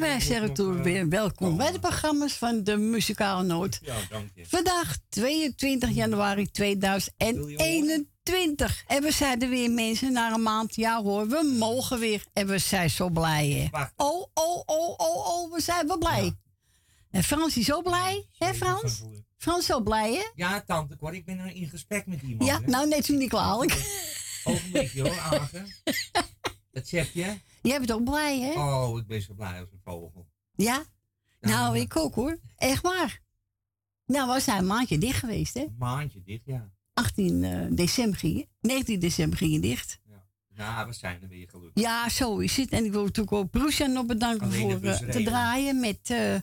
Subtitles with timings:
[0.00, 3.78] Wij zeggen toen weer welkom bij de programma's van de Muzikale Noot.
[3.82, 4.46] Ja, dank je.
[4.46, 8.84] Vandaag 22 januari 2021.
[8.86, 10.74] En we er weer mensen na een maand.
[10.74, 12.24] Ja hoor, we mogen weer.
[12.32, 13.48] En we zijn zo blij.
[13.48, 13.68] Hè?
[13.96, 16.36] Oh, oh, oh, oh, oh, we zijn wel blij.
[17.10, 18.26] En Frans is zo blij.
[18.38, 19.02] Hè Frans?
[19.36, 20.22] Frans is zo blij hè?
[20.34, 22.44] Ja, tante Cor, ik ben nou in gesprek met iemand.
[22.44, 22.66] Ja, hè.
[22.66, 23.72] nou net zo niet kwalijk.
[24.44, 25.74] Ogenblikje hoor, Agen.
[26.72, 27.34] Dat zeg je?
[27.62, 28.52] Jij bent ook blij hè?
[28.52, 30.28] Oh, ik ben zo blij als een vogel.
[30.54, 30.84] Ja?
[31.40, 31.82] Nou, Ja.
[31.82, 32.38] ik ook hoor.
[32.56, 33.20] Echt waar.
[34.06, 35.60] Nou, we zijn een maandje dicht geweest hè?
[35.60, 36.70] Een maandje dit, ja.
[36.92, 38.48] 18 eh, december ging je.
[38.60, 40.00] 19 december ging je dicht.
[40.54, 41.82] Nou, we zijn er weer gelukkig.
[41.82, 42.70] Ja, zo is het.
[42.70, 46.34] En ik wil natuurlijk ook Broesja nog bedanken Alleen voor eh, te draaien met, eh,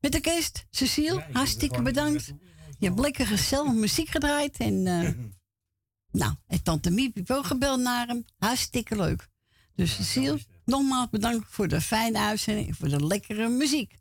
[0.00, 0.66] met de kerst.
[0.70, 2.32] Cecile, hartstikke bedankt.
[2.78, 4.56] Je hebt lekker gezellig muziek gedraaid.
[4.56, 4.82] En,
[6.22, 8.24] nou, en tante Miep heeft ook gebeld naar hem.
[8.38, 9.28] Hartstikke leuk.
[9.74, 13.98] Dus Cecile, nogmaals bedankt voor de fijne uitzending en voor de lekkere muziek.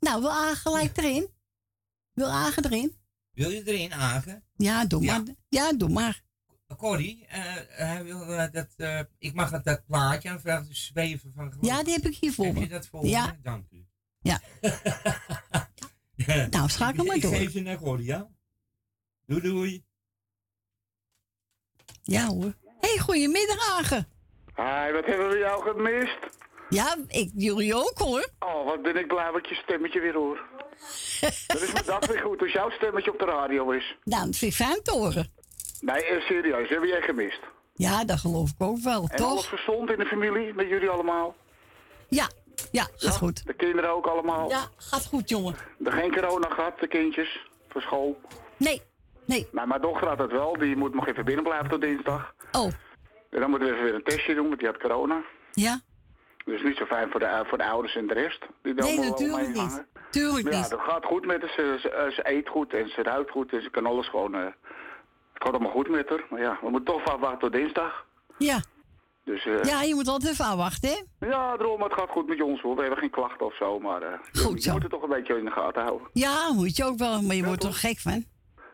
[0.00, 1.28] Nou, wil Agen gelijk erin?
[2.12, 2.96] Wil Agen erin?
[3.30, 4.44] Wil je erin, Agen?
[4.56, 5.18] Ja, doe Ja.
[5.18, 5.34] maar.
[5.48, 6.22] Ja, doe maar.
[6.76, 10.84] Corrie, eh, hij wil eh, dat, eh, ik mag het dat plaatje aan vragen, dus
[10.86, 11.66] zweven van geloof.
[11.66, 13.26] Ja, die heb ik hier voor Heb je dat voor Ja.
[13.26, 13.40] me?
[13.42, 13.86] Dank u.
[14.20, 14.40] Ja.
[16.50, 17.32] Nou, schakel maar door.
[17.32, 18.28] Ik geef je naar Corrie, ja?
[19.26, 19.84] Doei, doei.
[22.02, 22.56] Ja hoor.
[22.80, 24.08] hey, goedemiddag Agen.
[24.58, 26.18] Hi, wat hebben we jou gemist?
[26.68, 28.28] Ja, ik, jullie ook hoor.
[28.38, 30.40] Oh, wat ben ik blij dat je stemmetje weer hoor.
[31.46, 33.96] Dat is mijn dag weer goed als jouw stemmetje op de radio is.
[34.04, 35.30] Nou, dat vind ik fijn te horen.
[35.80, 37.40] Nee, eh, serieus, hebben jij gemist?
[37.74, 39.60] Ja, dat geloof ik ook wel, En alles toch?
[39.60, 41.34] gezond in de familie, met jullie allemaal?
[42.08, 42.28] Ja,
[42.70, 43.46] ja, gaat goed.
[43.46, 44.48] De kinderen ook allemaal?
[44.50, 45.56] Ja, gaat goed, jongen.
[45.84, 48.20] Er geen corona gehad, de kindjes, voor school?
[48.56, 48.82] Nee,
[49.24, 49.48] nee.
[49.52, 52.34] Nou, mijn dochter had het wel, die moet nog even binnen blijven tot dinsdag.
[52.52, 52.72] Oh,
[53.30, 55.22] En dan moeten we even weer een testje doen, want die had corona.
[55.52, 55.80] ja?
[56.44, 58.46] Dus niet zo fijn voor de, eh, voor de ouders en de rest.
[58.62, 59.84] Die Nee, natuurlijk niet.
[60.10, 60.70] Tuurlijk Maar ja, niet.
[60.70, 61.50] dat gaat goed met haar.
[61.50, 64.34] Ze, ze, eh, ze eet goed en ze ruikt goed en ze kan alles gewoon...
[64.34, 64.40] eh,
[65.32, 66.24] het gaat allemaal goed met haar.
[66.30, 68.06] Maar ja, we moeten toch afwachten tot dinsdag.
[68.38, 68.60] Ja.
[69.24, 71.26] Dus Ja, je moet altijd even afwachten, hè?
[71.26, 72.74] ja, daarom, het gaat goed met ons hoor.
[72.74, 75.38] We hebben geen klachten of zo, maar eh, Goed je moet het toch een beetje
[75.38, 76.08] in de gaten houden.
[76.12, 78.24] Ja, moet je ook wel, maar je wordt toch gek van?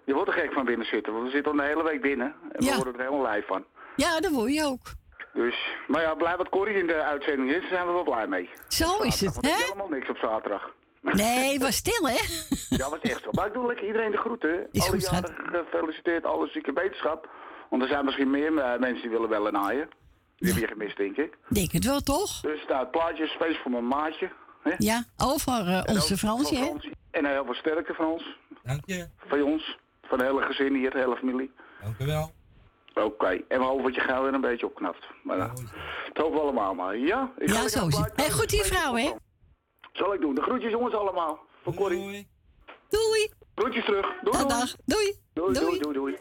[0.05, 2.35] Je wordt er gek van binnen zitten, want we zitten al de hele week binnen.
[2.53, 2.71] En Ja.
[2.71, 3.65] we worden er helemaal lijf van.
[3.97, 4.93] Ja, dat word je ook.
[5.33, 5.55] Dus,
[5.87, 8.51] maar ja, blij dat Corrie in de uitzending is, daar zijn we wel blij mee.
[8.69, 9.57] Zo is het, er hè?
[9.63, 10.73] helemaal niks op zaterdag.
[11.01, 12.19] Nee, was stil, hè?
[12.79, 13.31] Ja, was echt zo.
[13.31, 14.69] Maar ik doe lekker iedereen de groeten.
[14.73, 17.29] Is alle jaren gefeliciteerd, alle zieke wetenschap.
[17.71, 19.89] Want er zijn misschien meer eh, mensen die willen bellen naaien.
[20.37, 21.37] Die heb je gemist, denk ik.
[21.49, 22.41] Denk het wel, toch?
[22.41, 24.31] Dus nou, het plaatje is feest voor mijn maatje.
[24.63, 24.75] Hè?
[24.79, 26.65] Ja, over eh, En onze Fransje, hè?
[26.65, 26.93] Fransie.
[27.11, 28.39] En heel veel sterkte van ons.
[28.63, 29.09] Dank je.
[29.27, 29.79] Van ons.
[30.03, 31.51] Van de hele gezin hier, de hele familie.
[31.83, 32.33] Dank u wel.
[32.95, 33.27] Oké.
[33.49, 35.07] En we hopen dat je gauw weer een beetje opknapt.
[35.23, 35.51] Maar nou,
[36.13, 36.97] dat hopen we allemaal maar.
[36.99, 37.33] Ja?
[37.39, 38.13] Ik ga Ja, zo is het.
[38.15, 39.13] En goed die vrouw, hè?
[39.93, 40.35] Zal ik doen.
[40.35, 41.39] De groetjes jongens allemaal.
[41.63, 42.29] Voor Corrie.
[42.89, 43.33] Doei.
[43.55, 44.07] Groetjes terug.
[44.23, 44.49] Doei, Dag, doei.
[44.49, 44.75] dag.
[44.85, 45.15] Doei.
[45.33, 45.79] Doei, doei, Doei.
[45.81, 46.17] doei, doei.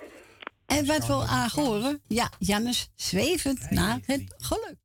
[0.65, 2.01] En wat wil Aag horen?
[2.07, 4.75] Ja, Jannes zwevend naar het geluk.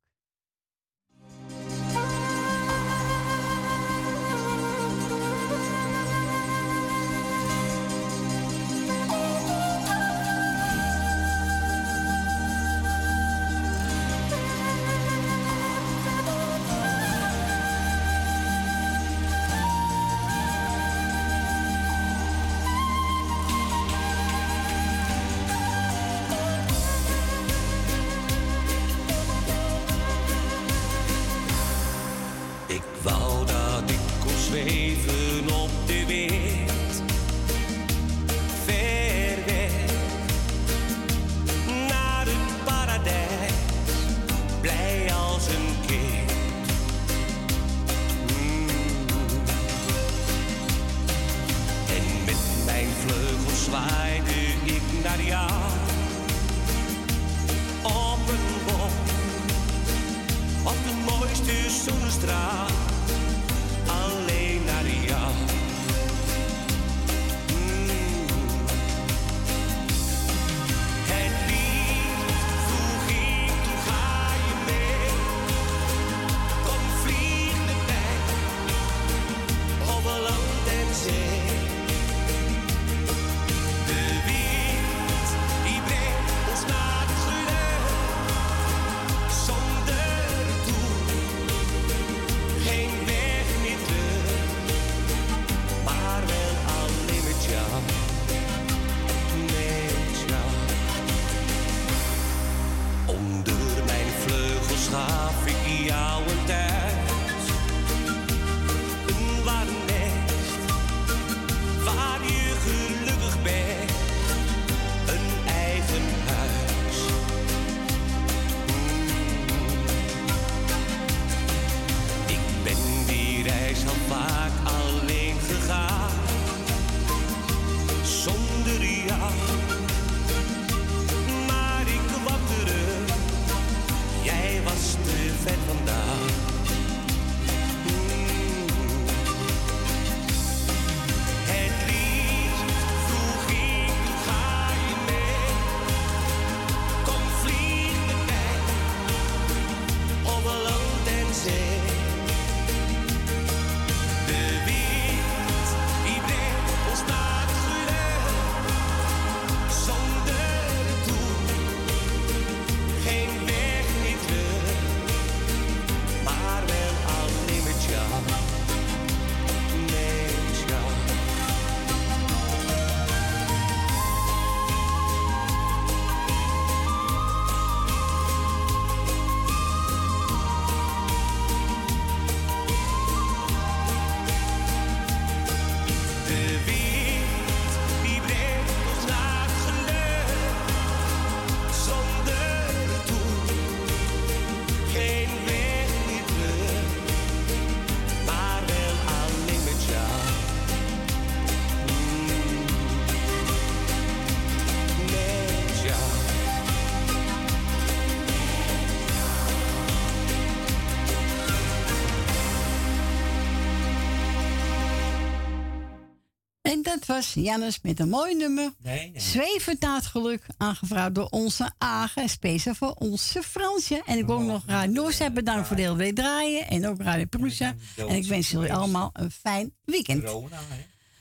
[217.09, 218.71] Was Jannes met een mooi nummer.
[218.83, 219.77] Nee, nee.
[219.81, 222.29] Naar het geluk, aangevraagd door onze Agen.
[222.29, 224.03] Speciaal voor onze Fransje.
[224.07, 226.67] En ik wil ook nog Radio Noordzij bedankt voor de hele week draaien.
[226.67, 227.75] En ook Radio Prusa.
[227.97, 230.23] En ik wens jullie allemaal een fijn weekend.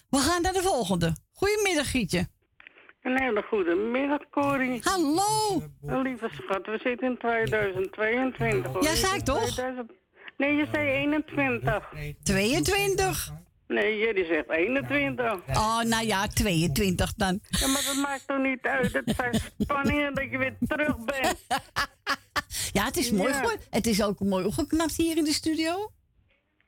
[0.09, 1.15] We gaan naar de volgende.
[1.31, 2.27] Goedemiddag, Gietje.
[3.01, 4.81] Een hele goede middag, Corrie.
[4.83, 5.63] Hallo.
[5.81, 8.73] Een lieve schat, we zitten in 2022.
[8.73, 8.83] hoor.
[8.83, 9.43] Ja, zei ik toch?
[9.43, 9.91] 2000
[10.37, 11.93] Nee, je zei 21.
[12.23, 13.33] 22.
[13.67, 15.33] Nee, jullie zegt 21.
[15.47, 17.39] Oh, nou ja, 22 dan.
[17.49, 18.93] Ja, maar dat maakt toch niet uit.
[18.93, 21.45] Het zijn spanningen dat je weer terug bent.
[22.71, 23.55] Ja, het is mooi Ja.
[23.69, 25.91] Het is ook mooi opgeknapt hier in de studio.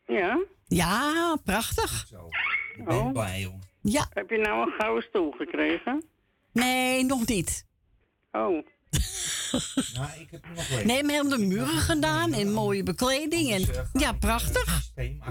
[0.06, 0.40] Ja?
[0.68, 2.06] Ja, prachtig.
[2.10, 2.28] Zo.
[2.78, 3.12] Ik ben Oh.
[3.12, 3.52] blij.
[3.82, 6.04] Ja, Heb je nou een gouden stoel gekregen?
[6.54, 7.66] nee, nog niet.
[8.32, 8.66] Oh,
[9.94, 10.86] Nou, ik heb hem nog wel.
[10.86, 13.52] Nee, maar helemaal de muren gedaan en mooie bekleding.
[13.52, 14.82] En, ja, prachtig.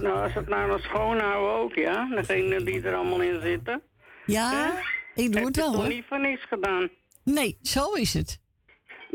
[0.00, 2.08] nou als het nou nog schoonhouden ook, ja?
[2.14, 3.82] Degene die er allemaal in zitten.
[4.26, 4.72] Ja,
[5.14, 5.88] ik doe Heb het wel hoor.
[5.88, 6.88] niet voor niks gedaan?
[7.24, 8.40] Nee, zo is het.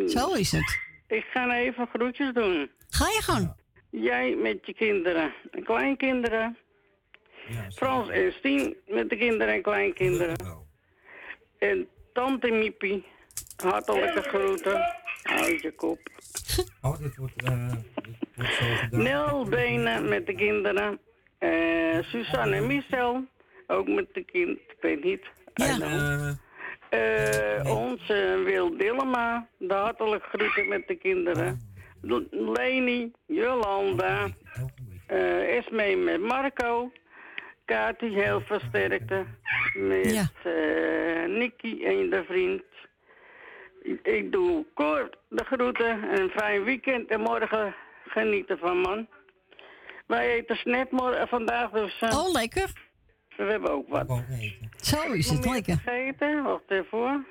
[0.08, 0.80] Zo is het.
[1.08, 2.70] Ik ga even groetjes doen.
[2.90, 3.56] Ga je gang.
[3.90, 6.58] Jij met je kinderen en kleinkinderen.
[7.76, 10.36] Frans en Stien met de kinderen en kleinkinderen.
[11.60, 13.06] En tante Miepie,
[13.64, 14.82] hartelijke groeten.
[15.24, 16.00] Houd je kop.
[16.82, 19.04] Oh, dit wordt, eh, dit wordt zo gedaan.
[19.04, 21.00] Nel Benen met de kinderen.
[21.38, 23.26] Eh Suzanne en Michel,
[23.68, 25.22] ook met de kind, ik weet niet.
[25.54, 25.78] Ja.
[25.80, 26.32] Eh,
[26.90, 31.62] Eh, onze Wil Dillema, de hartelijk groeten met de kinderen.
[32.02, 34.28] L- Leni, Jolanda,
[35.08, 36.92] eh Esme met Marco.
[37.66, 39.26] Kati heel versterkte.
[39.74, 40.26] Met Ja.
[40.44, 42.64] eh Nicky en de vriend.
[44.04, 46.20] Ik, doe kort de groeten.
[46.20, 47.76] Een fijn weekend en morgen
[48.08, 49.08] genieten van man.
[50.06, 52.72] Wij eten net morgen, vandaag, dus eh, Oh, lekker.
[53.38, 54.24] we hebben ook wat.
[54.78, 55.78] Zo is het, lekker.
[55.78, 57.28] Vergeten, wacht even.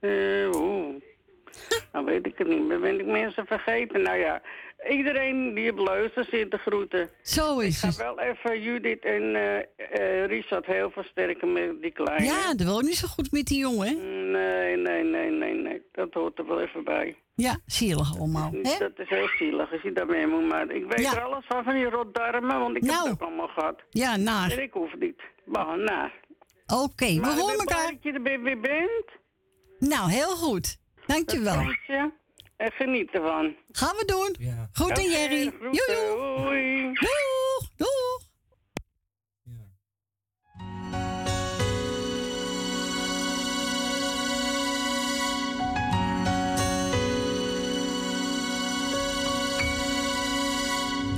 [0.00, 0.94] Eh, oeh.
[1.92, 2.80] Nou weet ik het niet meer.
[2.80, 4.02] Ben ik mensen vergeten?
[4.02, 4.42] Nou ja,
[4.88, 7.10] iedereen die op luistert zit te groeten.
[7.22, 7.96] Zo is Ik ga het.
[7.96, 12.24] wel even Judith en eh eh, Richard heel versterken met die kleine.
[12.24, 13.94] Ja, dat wil niet zo goed met die jongen, hè?
[14.38, 15.82] Nee, nee, nee, nee, nee.
[15.92, 17.16] Dat hoort er wel even bij.
[17.34, 18.50] Ja, zielig allemaal.
[18.52, 18.78] Hè?
[18.78, 20.48] Dat is heel zielig als je daarmee moet.
[20.48, 21.14] Maar ik weet Ja.
[21.16, 22.94] er alles van, van die rotdarmen, want ik Nou.
[23.02, 23.80] heb het ook allemaal gehad.
[23.90, 24.50] Ja, naar.
[24.50, 25.20] En ik hoef niet.
[25.44, 26.12] Maar naar.
[26.66, 27.90] Oké, we horen elkaar.
[27.90, 29.04] dat je er weer- bent.
[29.78, 30.78] Nou, heel goed.
[31.06, 31.52] Dankjewel.
[31.52, 32.10] Fransje.
[32.60, 33.56] En geniet ervan.
[33.72, 34.34] Gaan we doen.
[34.38, 34.68] Ja.
[34.72, 35.52] Goed en Jerry.
[35.60, 36.16] Joejoe.
[36.18, 36.92] Hoi.
[36.92, 37.70] Doeg.
[37.76, 38.20] Doeg.
[39.42, 39.62] ja.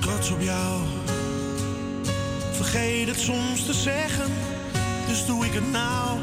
[0.00, 0.82] trots op jou.
[2.52, 4.30] Vergeet het soms te zeggen,
[5.06, 6.18] dus doe ik het nou.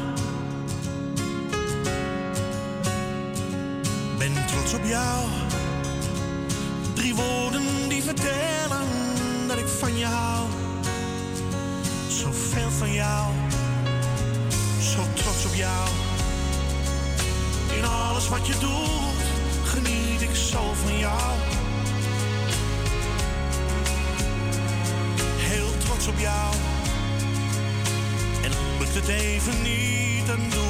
[4.20, 5.28] Ben trots op jou.
[6.94, 8.88] Drie woorden die vertellen
[9.48, 10.48] dat ik van je hou.
[12.08, 13.32] Zoveel van jou,
[14.80, 15.88] zo trots op jou.
[17.76, 19.22] In alles wat je doet,
[19.64, 21.38] geniet ik zo van jou.
[25.36, 26.54] heel trots op jou.
[28.42, 28.50] En
[28.94, 30.69] het even niet, dan doe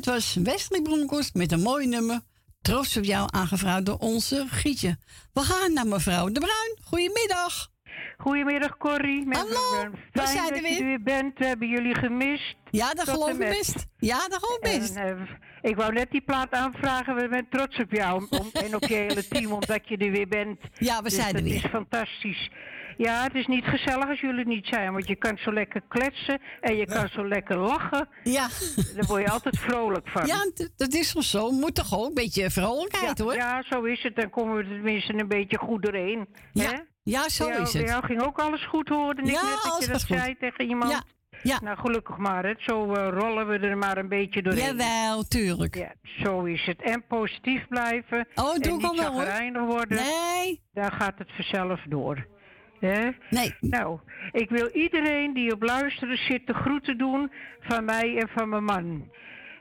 [0.00, 2.20] Dit was Wesley Bronkhorst met een mooi nummer.
[2.62, 4.96] Trots op jou, aangevraagd door onze Gietje.
[5.32, 6.78] We gaan naar mevrouw De Bruin.
[6.84, 7.68] Goedemiddag.
[8.18, 9.26] Goedemiddag Corrie.
[9.26, 10.78] Met Hallo, we zijn dat er je weer.
[10.80, 11.38] er weer bent.
[11.38, 12.56] We hebben jullie gemist.
[12.70, 13.86] Ja, dat Tot geloof ik best.
[13.96, 14.94] Ja, dat geloof ik best.
[14.94, 15.28] En,
[15.62, 17.14] ik wou net die plaat aanvragen.
[17.14, 20.28] We zijn trots op jou om, en op je hele team, omdat je er weer
[20.28, 20.58] bent.
[20.78, 21.54] Ja, we Dus zijn er dat weer.
[21.64, 22.50] is fantastisch.
[23.02, 26.40] Ja, het is niet gezellig als jullie niet zijn, want je kan zo lekker kletsen
[26.60, 28.08] en je kan zo lekker lachen.
[28.24, 28.48] Ja,
[28.96, 30.26] Daar word je altijd vrolijk van.
[30.26, 31.50] ja dat is wel zo.
[31.50, 33.34] Moet toch ook een beetje vrolijkheid ja, hoor.
[33.34, 34.16] ja, zo is het.
[34.16, 36.28] Dan komen we tenminste een beetje goed doorheen.
[36.52, 36.78] Ja, hè?
[37.02, 37.90] ja, zo Bij jou- is Bij het.
[37.90, 39.18] jou ging ook alles goed horen.
[39.18, 40.16] Ik Ja, net dat je dat goed.
[40.16, 40.90] zei tegen iemand.
[40.92, 41.02] Ja,
[41.42, 41.58] ja.
[41.62, 42.44] Nou, gelukkig maar.
[42.44, 42.52] Hè.
[42.58, 44.64] Zo eh, rollen we er maar een beetje doorheen.
[44.76, 45.74] Jawel, tuurlijk.
[45.76, 45.92] Ja,
[46.22, 46.82] zo is het.
[46.82, 48.26] En positief blijven.
[48.34, 49.66] Oh, en doe ik niet wel, hoor.
[49.66, 49.98] worden.
[50.02, 52.26] Nee, Dan gaat het vanzelf door.
[52.80, 53.54] Nee.
[53.60, 53.98] Nou,
[54.32, 58.64] ik wil iedereen die op luisteren zit de groeten doen van mij en van mijn
[58.64, 59.10] man.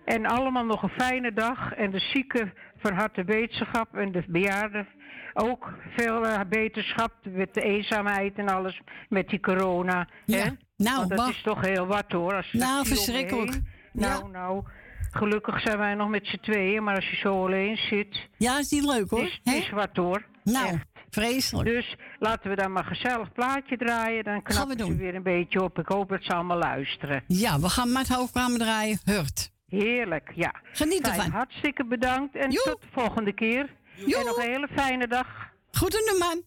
[0.05, 1.73] En allemaal nog een fijne dag.
[1.73, 4.87] En de zieken van harte wetenschap en de bejaarden
[5.33, 10.07] ook veel eh, beterschap met de eenzaamheid en alles met die corona.
[10.25, 10.49] Ja, Hè?
[10.77, 12.33] nou, Want dat is toch heel wat hoor.
[12.35, 13.47] Als Nou, verschrikkelijk.
[13.47, 13.67] omheen.
[13.93, 14.39] Nou, Ja.
[14.39, 14.63] nou,
[15.11, 18.69] gelukkig zijn wij nog met z'n tweeën, maar als je zo alleen zit, Ja, is
[18.71, 19.23] niet leuk hoor.
[19.23, 20.25] is, is wat hoor.
[20.43, 20.85] Nou, Echt.
[21.11, 21.69] Vreselijk.
[21.69, 24.23] Dus laten we dan maar gezellig plaatje draaien.
[24.23, 25.79] Dan Gaan we knappen ze weer een beetje op.
[25.79, 27.23] Ik hoop dat ze allemaal luisteren.
[27.27, 28.99] Ja, we gaan met het hoofdkamer draaien.
[29.03, 29.51] Hurt.
[29.67, 30.53] Heerlijk, ja.
[30.71, 31.31] Geniet Fijn, ervan.
[31.31, 33.75] hartstikke bedankt en tot de volgende keer.
[33.97, 35.27] En nog een hele fijne dag.
[35.71, 36.41] Goed doen, man.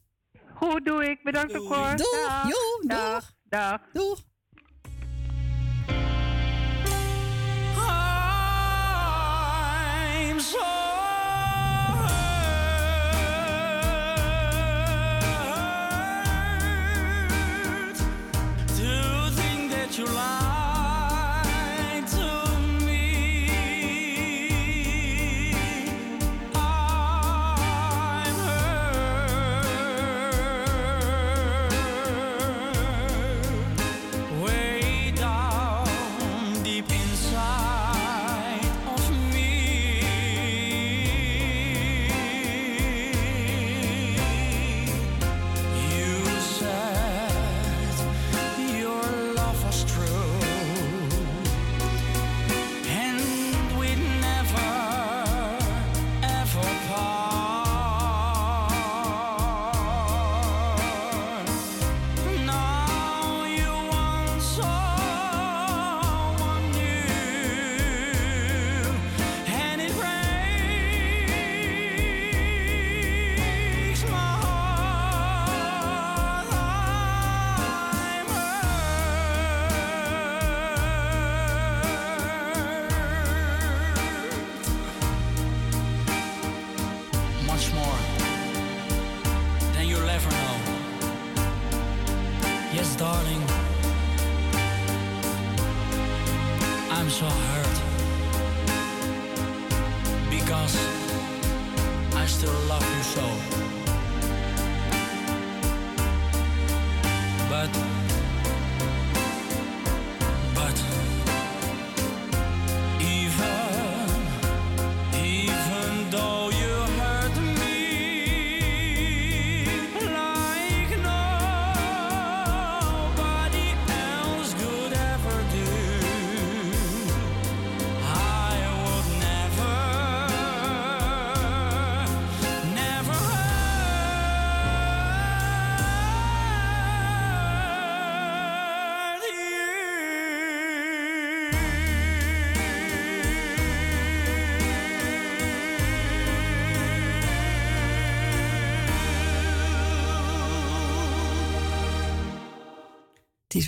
[0.55, 1.23] Goed, doe ik.
[1.23, 1.97] Bedankt ook hoor.
[1.97, 2.11] Doeg.
[2.21, 2.43] Dag.
[2.83, 3.21] Dag.
[3.23, 3.33] doeg.
[3.49, 3.81] Dag.
[3.93, 4.19] Doeg.
[10.25, 10.92] I'm so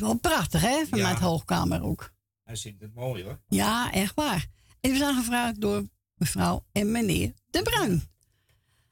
[0.04, 0.86] wel prachtig, hè?
[0.86, 1.24] Vanuit Ja.
[1.24, 2.12] Hoogkamer ook.
[2.44, 3.40] Hij zingt het mooi hoor.
[3.48, 4.46] Ja, echt waar.
[4.80, 8.02] En we zijn gevraagd door mevrouw en meneer De Bruin.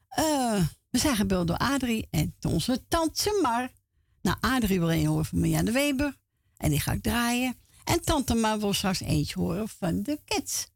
[0.07, 3.69] Eh, we zijn gebeld door Adrie en onze tante Mar.
[4.21, 6.17] Nou, Adrie wil een horen van de Weber.
[6.57, 7.57] En die ga ik draaien.
[7.83, 10.67] En tante Mar wil straks eentje horen van de kids.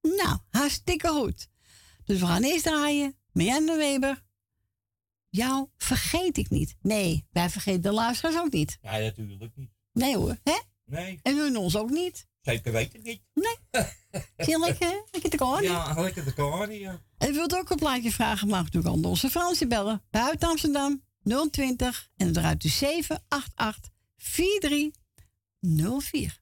[0.00, 1.48] Nou, hartstikke goed.
[2.04, 3.16] Dus we gaan eerst draaien.
[3.32, 4.21] Mirjam de Weber.
[5.36, 6.76] Jou vergeet ik niet.
[6.82, 8.78] Nee, wij vergeten de luisteraars ook niet.
[8.82, 9.70] Ja, natuurlijk niet.
[9.92, 10.58] Nee hoor, hè?
[10.84, 12.26] Nee, En hun ons ook niet.
[12.40, 13.22] zeker weet ik niet.
[14.36, 15.58] Zie je lekker, lekker te?
[15.62, 17.00] Ja, lekker de koning, ja.
[17.18, 20.02] En u wilt ook een plaatje vragen, mag natuurlijk aan onze Fransie bellen.
[20.10, 21.02] Buiten Amsterdam
[21.50, 26.40] 020 en dan eruit de 788 4304.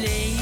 [0.00, 0.37] Het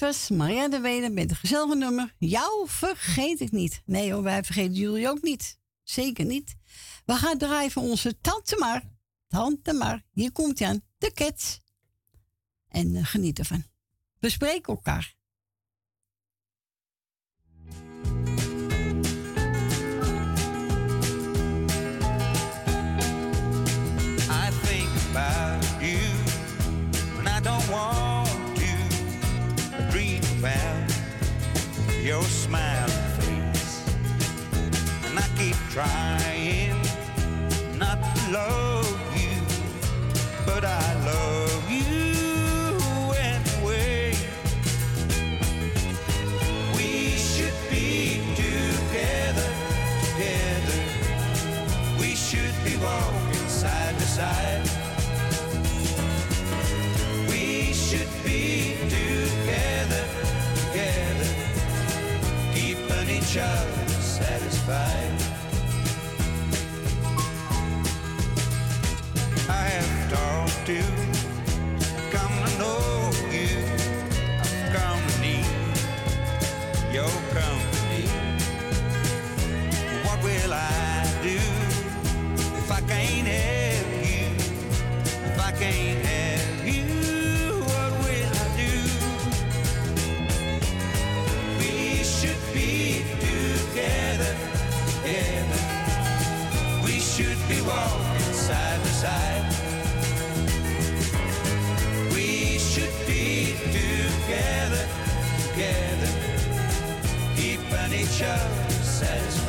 [0.00, 2.14] dit Maria de Weder met een gezellige nummer.
[2.18, 3.82] Jou vergeet ik niet.
[3.84, 5.58] Nee hoor, wij vergeten jullie ook niet.
[5.82, 6.56] Zeker niet.
[7.04, 8.82] We gaan draaien voor onze Tante Mar.
[9.28, 10.82] Tante Mar, hier komt hij aan.
[10.98, 11.60] De Cats.
[12.68, 13.64] En eh, geniet ervan.
[14.18, 15.14] We spreken elkaar.
[32.10, 33.84] Your smiling face.
[35.06, 36.82] And I keep trying
[37.78, 39.38] not to love you,
[40.44, 41.09] but I love
[72.10, 73.56] come to know you,
[74.72, 75.46] come to need
[76.92, 78.06] your company.
[80.04, 81.38] What will I do?
[82.58, 84.26] If I can't have you,
[85.26, 86.09] if I can't
[108.20, 108.36] show.
[108.82, 109.39] Says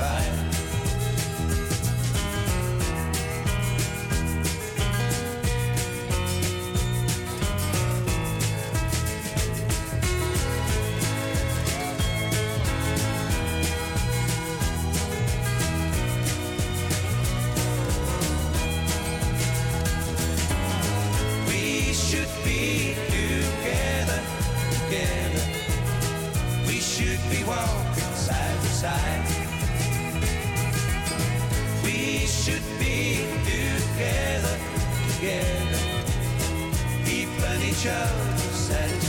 [37.81, 39.00] shows that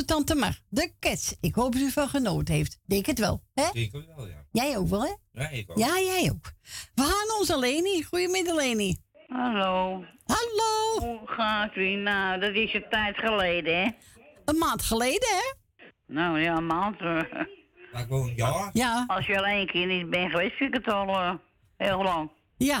[0.00, 0.58] onze Tante Mar.
[0.68, 1.36] De Cats.
[1.40, 2.78] Ik hoop dat u van genoten heeft.
[2.86, 3.68] Denk het wel, hè?
[3.72, 4.44] Ik wel, ja.
[4.52, 5.14] Jij ook wel, hè?
[5.32, 5.78] Ja, ik ook.
[5.78, 6.52] Ja, jij ook.
[6.94, 8.02] We gaan onze Leni.
[8.02, 8.96] Goedemiddag, Leni.
[9.28, 10.04] Hallo.
[10.24, 10.98] Hallo.
[11.08, 11.94] Hoe gaat u?
[11.94, 13.90] Nou, dat is een tijd geleden, hè?
[14.44, 15.52] Een maand geleden, hè?
[16.06, 17.00] Nou ja, een maand.
[17.00, 17.46] Maar
[17.92, 18.70] gewoon een jaar.
[18.72, 19.04] Ja.
[19.06, 21.34] Als je al één keer niet bent geweest, vind ik het al eh,
[21.76, 22.30] heel lang.
[22.56, 22.80] Ja.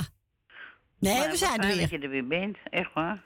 [0.98, 1.80] Nee, Maar we zijn er weer.
[1.80, 3.22] dat je er weer bent, echt waar.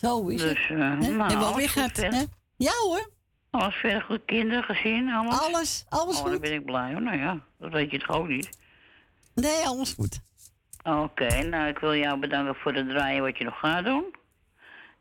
[0.00, 0.54] Zo is het.
[0.56, 1.08] Dus, eh Hè?
[1.10, 2.12] nou, verder.
[2.14, 2.24] hè?
[2.56, 3.10] Ja hoor.
[3.50, 5.40] Alles verder goed, kinderen gezien, alles?
[5.40, 6.30] Alles, alles oh, goed.
[6.30, 7.02] dan ben ik blij hoor.
[7.02, 8.58] Nou ja, dat weet je toch ook niet.
[9.34, 10.20] Nee, alles goed.
[10.82, 14.04] Oké, nou ik wil jou bedanken voor het draaien wat je nog gaat doen.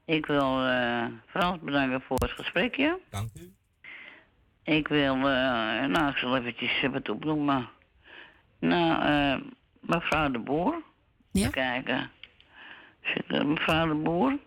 [0.05, 2.99] Ik wil eh, Frans bedanken voor het gesprekje.
[3.09, 3.53] Dank u.
[4.63, 7.69] Ik wil, eh, nou ik zal eventjes eh, wat opnoemen.
[8.59, 9.41] Nou, eh,
[9.79, 10.81] mevrouw de Boer.
[11.31, 11.39] Ja?
[11.41, 12.11] Even kijken.
[13.01, 14.37] Zit er mevrouw de Boer?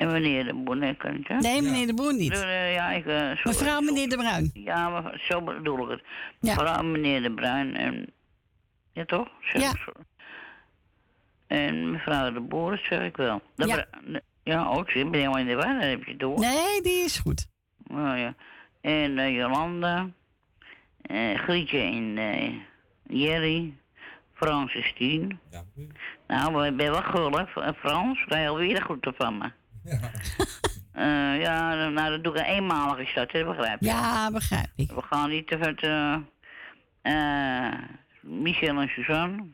[0.00, 1.36] En meneer de Boer, nee, kan het, hè?
[1.36, 2.32] Nee, meneer de Boer niet.
[2.32, 3.40] Eh, ja, ik, eh, sorry.
[3.44, 4.50] Mevrouw, meneer de Bruin.
[4.54, 6.02] Ja, maar zo bedoel ik het.
[6.40, 6.54] Ja.
[6.54, 8.12] Mevrouw, meneer de Bruin en...
[8.92, 9.28] Ja, toch?
[9.40, 9.72] Zeg Ja.
[11.46, 13.42] En mevrouw de Boer, zeg ik wel.
[13.54, 13.86] De Ja.
[14.42, 16.38] Ja, ook, ik ben helemaal in de war, dat heb je door.
[16.38, 17.46] Nee, die is goed.
[17.90, 18.34] Oh, ja.
[18.80, 20.08] En eh, Jolanda,
[21.02, 22.52] eh, Grietje en eh,
[23.02, 23.74] Jerry,
[24.32, 25.38] Frans is tien.
[26.26, 27.38] Nou, ik ben wel.
[27.38, 29.50] Eh, Frans, je alweer de groeten van me.
[30.92, 33.86] Eh, ja, nou, dat doe ik een eenmalig is dat, hè, begrijp je?
[33.86, 34.90] Ja, begrijp ik.
[34.90, 36.20] We gaan niet te veel te...
[37.02, 37.72] eh,
[38.20, 39.44] Michel en Suzanne.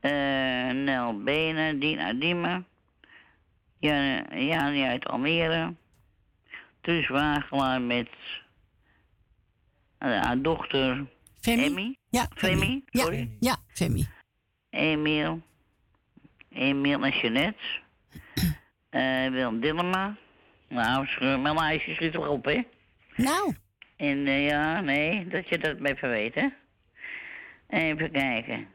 [0.00, 2.66] eh Nel Benen, Dina Diemen.
[3.78, 5.74] Jan, Jani uit Almere.
[6.80, 8.08] Truus Wagelaar met
[9.98, 11.06] eh, haar dochter
[11.40, 11.64] Femi?
[11.64, 11.96] Emmy.
[12.08, 13.30] Ja, Femi, Ja, sorry.
[13.40, 14.08] ja, Femi.
[14.70, 15.40] Emiel.
[16.50, 17.62] Emiel en Jeanette.
[18.94, 20.16] Eh Willem Dillema.
[20.68, 22.62] Nou, mijn lijstje schiet toch op, hè?
[23.16, 23.54] Nou.
[23.96, 26.48] En eh, ja, nee, dat je dat even weet, hè?
[27.68, 28.66] Even kijken.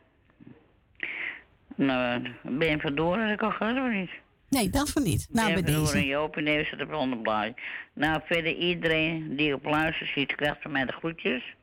[1.75, 4.10] Nou, Ben heb ik al gehad, of niet?
[4.49, 5.27] Nee, dat van niet.
[5.32, 6.05] Nou, bij ben en deze.
[6.05, 7.53] Joop en Neus zit op onderblaadje.
[7.93, 11.55] Nou, verder iedereen die op luister ziet, krijgt van mij de groetjes.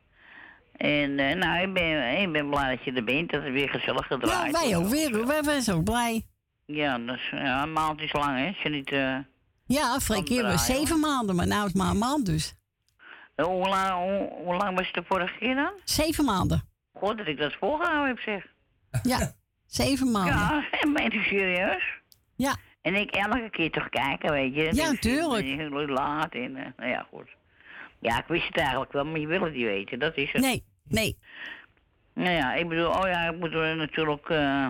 [0.76, 3.68] En eh, nou, ik ben, ik ben blij dat je er bent, dat het weer
[3.68, 5.26] gezellig Ja, gedraaid wij ook weer.
[5.26, 6.26] Wij zijn zo blij.
[6.66, 8.46] Ja, dat is, ja, een maand is lang, hè?
[8.46, 8.92] Als je niet...
[8.92, 9.16] eh
[9.66, 12.54] Ja, keer was zeven maanden, maar nu is het maar een maand dus.
[13.36, 15.70] hoe, lang, hoe, hoe lang was het de vorige keer dan?
[15.84, 16.62] Zeven maanden.
[16.94, 18.46] God, dat ik dat volgehouden heb, zeg.
[19.02, 19.32] Ja,
[19.66, 20.34] zeven maanden.
[20.34, 21.82] Ja, en bent u serieus?
[22.36, 22.56] Ja.
[22.82, 24.62] En ik elke keer toch kijken, weet je.
[24.74, 25.46] Ja, Dus, tuurlijk.
[25.46, 27.28] eh, Heel laat en, eh, nou ja, goed.
[27.98, 30.42] Ja, ik wist het eigenlijk wel, maar je wil het niet weten, dat is het.
[30.42, 31.18] Nee, nee.
[32.14, 34.68] Nou ja, ik bedoel, oh ja, ik moet er natuurlijk eh,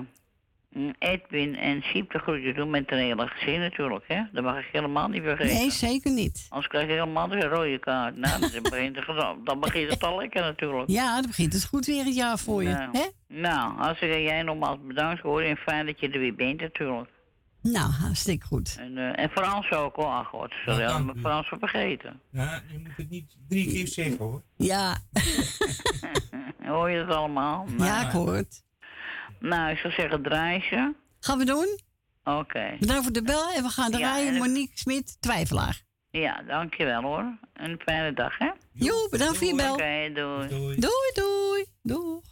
[0.98, 4.22] Edwin en Siep de groetjes doen met een hele gezin natuurlijk, hè.
[4.32, 5.54] Dat mag ik helemaal niet vergeten.
[5.54, 6.46] Nee, zeker niet.
[6.48, 8.16] Anders krijg je helemaal een rode kaart.
[8.16, 9.06] Nou, dan begint het,
[9.44, 10.90] dan begint het al lekker natuurlijk.
[10.90, 12.68] Ja, dan begint het goed weer het jaar voor je.
[12.68, 13.06] Nou, hè?
[13.28, 17.10] nou als ik jij nogmaals bedankt hoor en fijn dat je er weer bent natuurlijk.
[17.62, 18.76] Nou, hartstikke goed.
[18.78, 21.04] En, eh, en Frans ook hoor, ach god, sorry, Ja.
[21.20, 22.20] Frans vergeten.
[22.30, 24.42] Ja, je moet het niet drie keer zeggen hoor.
[24.56, 24.96] Ja.
[26.66, 27.66] Hoor je dat allemaal?
[27.78, 28.64] Ja, ik hoor het.
[29.48, 30.94] Nou, ik zou zeggen draaisje.
[31.20, 31.78] Gaan we doen?
[32.24, 32.76] Oké.
[32.80, 34.34] Bedankt voor de bel en we gaan draaien.
[34.34, 35.82] Monique Smit, twijfelaar.
[36.10, 37.38] Ja, dankjewel hoor.
[37.54, 38.50] Een fijne dag hè.
[38.72, 39.72] Jo, bedankt voor je bel.
[39.72, 40.48] Oké, doei.
[40.80, 41.64] Doei, doei.
[41.82, 42.24] Doeg.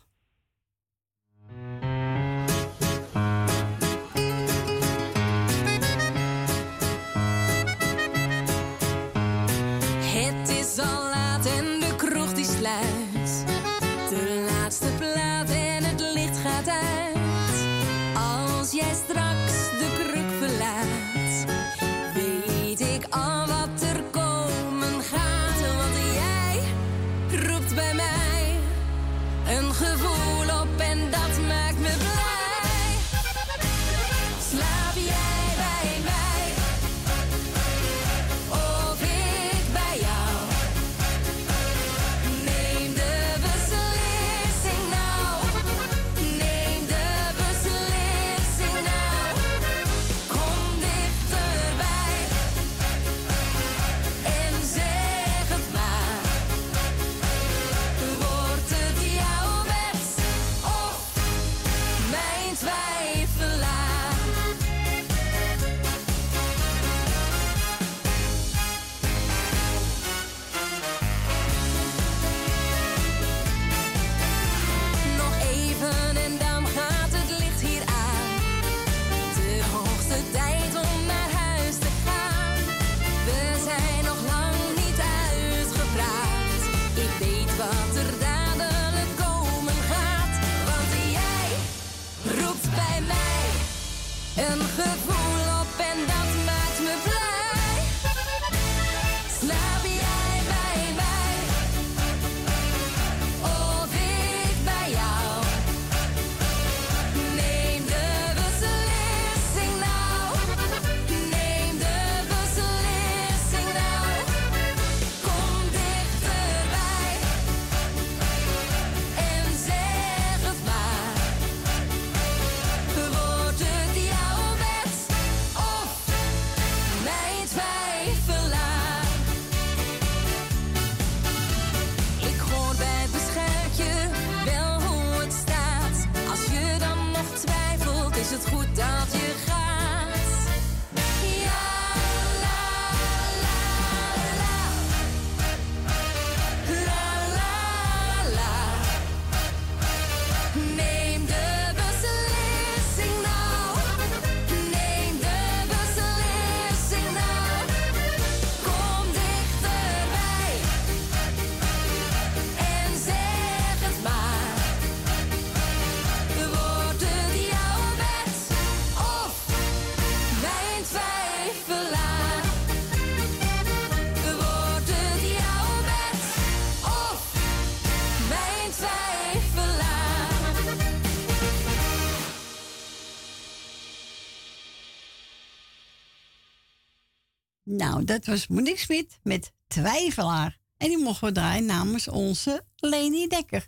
[187.64, 190.59] Nou, dat was Monique Smit met Twijfelaar.
[190.77, 193.66] En die mochten we draaien namens onze Leni Dekker.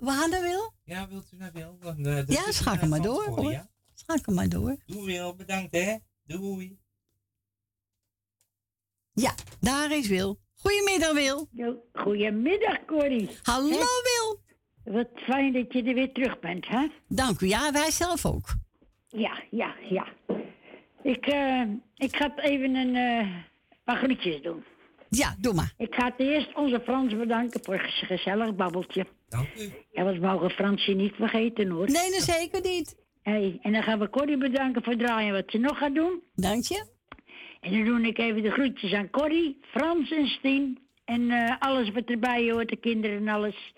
[0.00, 0.72] We hadden Wil?
[0.84, 1.76] Ja, wilt u naar Wil?
[1.80, 3.52] Want, eh, dat Ja, schakel maar door, van voor, hoor.
[3.52, 3.68] ja?
[3.94, 4.76] Schakel maar door.
[4.86, 5.96] Doei Wil, bedankt hè.
[6.26, 6.78] Doei.
[9.12, 10.38] Ja, daar is Wil.
[10.54, 11.48] Goedemiddag, Wil.
[11.92, 13.30] Goedemiddag, Corrie.
[13.42, 13.76] Hallo, Hè?
[13.76, 14.40] Wil.
[14.94, 16.86] Wat fijn dat je er weer terug bent, hè?
[17.08, 17.46] Dank u.
[17.46, 18.54] Ja, wij zelf ook.
[19.08, 20.12] Ja, ja, ja.
[21.02, 21.62] Ik, eh,
[21.96, 23.26] ik ga even een eh
[23.84, 24.64] paar groetjes doen.
[25.08, 25.72] Ja, doe maar.
[25.76, 29.06] Ik ga het eerst onze Frans bedanken voor een gezellig babbeltje.
[29.28, 29.70] Dank u.
[29.92, 31.86] Ja, we mogen Fransje niet vergeten, hoor.
[31.86, 32.96] Nee, dat zeker niet.
[33.22, 36.22] Hey, en dan gaan we Corrie bedanken voor het draaien wat ze nog gaat doen.
[36.34, 36.84] Dank je.
[37.60, 40.78] En dan doe ik even de groetjes aan Corrie, Frans en Stien.
[41.04, 43.72] En eh, alles wat erbij hoort, de kinderen en alles.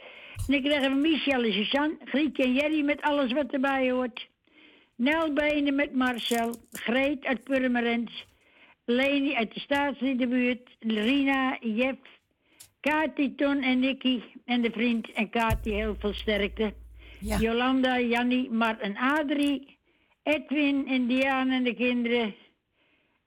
[0.47, 4.29] En ik krijg even Michel en Suzanne, Grietje en Jerry met alles wat erbij hoort.
[4.97, 8.11] Nel Benen met Marcel, Greet uit Purmerend,
[8.85, 11.97] Leni uit de Staatsliedenbuurt, Rina, Jef,
[12.81, 16.73] Kati, Ton en Nicky en de vriend en Kati heel veel sterkte.
[17.19, 19.79] Jolanda, Jannie, Mar en Adrie,
[20.23, 22.35] Edwin en Diane en de kinderen.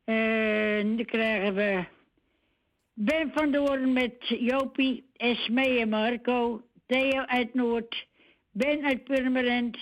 [0.03, 1.83] En dan krijgen we
[2.93, 8.07] Ben van met Jopie, Esme en Marco, Theo uit Noord,
[8.51, 9.77] Ben uit Purmerend,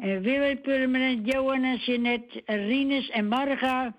[0.00, 3.94] eh, Wil uit Purmerend, Johan en Jeanette, Rinus en Marga.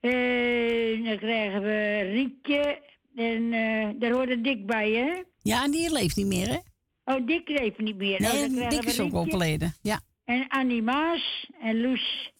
[0.00, 2.82] Eh, dan krijgen we Rietje
[3.14, 5.22] en eh, daar hoort een Dick bij, hè?
[5.42, 6.58] Ja, die leeft niet meer, hè?
[7.04, 8.18] Oh, Dick leeft niet meer.
[8.22, 9.74] Dan Nee, Dick is ook overleden.
[9.82, 10.00] Ja.
[10.24, 12.32] En Annie Maas en Loes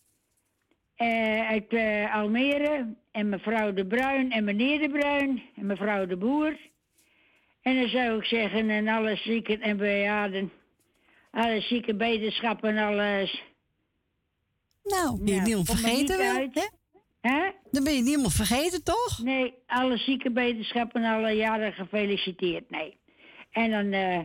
[0.97, 2.95] eh, uit eh, Almere.
[3.13, 5.43] En mevrouw De Bruin en meneer De Bruin.
[5.57, 6.57] En mevrouw De Boer.
[7.63, 10.53] En dan zou ik zeggen, en alle zieken en bejaarden.
[11.31, 13.43] Alle zieke beterschap en alles.
[14.83, 16.71] Nou, ben je niet om kom er vergeten, niet uit.
[17.21, 17.51] Hè?
[17.71, 19.19] Dan ben je niet helemaal vergeten, toch?
[19.23, 22.71] Nee, alle zieke beterschap en alle jaren gefeliciteerd.
[22.71, 22.99] Nee.
[23.51, 24.21] En dan eh,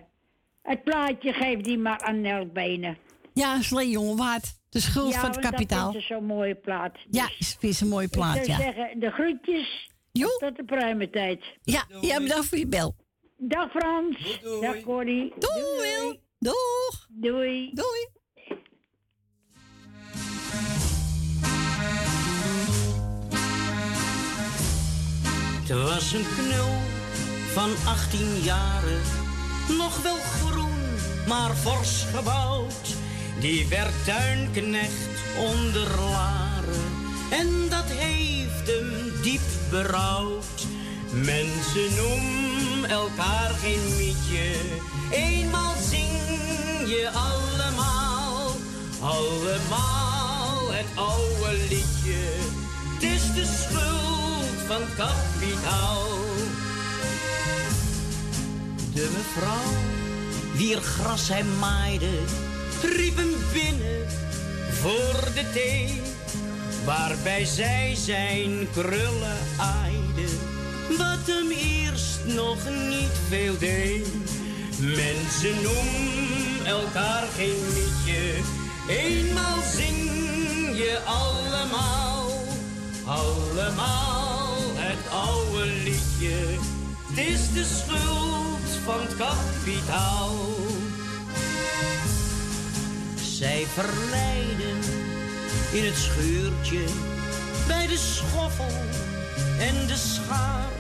[0.62, 2.97] het plaatje geef die maar aan Nel Benen.
[3.34, 4.64] Ja, Slee Jongewaard.
[4.70, 5.91] De schuld ja, van het kapitaal.
[5.91, 6.97] Dat is zo'n mooie plaat.
[7.10, 8.64] Ja, is is een mooie plaat, ik zou ja.
[8.64, 9.93] zeggen, de groetjes.
[10.12, 11.43] Tot de pruimentijd.
[11.62, 12.95] Ja, ja, bedankt voor je bel.
[13.38, 14.39] Dag Frans.
[14.62, 15.34] Dag Corrie.
[15.38, 16.20] Doei, Wil.
[16.40, 17.08] Doeg.
[17.10, 17.72] Doei.
[17.74, 18.08] Doei.
[25.60, 26.74] Het was een knul
[27.54, 29.02] van 18 jaren,
[29.78, 32.96] nog wel groen, maar fors gebouwd.
[33.40, 36.96] Die werd tuinknecht onder Laren
[37.30, 40.66] en dat heeft hem diep berouwd.
[41.24, 44.55] Mensen noemen elkaar geen mietje,
[45.11, 46.09] eenmaal zing
[46.88, 48.51] je allemaal,
[48.99, 52.24] allemaal het oude liedje.
[52.93, 56.07] Het is de schuld van kapitaal.
[58.93, 59.74] De mevrouw,
[60.53, 62.11] wier gras hij maaide,
[62.82, 64.05] riep hem binnen
[64.72, 66.01] voor de thee.
[66.86, 70.28] Waarbij zij zijn krullen aaide,
[70.90, 72.58] wat hem eerst nog
[72.90, 74.08] niet veel deed.
[74.80, 78.34] Mensen noemen elkaar geen liedje,
[78.88, 80.10] eenmaal zing
[80.78, 82.30] je allemaal,
[83.06, 86.36] allemaal het oude liedje.
[87.08, 90.36] Het is de schuld van het kapitaal.
[93.22, 94.80] Zij verleiden
[95.72, 96.84] in het schuurtje
[97.68, 98.74] bij de schoffel
[99.60, 100.74] en de schaar.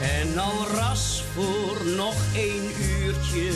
[0.00, 3.50] En al ras voor nog één uurtje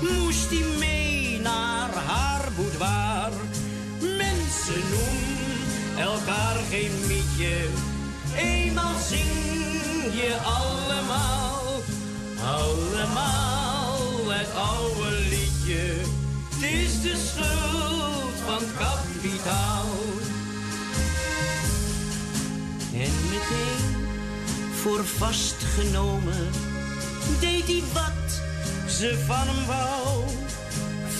[0.00, 3.32] moest hij mee naar haar boudoir.
[4.00, 5.34] Mensen noemen
[5.98, 7.68] elkaar geen mietje,
[8.36, 9.32] eenmaal zing
[10.12, 11.82] je allemaal,
[12.44, 15.82] allemaal het oude liedje.
[16.54, 20.13] Het is de schuld van kapitaal.
[24.84, 26.50] Voor vastgenomen
[27.40, 28.42] deed hij wat
[28.88, 30.24] ze van hem wou.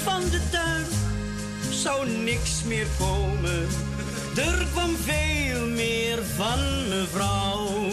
[0.02, 0.84] Van de tuin
[1.70, 3.66] zou niks meer komen.
[4.36, 7.88] Er kwam veel meer van mevrouw.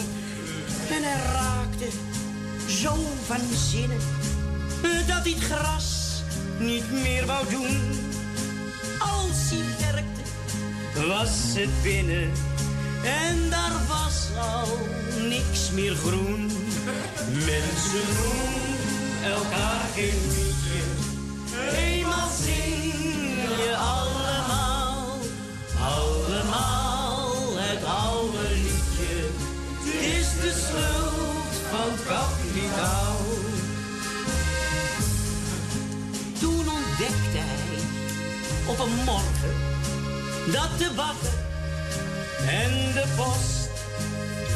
[0.90, 1.88] En hij raakte
[2.66, 2.94] zo
[3.26, 4.00] van zinnen
[5.06, 6.22] dat hij het gras
[6.58, 7.80] niet meer wou doen.
[8.98, 10.22] Als hij werkte,
[11.08, 12.30] was het binnen
[13.04, 14.78] en daar was al
[15.28, 16.50] niks meer groen.
[17.32, 18.72] Mensen doen
[19.24, 20.82] elkaar geen liedje.
[21.76, 22.92] Eenmaal zing
[23.64, 25.18] je allemaal,
[25.80, 29.28] allemaal het oude liedje.
[30.18, 33.16] Is de schuld van kapitaal.
[36.40, 37.78] Toen ontdekte hij
[38.66, 39.54] op een morgen
[40.52, 41.51] dat de bakken
[42.48, 43.70] en de post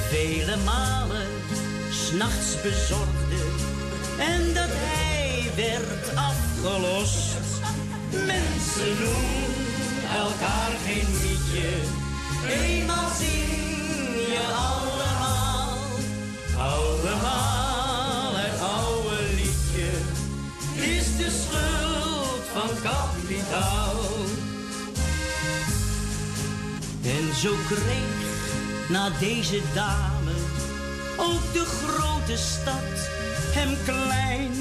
[0.09, 1.27] vele malen
[1.91, 3.41] s'nachts bezorgde
[4.19, 7.35] en dat hij werd afgelost.
[8.11, 9.57] Mensen noemen
[10.17, 11.69] elkaar geen mietje,
[12.49, 13.47] eenmaal zing
[14.35, 15.79] je allemaal,
[16.57, 19.91] allemaal het oude liedje.
[20.97, 24.16] Is de schuld van kapitaal.
[27.37, 28.27] Zo kreeg
[28.89, 30.33] na deze dame
[31.17, 33.09] ook de grote stad
[33.55, 34.53] hem klein.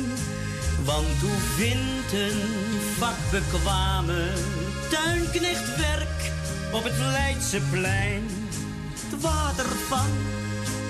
[0.83, 2.41] Want hoe vindt een
[2.97, 4.33] vakbekwame
[4.89, 6.31] tuinknecht werk
[6.71, 8.23] op het Leidseplein?
[9.09, 10.09] Het water van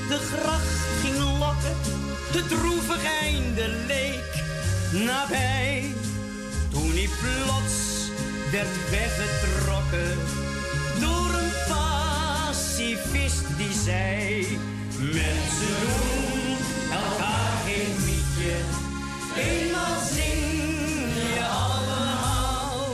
[0.10, 1.78] de gracht ging lokken,
[2.32, 4.44] de droevig einde leek
[5.06, 5.94] nabij.
[6.72, 8.10] Toen hij plots
[8.52, 10.45] werd weggetrokken
[12.76, 14.48] die zei:
[15.00, 16.58] Mensen doen
[16.92, 18.56] elkaar geen mietje,
[19.36, 20.44] eenmaal zing
[21.34, 22.86] je allemaal,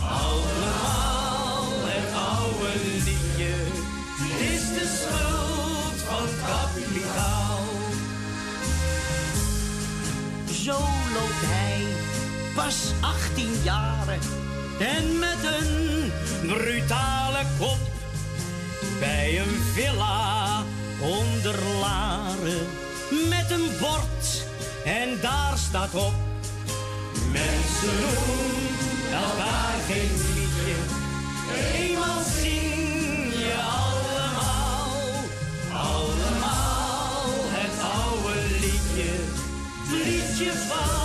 [0.00, 2.72] allemaal het oude
[3.04, 3.54] liedje.
[4.54, 7.64] Is de schuld van kapitaal.
[10.52, 10.78] Zo
[11.14, 11.82] loopt hij,
[12.54, 14.18] pas 18 jaren
[14.78, 16.12] en met een
[16.46, 17.91] brutale kop
[19.02, 20.62] bij een villa
[21.00, 22.66] onder Laren
[23.28, 24.46] met een bord.
[24.84, 26.12] En daar staat op
[27.32, 30.76] mensen doen elkaar geen liedje.
[31.74, 34.90] Eenmaal zing je allemaal
[35.72, 39.10] allemaal het oude liedje.
[39.88, 41.01] Het liedje van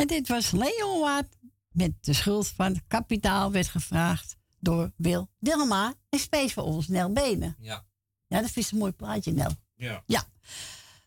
[0.00, 1.36] En dit was Leeuward
[1.70, 7.12] met de schuld van kapitaal werd gevraagd door Wil Dilma en Space voor ons Nel
[7.12, 7.56] Benen.
[7.58, 7.86] Ja.
[8.26, 9.50] Ja, dat is een mooi plaatje, Nel.
[9.74, 10.02] Ja.
[10.06, 10.24] Ja.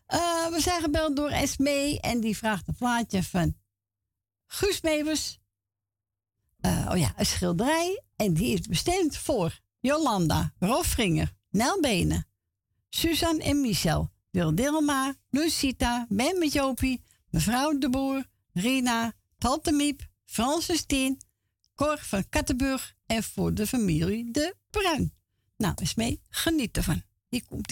[0.06, 3.56] Eh, we zijn gebeld door Esmee en die vraagt een plaatje van
[4.46, 5.38] Guus Mevers.
[6.60, 8.02] Eh, oh ja, een schilderij.
[8.16, 12.26] En die is bestemd voor Jolanda, Rofringer, Nel Benen,
[12.88, 20.06] Suzanne en Michel, Wil Dilma, Lucita, Ben met Jopie, mevrouw de Boer, Rina, Tante Miep,
[20.24, 21.20] Francis Tien,
[21.74, 25.14] Cor van Kattenburg en voor de familie De Bruin.
[25.56, 27.02] Nou, eens mee, geniet ervan.
[27.28, 27.68] Hier komt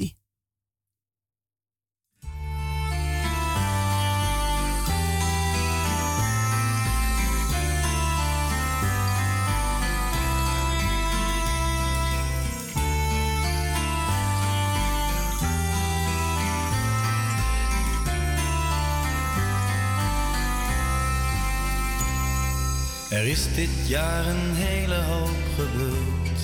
[23.13, 26.41] Er is dit jaar een hele hoop gebeurd.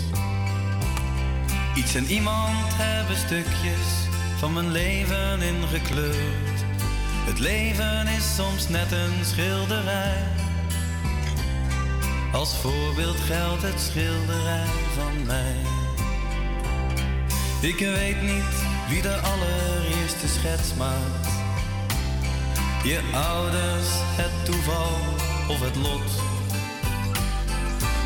[1.75, 3.89] Iets en iemand hebben stukjes
[4.39, 6.59] van mijn leven ingekleurd.
[7.27, 10.23] Het leven is soms net een schilderij.
[12.33, 15.57] Als voorbeeld geldt het schilderij van mij.
[17.61, 18.55] Ik weet niet
[18.89, 21.29] wie de allereerste schets maakt.
[22.85, 24.99] Je ouders, het toeval
[25.49, 26.38] of het lot.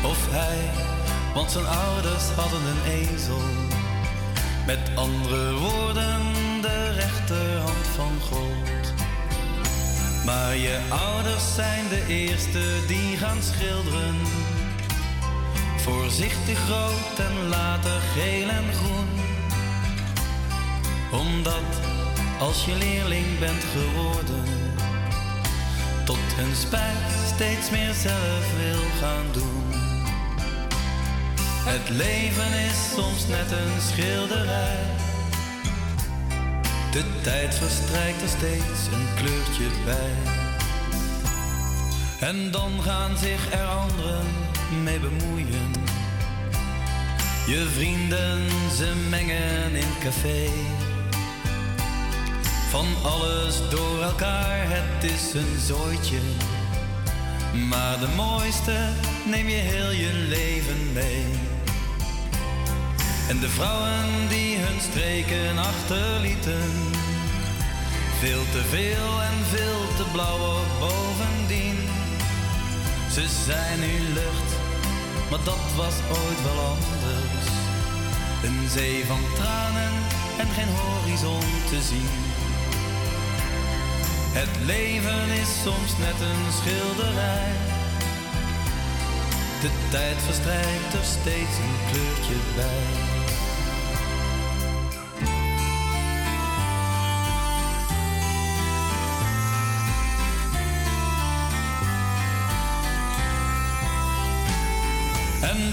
[0.03, 0.69] Of hij,
[1.33, 3.41] want zijn ouders hadden een ezel.
[4.65, 6.21] Met andere woorden,
[6.61, 8.93] de rechterhand van God.
[10.25, 14.15] Maar je ouders zijn de eerste die gaan schilderen.
[15.77, 19.09] Voorzichtig rood en later geel en groen.
[21.11, 21.69] Omdat
[22.39, 24.43] als je leerling bent geworden,
[26.05, 29.62] tot hun spijt steeds meer zelf wil gaan doen.
[31.65, 34.77] Het leven is soms net een schilderij.
[36.91, 40.31] De tijd verstrijkt er steeds een kleurtje bij.
[42.19, 44.25] En dan gaan zich er anderen
[44.83, 45.71] mee bemoeien.
[47.47, 50.49] Je vrienden, ze mengen in café.
[52.69, 56.19] Van alles door elkaar, het is een zooitje.
[57.69, 58.89] Maar de mooiste
[59.25, 61.52] neem je heel je leven mee.
[63.27, 66.71] En de vrouwen die hun streken achterlieten.
[68.19, 71.77] Veel te veel en veel te blauw bovendien.
[73.11, 74.49] Ze zijn nu lucht,
[75.29, 77.47] maar dat was ooit wel anders.
[78.43, 79.93] Een zee van tranen
[80.37, 82.09] en geen horizon te zien.
[84.39, 87.51] Het leven is soms net een schilderij.
[89.61, 93.12] De tijd verstrijkt er steeds een kleurtje bij.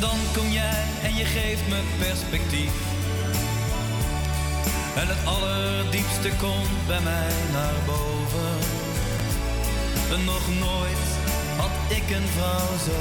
[0.01, 2.73] Dan kom jij en je geeft me perspectief.
[4.97, 8.55] En het allerdiepste komt bij mij naar boven.
[10.13, 11.07] En nog nooit
[11.57, 13.01] had ik een vrouw zo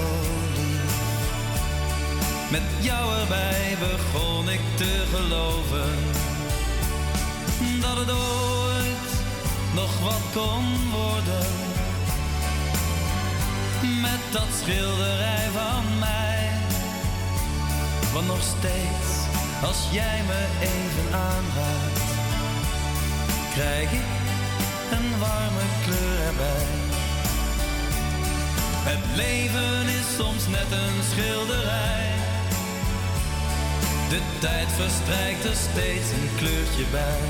[0.55, 0.97] lief.
[2.51, 5.93] Met jou erbij begon ik te geloven
[7.81, 9.09] dat het ooit
[9.73, 11.47] nog wat kon worden.
[14.01, 16.28] Met dat schilderij van mij.
[18.13, 19.09] Want nog steeds,
[19.63, 22.01] als jij me even aanraakt,
[23.53, 24.09] krijg ik
[24.91, 26.67] een warme kleur erbij.
[28.91, 32.07] Het leven is soms net een schilderij.
[34.09, 37.21] De tijd verstrijkt er steeds een kleurtje bij.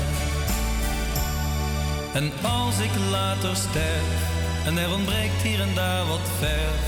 [2.12, 4.20] En als ik later sterf
[4.64, 6.82] en er ontbreekt hier en daar wat verf,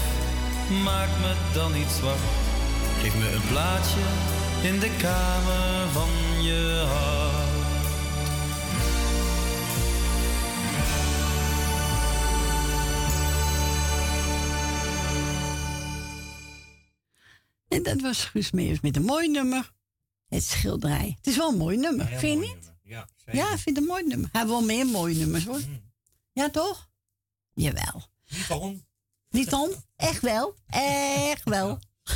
[0.85, 2.42] maak me dan niet zwart.
[3.03, 4.01] Geef me een plaatsje
[4.63, 7.51] in de kamer van je hart.
[17.69, 19.73] En dat was Guus Meeuwis met een mooi nummer.
[20.29, 21.15] Het schilderij.
[21.17, 22.55] Het is wel een mooi nummer, vind je niet?
[22.55, 22.77] nummer.
[22.83, 23.35] Ja, zeker.
[23.35, 24.29] Ja, ik vind het een mooi nummer.
[24.33, 25.61] Hij heeft wel meer mooie nummers hoor.
[26.33, 26.91] Ja, toch?
[27.53, 28.03] Jawel.
[28.29, 28.85] Niet on.
[29.31, 29.75] Niet on?
[29.97, 30.55] Echt wel.
[30.67, 31.79] Echt wel.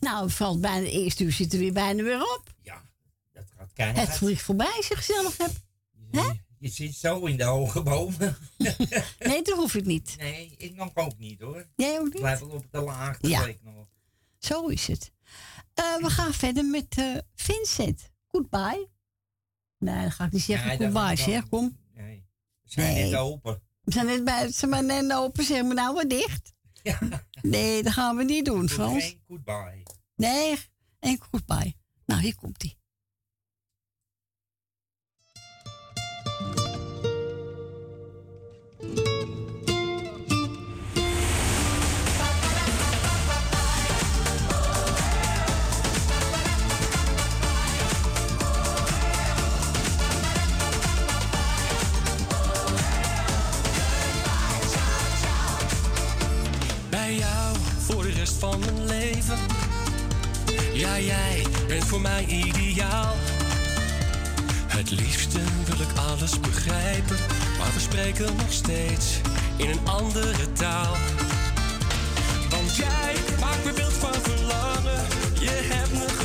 [0.00, 2.52] nou, het valt bijna de eerste uur zit er weer bijna weer op.
[3.32, 4.06] Dat gaat keihard.
[4.08, 5.60] Het vliegt voorbij als je gezellig hebt.
[6.58, 8.36] Je zit zo in de hoge bomen.
[9.18, 10.14] Nee, dat hoef ik niet.
[10.18, 11.66] Nee, ik nog ook niet hoor.
[11.76, 12.18] Jij ook niet?
[12.22, 13.44] Blijf wel op de laagte Ja.
[13.44, 13.88] week nog.
[14.38, 15.12] Zo is het.
[15.74, 18.10] Eh, we gaan verder met eh, Vincent.
[18.26, 18.88] Goodbye.
[19.78, 21.48] Nee, dan ga ik niet zeggen Nee, goodbye, zeg.
[21.48, 21.78] Kom.
[21.94, 22.26] Nee.
[22.62, 23.04] We zijn Nee.
[23.10, 23.62] net open.
[23.82, 26.53] We zijn net bij ze maar net open, zeg maar nou maar dicht.
[27.42, 29.04] Nee, dat gaan we niet doen, Frans.
[29.04, 29.82] Geen goodbye.
[30.16, 30.58] Nee,
[30.98, 31.76] en goodbye.
[32.06, 32.76] Nou, hier komt hij.
[58.50, 59.38] Van leven.
[60.72, 63.14] Ja, jij bent voor mij ideaal.
[64.66, 67.16] Het liefste wil ik alles begrijpen,
[67.58, 69.20] maar we spreken nog steeds
[69.56, 70.96] in een andere taal.
[72.50, 75.04] Want jij maakt me beeld van verlangen,
[75.40, 76.23] je hebt me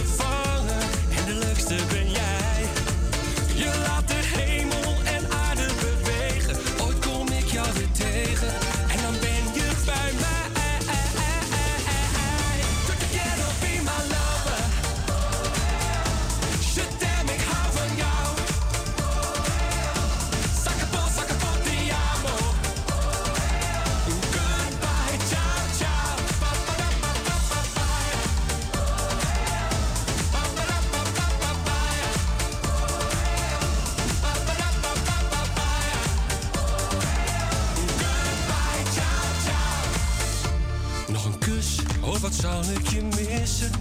[42.64, 43.72] zou ik je missen?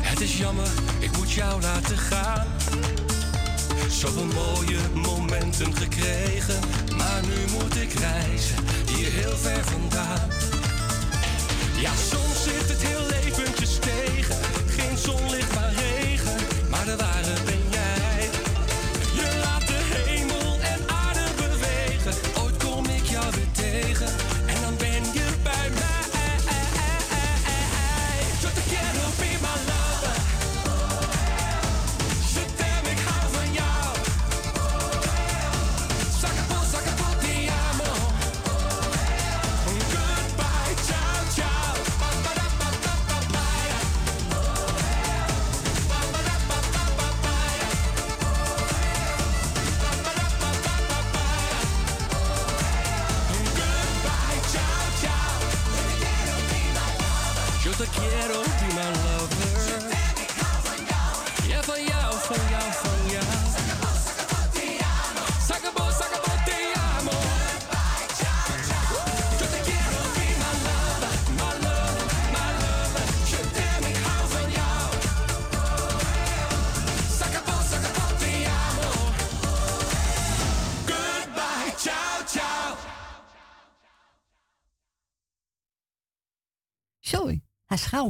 [0.00, 2.46] Het is jammer, ik moet jou laten gaan.
[3.88, 6.60] Zoveel mooie momenten gekregen,
[6.96, 8.56] maar nu moet ik reizen,
[8.94, 10.28] hier heel ver vandaan.
[11.80, 14.36] Ja, soms zit het heel leventjes tegen,
[14.68, 15.72] geen zonlicht maar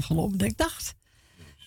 [0.07, 0.94] Dat ik dacht.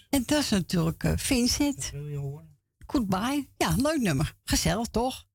[0.09, 1.89] En dat is natuurlijk eh, Vincent.
[1.89, 2.59] Wil je horen?
[2.87, 3.49] Goodbye.
[3.57, 4.35] Ja, leuk nummer.
[4.43, 5.27] Gezellig, toch?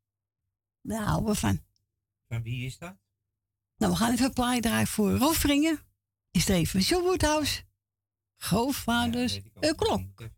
[0.82, 1.64] Daar houden we van.
[2.28, 2.96] Van wie is dat?
[3.76, 5.80] Nou, we gaan even een plaatje draaien voor Rolfringen.
[6.30, 7.62] Is er even John Woodhouse.
[8.36, 9.40] Grootvaders.
[9.54, 10.30] een klok.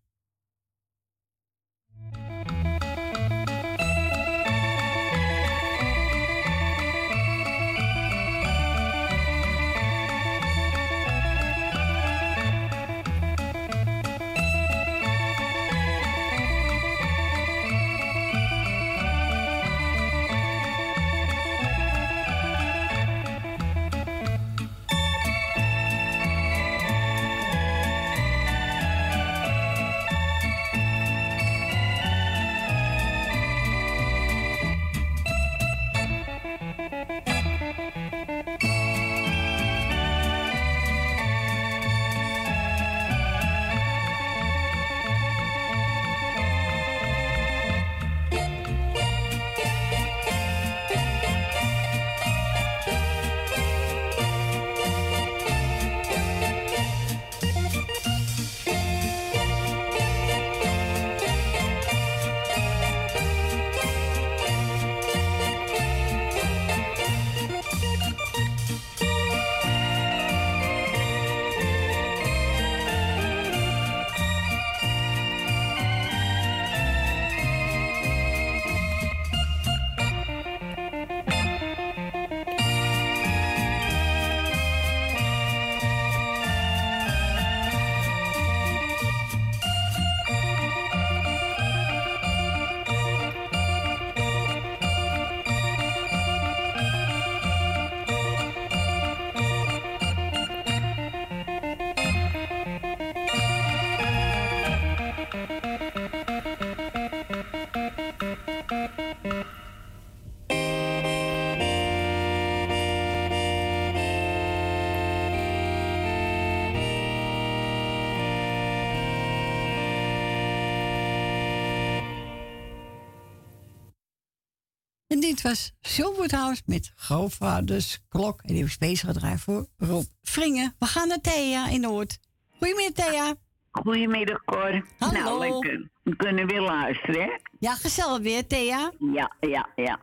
[125.38, 128.40] Dit was Silverhouse met Grootvaders Klok.
[128.42, 130.74] En die ik speciaal gedraaid voor Rob Vringen.
[130.78, 132.18] We gaan naar Thea in Noord.
[132.58, 133.34] Goedemiddag, Thea.
[133.70, 134.86] Goedemiddag, Cor.
[134.98, 135.20] Hallo.
[135.20, 135.88] Nou, lekker.
[136.02, 137.30] We kunnen weer luisteren, hè?
[137.58, 138.92] Ja, gezellig weer, Thea.
[139.12, 140.00] Ja, ja, ja.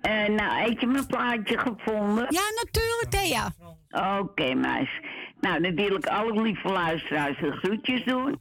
[0.00, 2.26] Eh, nou, heb je mijn plaatje gevonden?
[2.28, 3.52] Ja, natuurlijk, Thea.
[4.20, 5.00] Oké, meis.
[5.40, 8.40] Nou, dan wil ik alle lieve luisteraars de groetjes doen.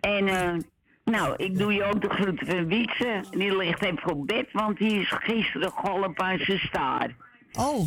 [0.00, 0.56] En, eh,
[1.04, 3.24] nou, ik doe je ook de groeten van Wietse.
[3.30, 7.16] Die ligt even op bed, want die is gisteren geholpen aan zijn staar.
[7.52, 7.86] Oh,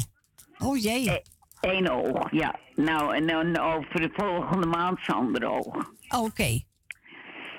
[0.58, 1.22] oh jee.
[1.62, 2.56] Eén oog, ja.
[2.76, 5.92] Nou, en dan over de volgende maand zijn andere oog.
[6.10, 6.60] Oké.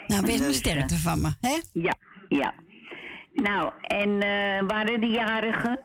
[0.07, 1.59] Nou, wees Dus, sterkte eh, van me, hè?
[1.73, 1.95] Ja,
[2.29, 2.55] ja.
[3.33, 5.85] Nou, en eh, waren de jarigen?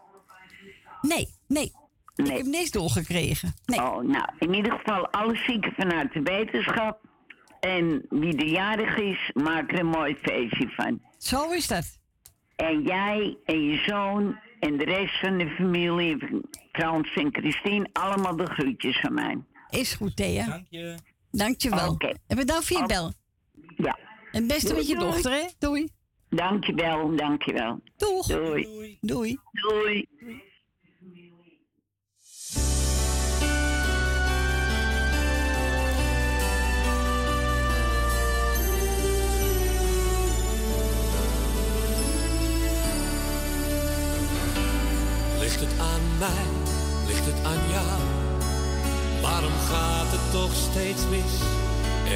[1.01, 1.71] Nee, nee.
[2.15, 3.53] Ik heb niks doorgekregen.
[3.65, 3.80] Nee.
[3.82, 6.99] Oh, nou, in ieder geval alle zieken vanuit de wetenschap.
[7.64, 11.01] En wie de jarig is, maak er een mooi feestje van.
[11.18, 11.99] Zo is dat.
[12.55, 16.18] En jij en je zoon en de rest van de familie,
[16.72, 19.38] Frans en Christine, allemaal de groetjes van mij.
[19.70, 20.45] Is goed, Thea.
[20.45, 20.97] Dank je.
[21.32, 21.89] Dank je wel.
[21.91, 22.14] Oké.
[22.28, 23.14] En bedankt voor je bel.
[23.76, 23.97] Ja.
[24.32, 25.11] En het beste Doei, met je doei.
[25.11, 25.47] dochter, hè?
[25.59, 25.89] Doei.
[26.30, 27.82] Dankjewel, dankjewel.
[27.97, 28.28] Doeg.
[28.28, 28.97] Doei.
[29.01, 29.38] Doei.
[29.51, 30.07] Doei.
[45.54, 46.45] Ligt het aan mij?
[47.08, 48.01] Ligt het aan jou?
[49.22, 51.34] Waarom gaat het toch steeds mis?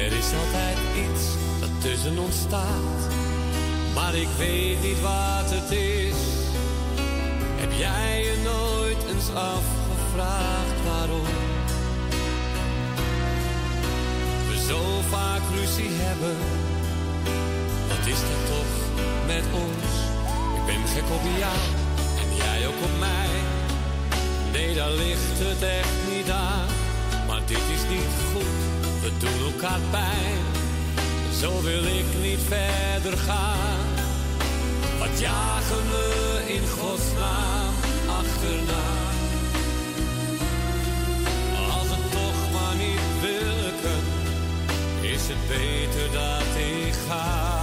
[0.04, 1.24] Er is altijd iets
[1.60, 3.00] dat tussen ons staat.
[3.94, 6.20] Maar ik weet niet wat het is.
[7.60, 11.28] Heb jij je nooit eens afgevraagd waarom?
[14.48, 16.36] We zo vaak ruzie hebben.
[17.88, 18.74] Wat is dat toch
[19.26, 19.90] met ons?
[20.58, 21.87] Ik ben gek op jou
[22.44, 23.30] jij ook op mij.
[24.52, 26.66] Nee, daar ligt het echt niet aan.
[27.26, 28.58] Maar dit is niet goed,
[29.02, 30.42] we doen elkaar pijn.
[31.40, 33.86] Zo wil ik niet verder gaan.
[34.98, 37.74] Wat jagen we in godsnaam
[38.20, 38.86] achterna?
[41.76, 44.02] Als het toch maar niet wilken,
[45.00, 47.57] is het beter dat ik ga.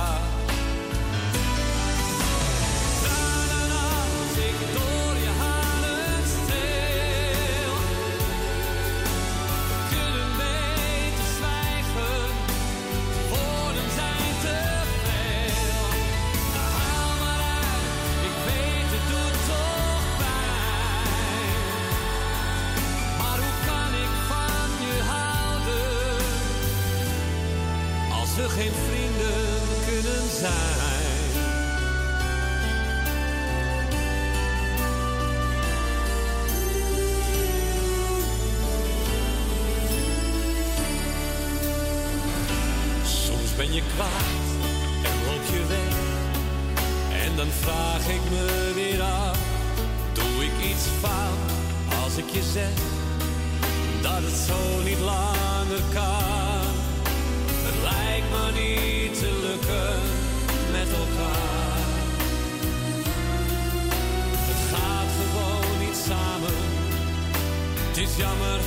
[68.17, 68.59] Jammer,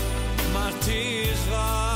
[0.52, 1.87] maar het is waar.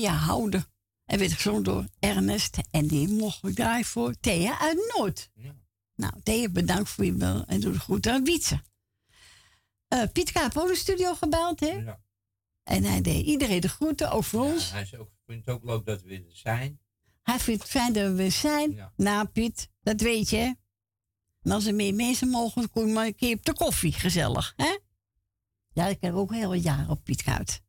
[0.00, 0.64] Van je houden?
[1.04, 2.58] En werd gezongen door Ernest.
[2.70, 5.30] En die mocht ik draaien voor Thea uit Noord.
[5.94, 7.44] Nou, Thea, bedankt voor je bel.
[7.46, 8.62] En doe de groeten aan Wietse.
[9.88, 11.72] Eh Piet Capo de studio gebeld, hè?
[11.72, 12.00] Ja.
[12.62, 14.70] En hij deed iedereen de groeten over ons.
[14.70, 16.80] Hij is ook, vindt het ook leuk dat we er zijn.
[17.22, 18.90] Hij vindt het fijn dat we zijn.
[18.96, 20.52] Nou, Piet, dat weet je, hè?
[21.42, 23.92] En als er meer mensen mogen, kom je maar een keer op de koffie.
[23.92, 24.78] Gezellig, hè?
[25.72, 27.62] Ja, ik heb ook heel wat jaren op Piet Kuit.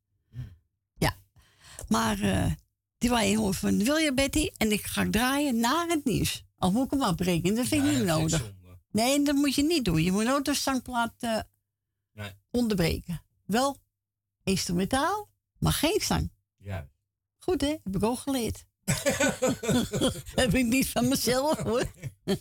[1.88, 1.98] Ja.
[1.98, 2.52] Maar eh,
[2.98, 4.50] die was een van wil je Betty?
[4.58, 6.44] En ik ga draaien naar het nieuws.
[6.58, 8.54] Al moet ik hem afbreken, dat vind ik niet nodig.
[8.92, 10.04] Nee, dat moet je niet doen.
[10.04, 11.40] Je moet nooit de zangplaat eh,
[12.14, 12.32] Nee.
[12.52, 13.22] onderbreken.
[13.46, 13.78] Wel
[14.44, 15.30] instrumentaal,
[15.60, 16.32] maar geen zang.
[16.58, 16.90] Juist.
[17.38, 17.76] Goed, hè?
[17.84, 18.66] Heb ik ook geleerd.
[20.42, 21.92] heb ik niet van mezelf, hoor.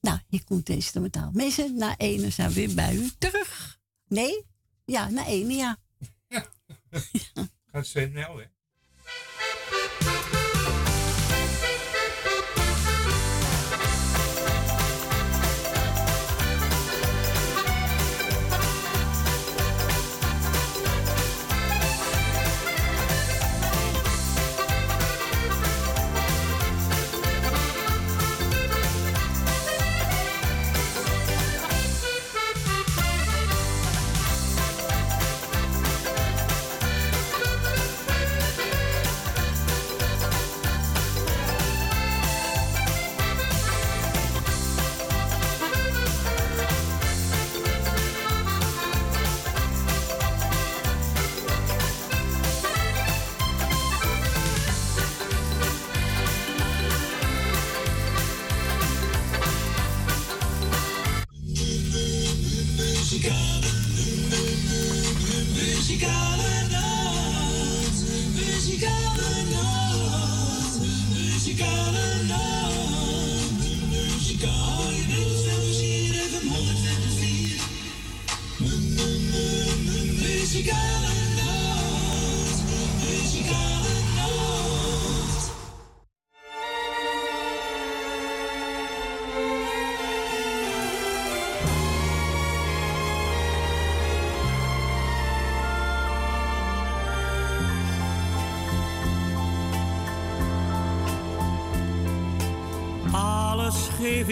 [0.00, 1.30] nou, hier komt instrumentaal.
[1.32, 3.78] Mensen, na ene zijn we weer bij u terug.
[4.08, 4.46] Nee?
[4.84, 5.78] Ja, na ene, ja.
[7.72, 8.44] Gaat snel, hè?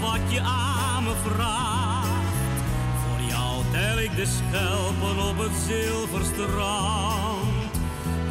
[0.00, 2.10] wat je aan me vraagt.
[3.02, 7.72] Voor jou tel ik de schelpen op het zilverstrand,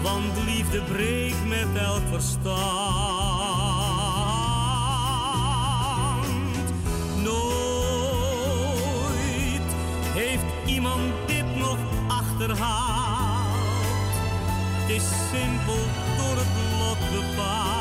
[0.02, 2.52] want liefde breekt met elk verstand.
[7.24, 7.62] Nooit
[10.14, 11.78] heeft iemand dit nog
[12.08, 13.40] achterhaald.
[14.82, 15.84] Het is simpel
[16.18, 17.81] door het lot bepaald.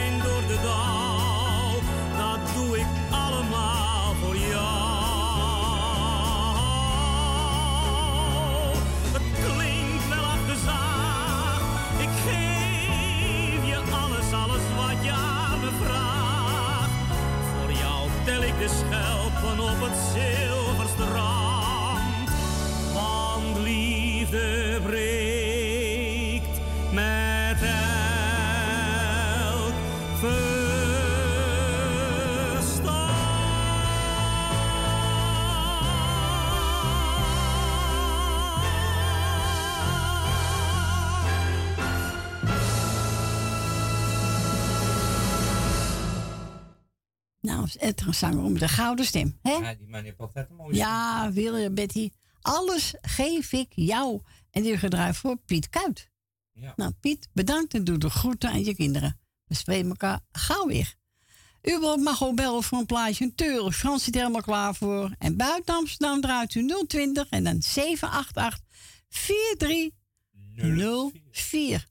[47.79, 49.39] het een zanger met een gouden stem.
[49.41, 49.51] Hè?
[49.51, 52.09] Ja, die man heeft altijd een mooie Ja, William, Betty.
[52.41, 54.21] Alles geef ik jou.
[54.51, 56.09] En die gedraaid voor Piet Kuit.
[56.51, 56.73] Ja.
[56.75, 59.19] Nou, Piet, bedankt en doe de groeten aan je kinderen.
[59.45, 60.95] We spreken elkaar gauw weer.
[61.61, 63.25] U mag ook bellen voor een plaatje.
[63.25, 63.71] Een teur.
[63.71, 65.15] Frans zit er helemaal klaar voor.
[65.17, 68.59] En buiten Amsterdam draait u 020 en dan 788
[69.09, 71.87] 4304.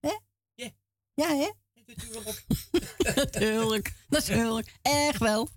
[0.00, 0.18] Hè?
[0.54, 0.70] Ja.
[1.14, 1.50] Ja, hè?
[1.96, 2.44] Natuurlijk.
[3.16, 3.92] Natuurlijk.
[4.08, 4.74] Natuurlijk.
[4.82, 5.48] Echt wel.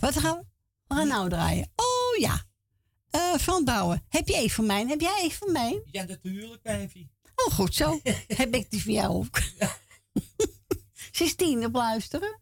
[0.00, 0.44] Wat gaan we?
[0.86, 1.72] We gaan nou draaien.
[1.76, 2.44] Oh ja.
[3.10, 4.86] Eh Frans Bouwen, heb je even van mij?
[4.86, 5.82] Heb jij even van mij?
[5.86, 7.10] Ja, natuurlijk, wijfie.
[7.34, 8.00] Oh, goed zo.
[8.36, 9.38] heb ik die van jou ook.
[11.12, 12.40] Ze is tien op luisteren.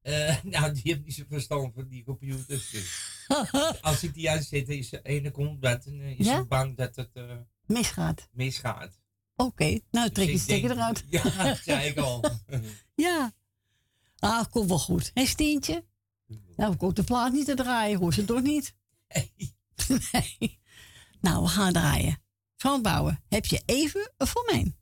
[0.00, 2.70] Eh, nou, die heeft niet zo verstand van die computers.
[2.70, 3.12] Dus.
[3.80, 6.36] Als ik die uitzet, is de ene komt en eh, is Ja?
[6.36, 7.08] ze bang dat het
[7.66, 8.28] Misgaat.
[8.32, 8.98] misgaat.
[9.36, 11.04] Oké, nou trek je ik stekker eruit.
[11.08, 12.24] Ja, zei ik al.
[12.94, 13.32] ja.
[14.18, 15.10] Ah, komt wel goed.
[15.14, 15.84] Hé, Stientje?
[16.56, 18.74] Nou, ik ook de plaat niet te draaien, hoor ze toch niet?
[20.12, 20.62] nee.
[21.20, 22.22] Nou, we gaan draaien.
[22.56, 24.76] Frans Bouwen, heb je even voor mij?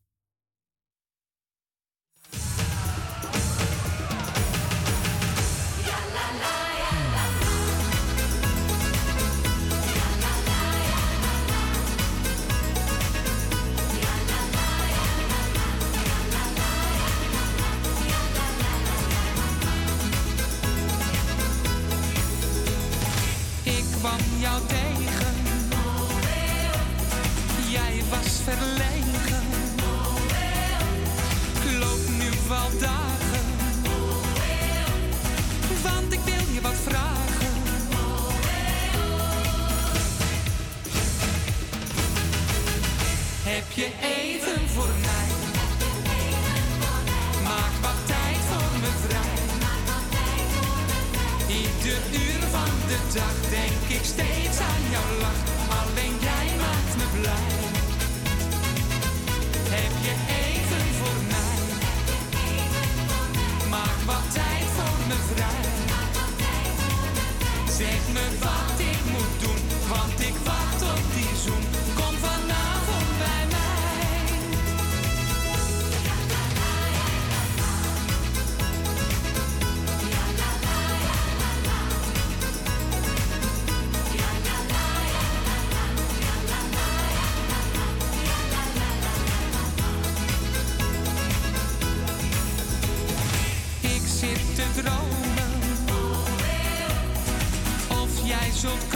[43.63, 45.29] Heb je even voor mij?
[47.43, 49.39] Maak wat tijd voor me vrij.
[51.61, 55.43] Ieder uur van de dag denk ik steeds aan jouw lach.
[55.81, 57.53] Alleen jij maakt me blij.
[59.77, 61.61] Heb je even voor mij?
[63.71, 65.65] Maak wat tijd voor me vrij.
[67.79, 71.62] Zeg me wat ik moet doen, want ik wacht op die zoen.
[98.63, 98.93] Zult.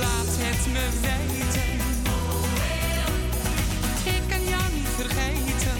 [0.00, 1.70] Laat het me weten.
[4.14, 5.78] Ik kan jou niet vergeten.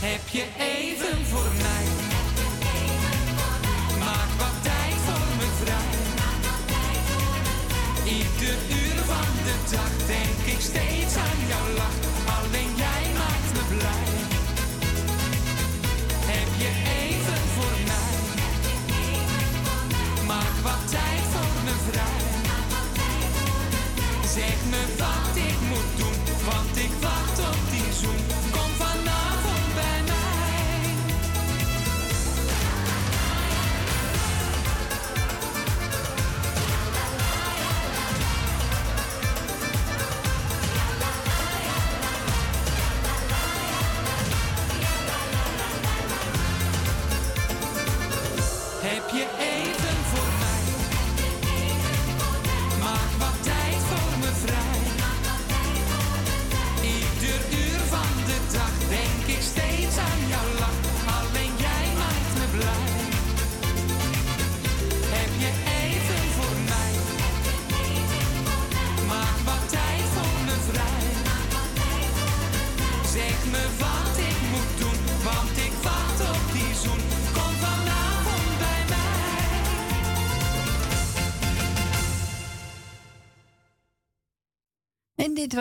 [0.00, 1.86] Heb je even voor mij?
[3.98, 5.94] Maak wat tijd voor me vrij.
[8.04, 11.98] Ieder uur van de dag denk ik steeds aan jouw lach.
[12.38, 12.71] Alleen
[24.70, 26.01] me wat ik moet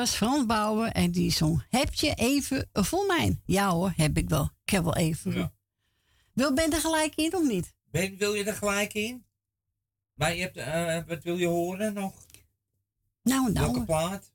[0.01, 3.41] was Frans Bouwen en die zong Heb je even voor mij?
[3.45, 4.49] Ja hoor, heb ik wel.
[4.63, 5.53] Ik heb wel even.
[6.33, 7.73] Wil Ben er gelijk in of niet?
[7.91, 9.25] Ben, wil je er gelijk in?
[10.13, 12.25] Maar je hebt, eh, wat wil je horen nog?
[13.23, 13.71] Nou, nou.
[13.71, 14.31] Welke plaat?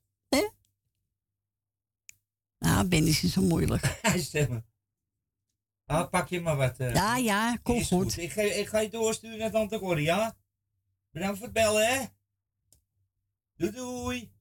[2.59, 3.97] Nou, Ben is niet zo moeilijk.
[4.01, 4.65] Hij stemmen.
[5.85, 6.77] Ah, pak je maar wat.
[6.77, 6.93] eh.
[6.93, 8.17] Ja, ja, kom goed.
[8.17, 10.37] Ik, ga, ik ga je doorsturen naar Tante Corrie, ja?
[11.11, 12.05] Bedankt voor het bellen, hè?
[13.55, 14.31] Doei doei.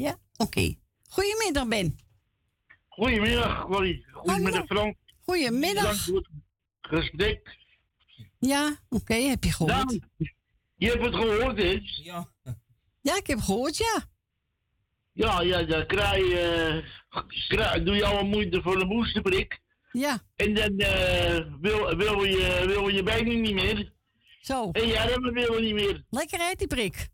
[0.00, 0.74] Ja, oké.
[1.08, 1.98] Goedemiddag, Ben.
[2.88, 4.06] Goedemiddag, Corrie.
[4.12, 4.96] Goedemiddag, Frank.
[5.24, 5.82] Goedemiddag.
[5.82, 6.16] Bedankt voor
[6.80, 7.58] het gesprek.
[8.38, 9.98] Ja, oké, heb je gehoord?
[10.76, 11.80] Je hebt het gehoord, hè?
[12.02, 12.28] Ja.
[13.00, 14.04] Ja, ik heb gehoord, ja.
[15.12, 16.40] Ja, ja, dan krijg je,
[17.10, 19.60] eh, krijg- doe je al moeite voor een boosterprik.
[19.92, 20.18] Ja.
[20.36, 23.92] En dan eh, wil, wil, je, wil je bijna niet meer.
[24.40, 24.70] Zo.
[24.70, 26.04] En jij dat wil niet meer.
[26.10, 27.08] Lekker uit die prik.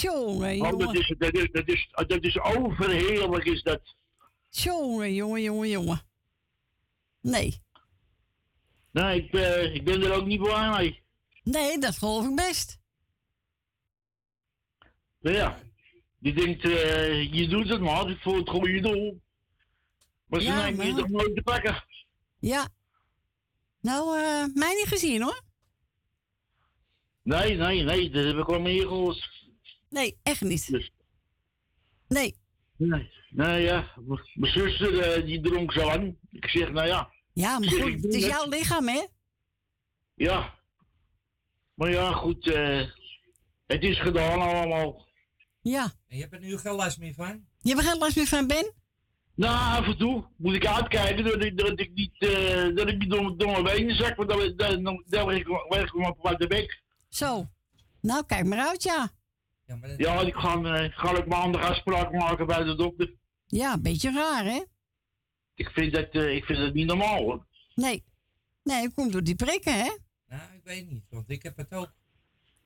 [0.00, 1.00] Jongen, Oh, dat jongen.
[1.00, 3.80] is, dat is, dat is, dat is overheerlijk, is dat.
[4.50, 6.00] Jongen, jongen, jongen, jongen.
[7.20, 7.60] Nee.
[8.90, 11.02] Nee, ik, eh, ik ben er ook niet blij mee.
[11.42, 12.78] Nee, dat geloof ik best.
[15.20, 15.58] Maar ja,
[16.18, 19.20] je denkt, eh, je doet het maar voor het goede doel.
[20.26, 21.84] Maar ze Ja, nemen je toch nooit te pakken.
[22.38, 22.68] Ja.
[23.80, 25.42] Nou, eh mij niet gezien hoor.
[27.22, 29.35] Nee, nee, nee, dat heb ik wel meer gehoord.
[29.96, 30.70] Nee, echt niet.
[30.70, 30.90] Dus-
[32.08, 32.36] Nee.
[32.76, 33.90] Nee, nou ja,
[34.34, 36.16] mijn zuster eh, die dronk zo aan.
[36.30, 37.10] Ik zeg, nou ja.
[37.32, 39.06] Ja, maar goed, het is jouw lichaam, hè?
[40.14, 40.54] Ja.
[41.74, 42.86] Maar ja, goed, eh,
[43.66, 45.06] het is gedaan allemaal.
[45.60, 45.82] Ja.
[46.08, 47.44] En je hebt er nu geen last meer van?
[47.60, 48.72] Je hebt er geen last meer van, Ben?
[49.34, 52.98] Nou, af en toe moet ik uitkijken dat ik, dat ik niet, eh, dat ik
[52.98, 55.48] niet door, mijn- door mijn benen zak, want dan, dan, dan, dan leg ik
[55.94, 56.82] op de bek.
[57.08, 57.46] Zo.
[58.00, 58.82] Nou, kijk maar uit,
[59.66, 59.78] ja.
[59.96, 63.14] Ja, ik ga, eh, ga ik maandag afspraak maken bij de dokter.
[63.46, 64.62] Ja, een beetje raar, hè?
[65.54, 67.46] Ik vind dat, eh, ik vind dat niet normaal hoor.
[67.74, 68.04] Nee.
[68.62, 69.96] Nee, het komt door die prikken, hè?
[70.28, 71.92] Nou, ik weet niet, want ik heb het ook.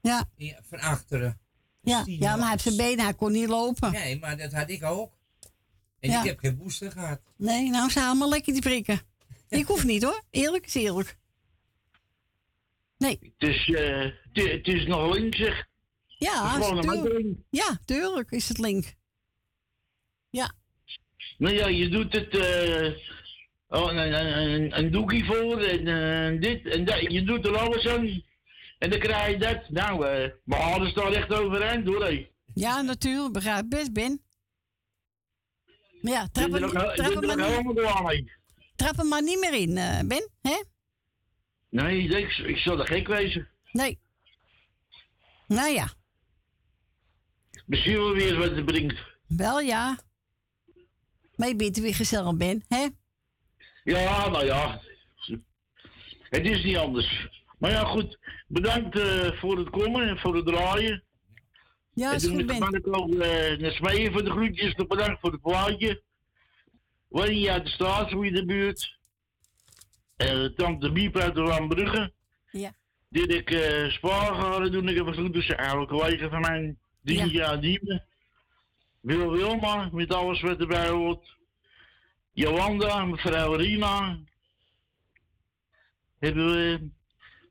[0.00, 0.30] Ja.
[0.36, 1.40] Ja, van achteren.
[1.80, 3.92] Ja, ja maar hij heeft zijn benen, hij kon niet lopen.
[3.92, 5.12] Nee, maar dat had ik ook.
[6.00, 6.20] En Ja.
[6.20, 7.20] ik heb geen booster gehad.
[7.36, 9.00] Nee, nou zijn allemaal lekker die prikken.
[9.48, 10.22] Ik hoef niet, hoor.
[10.30, 11.16] Eerlijk is eerlijk.
[12.98, 13.18] Nee.
[13.38, 13.98] Het is, eh,
[14.32, 15.68] het, het is nog links zeg.
[16.20, 17.02] Ja, Het is gewoon een tuurlijk.
[17.02, 17.44] mandeling.
[17.50, 18.94] Ja, tuurlijk is het link.
[20.30, 20.52] Ja.
[21.38, 22.92] Nou ja, je doet het, eh,
[23.68, 27.00] oh, een, een, doekie voor en eh, dit en dat.
[27.00, 28.22] Je doet er alles aan.
[28.78, 29.68] En dan krijg je dat.
[29.68, 32.04] Nou, eh mijn haren staan echt overeind hoor.
[32.04, 32.28] hé.
[32.54, 33.32] Ja, natuurlijk.
[33.32, 34.22] Begrijp ik best, Ben.
[36.00, 38.30] Maar ja, trap hem, er trap hem maar, niet,
[38.76, 39.74] trap hem maar niet meer in,
[40.08, 40.30] Ben.
[40.42, 40.62] Hè?
[41.68, 43.48] Nee, ik, ik zal er gek wezen.
[43.72, 43.98] Nee.
[45.46, 45.92] Nou ja,
[47.70, 48.98] Misschien wel weer wat het brengt.
[49.28, 49.98] wel ja.
[51.36, 52.64] Maar je bent weer gezellig, Ben.
[52.68, 52.88] Hè?
[53.84, 54.80] Ja, nou ja.
[56.20, 57.28] Het is niet anders.
[57.58, 58.18] Maar ja, goed.
[58.46, 61.02] Bedankt eh, voor het komen en voor het draaien.
[61.92, 62.94] Ja, en is goed, Ben.
[62.94, 63.18] ook uh,
[63.58, 64.74] naar voor de groetjes.
[64.74, 66.02] Nog bedankt voor het plaatje.
[67.08, 68.98] Winnie uit de Straatsgoede buurt.
[70.16, 72.12] Eh Tante Biep uit de Lambrugge.
[72.50, 72.74] Ja.
[73.08, 74.88] Dit ik uh, spaargaren doen.
[74.88, 78.04] Ik heb een tussen oude collega van mijn dien jaar diemen.
[79.00, 81.36] Wil Wilma, met alles wat erbij hoort.
[82.32, 84.18] Jolanda, mevrouw Rina.
[86.18, 86.90] Hebben we...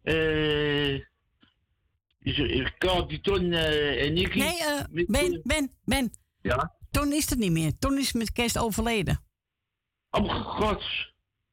[0.04, 1.08] eh
[2.38, 4.38] uh, Kati, Ton eh, en Nicky.
[4.38, 6.12] Nee, eh, Ben, Ben, Ben.
[6.42, 6.76] Ja?
[6.92, 7.78] Ton is het niet meer.
[7.78, 9.24] Ton is met kerst overleden.
[10.12, 10.84] Oh, god.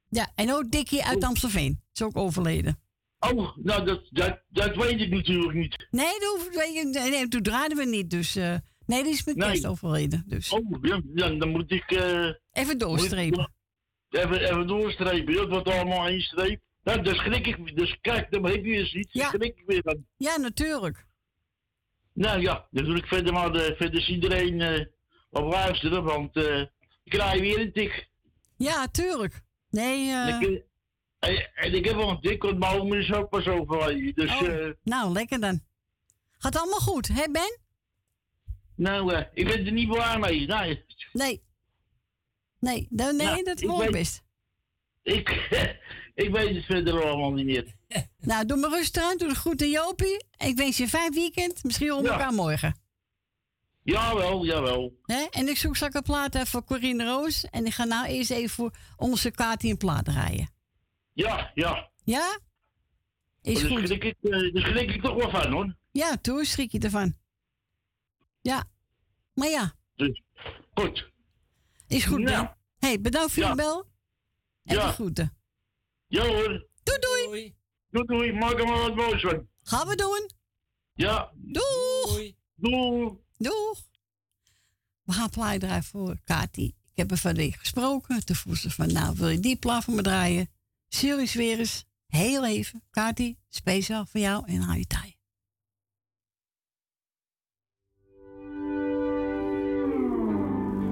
[0.08, 2.80] Ja, en ook Dikkie uit Amstelveen is ook overleden.
[3.20, 5.86] Oh, nou, dat, dat, dat weet ik natuurlijk niet.
[5.90, 8.10] Nee, dat weet nee, nee, toen draaiden we niet.
[8.10, 8.56] Dus, eh,
[8.86, 9.48] nee, die is met Nee.
[9.48, 10.24] kerst overleden.
[10.26, 10.50] Dus.
[10.52, 11.90] Oh, ja, dan, dan moet ik...
[11.90, 13.40] eh, Even doorstrepen.
[13.40, 15.34] ik- Even, even doorstrepen.
[15.34, 16.60] Dat wordt allemaal één streep.
[16.82, 17.76] Nou, daar schrik ik...
[17.76, 19.12] Dus kijk, dan heb je eens iets.
[19.12, 20.06] Daar schrik ik weer van.
[20.16, 21.06] Ja, natuurlijk.
[22.12, 24.84] Nou ja, dan doe ik verder maar de, verder is iedereen eh,
[25.30, 26.60] op luisteren, want eh,
[27.04, 28.08] ik krijg weer een tik.
[28.56, 29.42] Ja, tuurlijk.
[29.70, 30.58] Nee, eh,
[31.18, 34.14] En, ik, en, en ik heb wel een mijn oom is ook pas overleden.
[34.14, 35.60] Dus, oh, eh, nou, lekker dan.
[36.38, 37.58] Gaat allemaal goed, hè Ben?
[38.74, 40.46] nou, eh, ik ben er niet blij mee.
[40.46, 40.84] Nee.
[41.12, 41.42] Nee.
[42.60, 44.22] Nee, Nou, dat hoor weet- best.
[45.02, 45.28] Ik,
[46.24, 47.74] ik weet het verder allemaal niet meer.
[48.20, 49.16] Nou, doe maar rustig aan.
[49.16, 50.24] Doe de groeten Jopie.
[50.36, 51.64] Ik wens je een fijn weekend.
[51.64, 52.10] Misschien we Ja.
[52.10, 52.76] elkaar morgen.
[53.82, 55.00] Jawel, jawel.
[55.30, 57.44] En ik zoek straks een plaat voor Corine Roos.
[57.50, 60.48] En ik ga nou eerst even voor onze Katie een plaat draaien.
[61.16, 61.90] Ja, ja.
[62.04, 62.38] Ja?
[63.42, 63.86] Is daar goed.
[63.86, 65.76] Schrik ik, eh, daar schrik ik toch wel van, hoor.
[65.92, 67.16] Ja, toen schrik je ervan.
[68.40, 68.64] Ja.
[69.34, 70.22] Maar ja, Dus,
[70.74, 71.10] goed.
[71.86, 72.44] is goed, Nou.
[72.46, 72.56] Ben.
[72.78, 73.48] hey, bedankt voor Ja.
[73.48, 73.84] je bel.
[74.64, 74.86] En Ja.
[74.86, 75.36] de groeten.
[76.06, 76.66] Ja hoor.
[76.82, 77.54] Doei doei.
[77.90, 79.48] Doei doei, maak er maar wat moois van.
[79.62, 80.30] Gaan we doen.
[80.94, 81.32] Ja.
[81.34, 82.32] Doeg.
[82.54, 83.16] Doeg.
[83.36, 83.84] Doeg.
[85.02, 86.66] We gaan draaien voor Kati.
[86.66, 88.24] Ik heb er van gesproken.
[88.24, 90.48] Toen vroeg ze van, nou, wil je die plaat voor me draaien?
[90.96, 91.84] Serieus weer eens.
[92.06, 92.82] Heel even.
[92.90, 94.78] Kati, speciaal voor jou en hou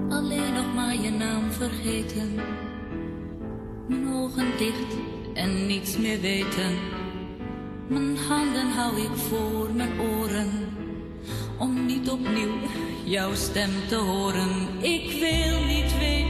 [0.08, 2.34] alleen nog maar je naam vergeten.
[3.88, 4.96] Mijn ogen dicht
[5.34, 6.78] en niets meer weten.
[7.88, 10.50] Mijn handen hou ik voor mijn oren,
[11.58, 12.58] om niet opnieuw
[13.04, 14.82] jouw stem te horen.
[14.82, 16.23] Ik wil niet weten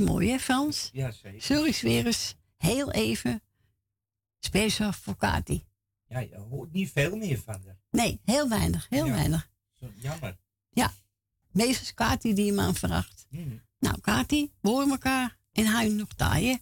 [0.00, 0.90] is mooi, hè Frans?
[0.92, 1.42] Ja, zeker.
[1.42, 2.34] Sorry, weer eens.
[2.56, 3.42] Heel even.
[4.38, 5.64] Speciaal voor Kati.
[6.08, 7.78] Ja, je hoort niet veel meer van haar.
[7.90, 8.86] Nee, heel weinig.
[8.90, 9.12] Heel ja.
[9.12, 9.50] weinig.
[9.96, 10.38] Jammer.
[10.70, 10.92] Ja.
[11.50, 13.26] Meestal is Kati die hem aanvraagt.
[13.30, 13.62] Mm.
[13.78, 16.60] Nou, Kati, we horen elkaar en hij nog taaien.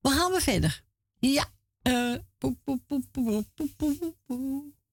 [0.00, 0.84] We gaan weer verder.
[1.18, 1.52] Ja.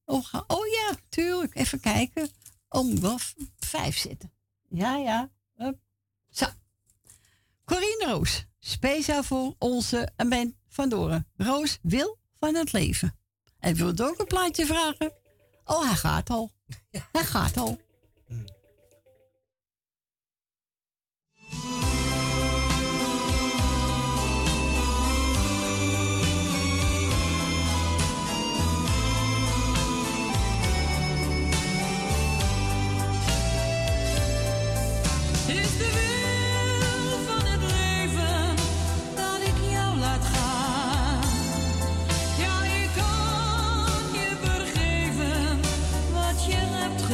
[0.04, 1.54] Oh, oh, ja, tuurlijk.
[1.54, 2.28] Even kijken.
[2.68, 3.18] Oh, Om wel
[3.58, 4.32] vijf zitten.
[4.68, 5.30] Ja, ja.
[5.54, 5.78] Hup.
[6.30, 6.46] Zo.
[7.68, 8.46] Corine Roos.
[8.58, 11.26] Speciaal voor onze Ben van Doren.
[11.36, 13.18] Roos wil van het leven.
[13.58, 15.12] En wil ook een plaatje vragen?
[15.64, 16.52] Oh, hij gaat al.
[17.12, 17.78] Hij gaat al.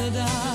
[0.09, 0.54] da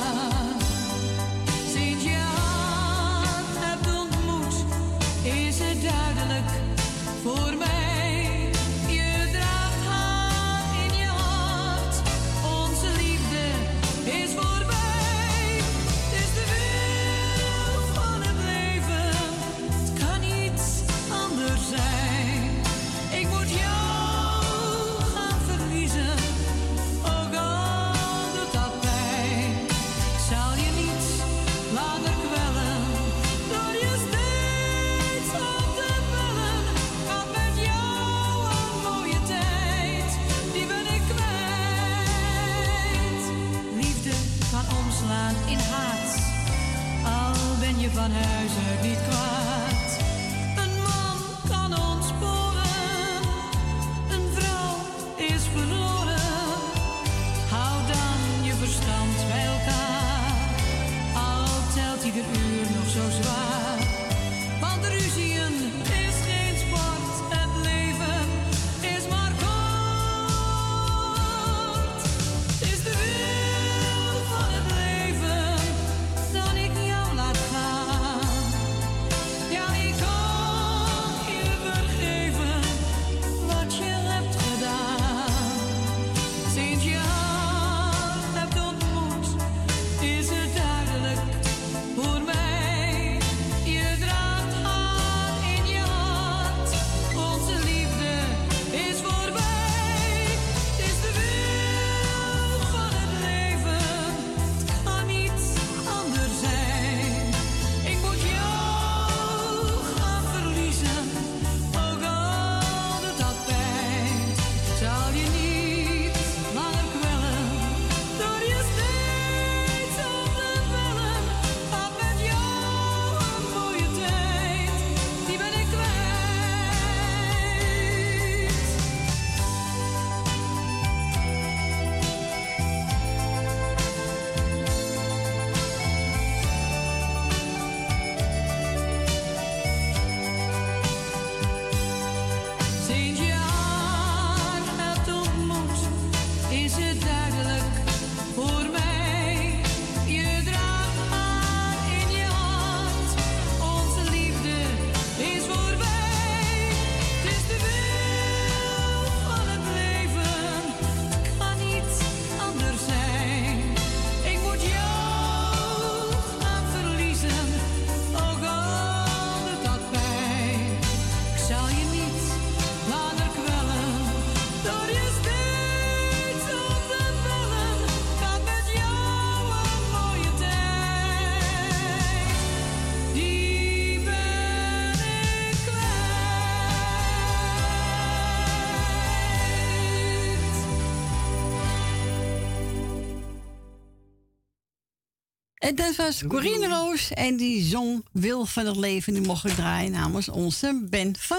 [195.70, 199.12] En dat was Corine Roos en die zong Wil van het Leven.
[199.12, 201.38] Die mocht ik draaien namens onze Ben van.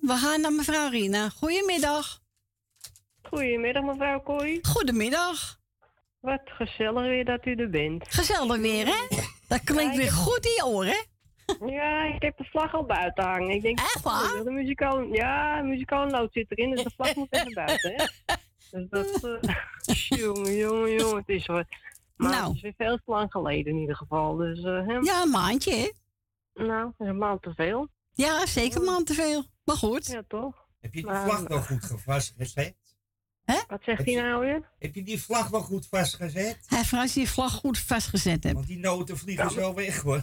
[0.00, 1.28] We gaan naar mevrouw Rina.
[1.28, 2.20] Goedemiddag.
[3.22, 4.58] Goedemiddag mevrouw Kooi.
[4.62, 5.58] Goedemiddag.
[6.20, 8.04] Wat gezellig weer dat u er bent.
[8.08, 9.16] Gezellig weer, hè?
[9.48, 11.06] Dat klinkt weer goed in je oren.
[11.66, 13.50] Ja, ik heb de vlag al buiten hangen.
[13.50, 14.44] Ik denk, Echt waar?
[14.44, 18.04] De muzikaal, ja, muzikaal noot zit erin, dus de vlag moet even buiten, hè?
[18.70, 19.54] Dus dat, eh,
[20.20, 21.66] jongen, jongen, jongen, het is wat.
[22.18, 22.46] Maar Nou.
[22.46, 24.58] het is weer veel te lang geleden in ieder geval, dus...
[24.64, 24.92] eh, hè?
[24.96, 25.90] Ja, een maandje, hè?
[26.64, 27.88] Nou, dat is een maand te veel.
[28.12, 29.44] Ja, zeker een maand te veel.
[29.64, 30.06] Maar goed.
[30.06, 30.66] Ja, toch?
[30.80, 32.74] Heb je die Maar- vlag wel goed vastgezet?
[33.68, 34.70] Wat zegt hij nou weer?
[34.78, 36.58] Heb je die vlag wel goed vastgezet?
[36.66, 38.54] Hij vraagt als je die vlag goed vastgezet hebt.
[38.54, 40.22] Want die noten vliegen zo weg hoor.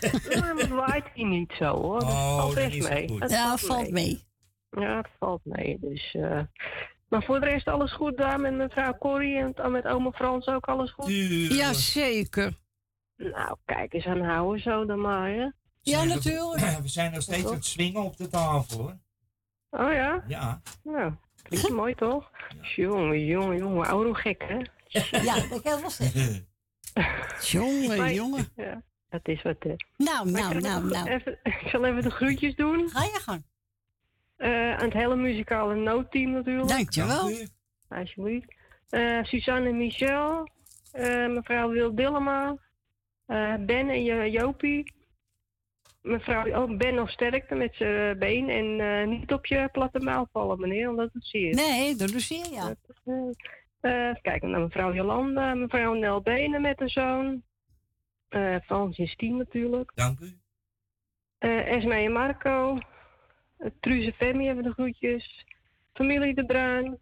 [0.00, 2.00] Ja, maar het waait hier niet zo hoor.
[2.00, 3.08] Dat Oh, valt best is het mee.
[3.08, 3.20] goed.
[3.22, 4.24] Het Ja, valt mee.
[4.70, 5.78] Ja, het valt mee.
[5.80, 6.40] Dus, eh,
[7.08, 10.64] maar voor de rest alles goed daar met mevrouw Corrie en met oma Frans ook
[10.66, 11.08] alles goed?
[11.48, 12.52] Ja, zeker.
[13.16, 15.50] Nou, kijk eens aan houden zo dan maar, hè?
[15.80, 16.60] Ja, natuurlijk.
[16.82, 18.96] We zijn nog steeds aan het swingen op de tafel hoor.
[19.70, 20.24] Oh ja?
[20.28, 20.60] Ja.
[20.82, 21.12] Nou,
[21.42, 22.30] klinkt mooi toch?
[22.76, 24.58] Jongen, jongen, jongen, oude gek, hè?
[25.22, 26.48] Ja, dat kan wel zeggen.
[27.40, 28.48] Jongen, Maar- jongen.
[28.56, 29.74] Ja, het is wat, hè.
[29.96, 31.08] Nou, nou, ik zal nou, even- nou.
[31.08, 32.88] Even, ik zal even de groetjes doen.
[32.90, 33.44] Ga je gang.
[34.36, 36.68] Eh, aan het hele muzikale noodteam natuurlijk.
[36.68, 37.30] Dankjewel.
[37.88, 38.54] Alsjeblieft.
[38.88, 40.48] Eh, Suzanne en Michel.
[40.92, 42.56] eh, mevrouw Wil Dillema.
[43.26, 44.94] eh, ben en Jo- Jopie.
[46.02, 48.48] Mevrouw oh, Ben nog sterkte met zijn been.
[48.48, 51.54] En eh, niet op je platte mouw vallen, meneer, omdat het zie je.
[51.54, 52.74] Nee, dat doe je ja.
[53.80, 55.54] Eh, kijk naar mevrouw Jolanda.
[55.54, 57.42] Mevrouw Nel Benen met haar zoon.
[58.28, 59.92] eh Frans Stien natuurlijk.
[59.94, 60.38] Dank u.
[61.38, 62.78] Eh Esme en Marco.
[63.80, 65.44] Truus en Femi hebben de groetjes.
[65.92, 66.98] Familie De Bruin.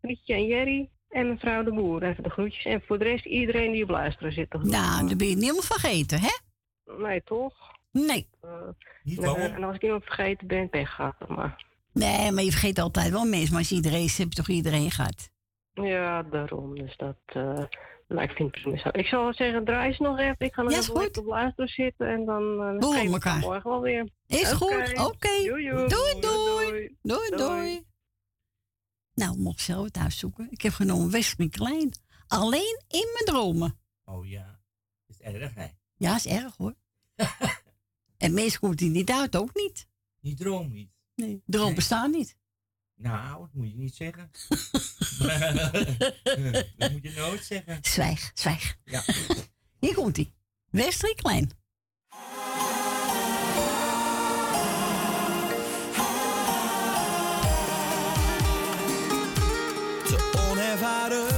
[0.00, 0.88] Grietje en Jerry.
[1.08, 2.64] En mevrouw De Boer even de groetjes.
[2.64, 4.52] En voor de rest iedereen die op luisteren zit.
[4.52, 6.38] Nou, dat ben je niet helemaal vergeten, hè?
[6.98, 7.54] Nee, toch?
[7.90, 8.28] Nee.
[9.02, 11.14] Niet Eh, en als ik iemand vergeten ben, pech gehad.
[11.18, 11.64] dan Maar.
[11.92, 13.50] Nee, maar je vergeet altijd wel mensen.
[13.50, 15.30] Maar als je iedereen is, heb je toch iedereen gehad.
[15.72, 16.74] Ja, daarom.
[16.78, 17.16] Dus dat...
[17.26, 17.64] eh
[18.08, 18.88] nou, ik vind het zo.
[18.92, 20.36] Ik zou zeggen, draai eens nog even.
[20.46, 22.08] Ik ga nog Ja, is even lekker op luisteren zitten.
[22.08, 23.38] En dan uh, Doen we elkaar.
[23.38, 24.08] morgen wel weer.
[24.26, 25.28] Is goed, oké.
[25.44, 26.20] Doei, Doei, doei.
[26.20, 26.96] doei.
[27.02, 27.84] Doei, doei.
[29.14, 30.46] Nou, mocht zelf het uitzoeken.
[30.50, 31.90] Ik heb genomen Wesley Klein.
[32.26, 33.78] Alleen in mijn dromen.
[34.04, 34.60] Oh ja.
[35.06, 35.66] Is erg hè?
[35.96, 36.74] Ja, is erg hoor.
[38.18, 39.88] en meestal komt hij niet uit, ook niet.
[40.20, 40.90] Die droom niet.
[41.14, 42.36] Nee, droom bestaan niet.
[42.98, 44.30] Nou, dat moet je niet zeggen.
[46.76, 47.78] dat moet je nooit zeggen.
[47.80, 48.76] Zwijg, zwijg.
[48.84, 49.02] Ja.
[49.78, 50.32] Hier komt hij.
[50.70, 51.50] Wesley Klein.
[60.04, 61.35] Te onervaren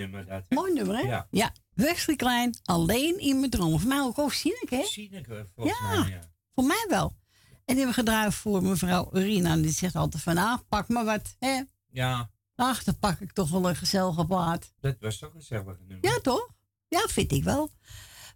[0.00, 0.44] nummer dat.
[0.48, 0.54] hè?
[0.56, 1.02] Mooi nummer, hè?
[1.02, 1.26] Ja.
[1.30, 1.52] Ja.
[1.74, 3.78] Wesley Klein, alleen in mijn droom.
[3.80, 4.82] Voor mij ook ook Sineke, hè?
[4.84, 5.98] Sineke, volgens Ja.
[6.00, 6.20] mij, ja.
[6.54, 7.16] Voor mij wel.
[7.64, 9.50] En die hebben we gedraaid voor mevrouw Rina.
[9.52, 11.62] En die zegt altijd van, ah, pak maar wat, hè?
[11.90, 14.72] Ja, Ach, dan pak ik toch wel een gezellige plaat.
[14.80, 16.10] dat was toch een gezellige nummer.
[16.10, 16.48] Ja, toch?
[16.88, 17.70] Ja, vind ik wel.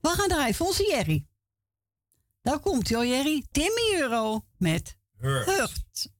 [0.01, 1.27] We gaan draaien voor onze Jerry.
[2.43, 3.47] Daar komt hoor, Jerry.
[3.51, 5.47] Timmy Euro met Hurt.
[5.47, 6.12] Hurt.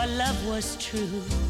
[0.00, 1.49] Your love was true.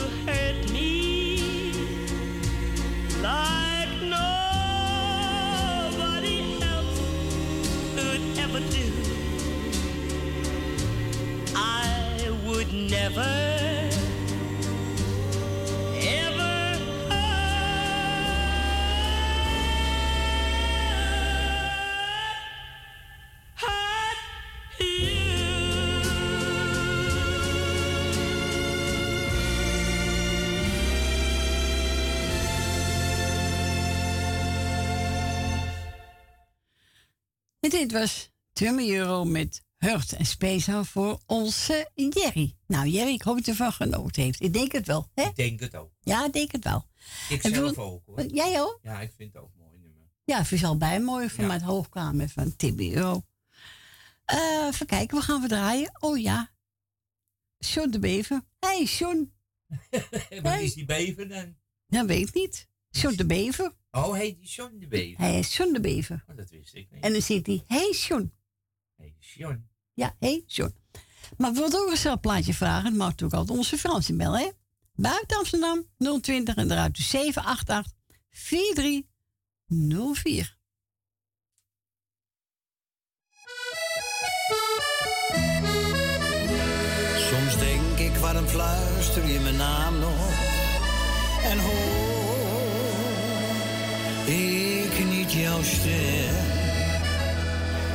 [12.89, 13.41] never.
[37.81, 42.55] Dit was 20 euro met Hurt en speciaal voor onze Jerry.
[42.67, 44.41] Nou, Jerry, ik hoop dat je ervan genoten heeft.
[44.41, 45.23] Ik denk het wel, hè?
[45.23, 45.91] Ik denk het ook.
[45.99, 46.87] Ja, ik denk het wel.
[47.29, 48.25] Ik En zelf ook hoor.
[48.25, 48.79] Jij ook?
[48.81, 50.09] Ja, ik vind het ook mooi nummer.
[50.23, 53.21] Ja, vind je al bij mooi van mijn hoogkamer van Timmy Euro.
[54.25, 55.91] Eh, even kijken, wat gaan we draaien?
[55.99, 56.51] Oh ja,
[57.57, 58.41] John de Bever.
[58.59, 59.33] hey, John.
[60.41, 61.55] Waar is die bever dan?
[61.87, 62.67] Dat weet ik niet.
[62.89, 63.75] John de Bever.
[63.91, 65.19] Oh, heet die John de Bever?
[65.19, 66.23] Hij is John de Bever.
[66.27, 67.03] Oh, dat wist ik niet.
[67.03, 68.33] En dan zit hij, hey John.
[68.95, 69.69] Hey, John.
[69.93, 70.75] Ja, hey John.
[71.37, 72.83] Maar we willen ook een plaatje vragen.
[72.83, 74.49] Dat mag natuurlijk altijd onze Frans bellen, hè?
[74.95, 75.85] Buiten Amsterdam
[76.21, 77.93] 020 en eruit dus 788
[78.29, 80.57] 4304.
[87.15, 90.29] Soms denk ik, waarom fluister je mijn naam nog?
[91.43, 92.09] En hoor
[94.27, 96.40] ik niet jouw stem?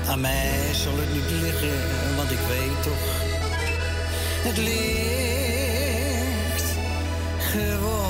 [0.08, 3.24] Aan mij zal het niet liggen, want ik weet toch,
[4.42, 4.96] het ligt
[7.38, 8.05] gewoon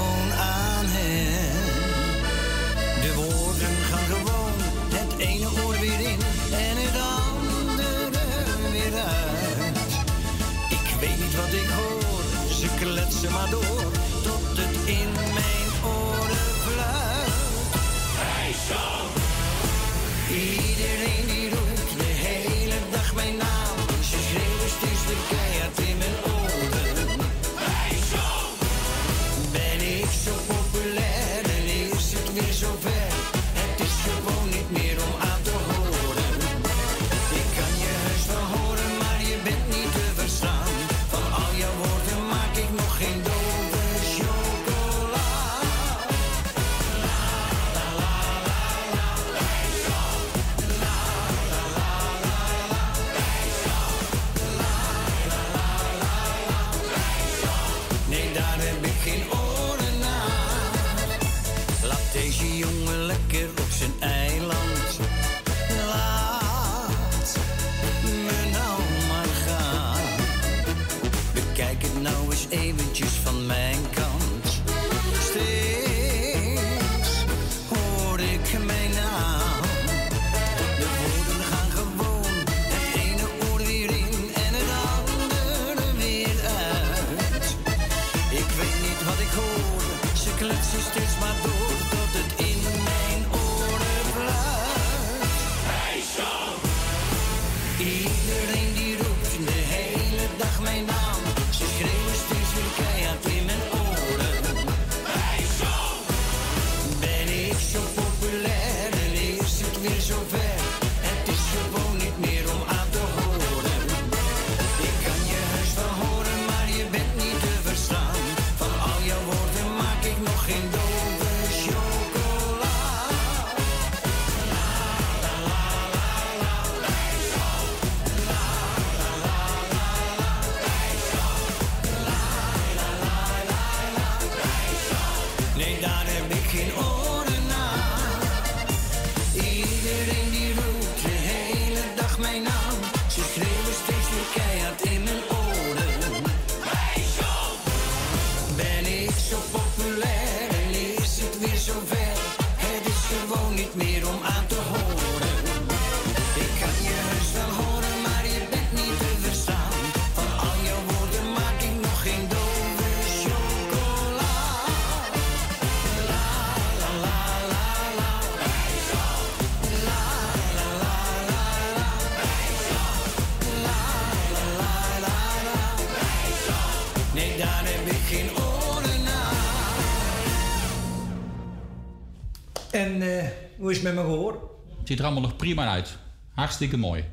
[183.67, 184.33] hoe is het met mijn gehoor?
[184.79, 185.99] Het ziet er allemaal nog prima uit.
[186.29, 187.05] Hartstikke mooi.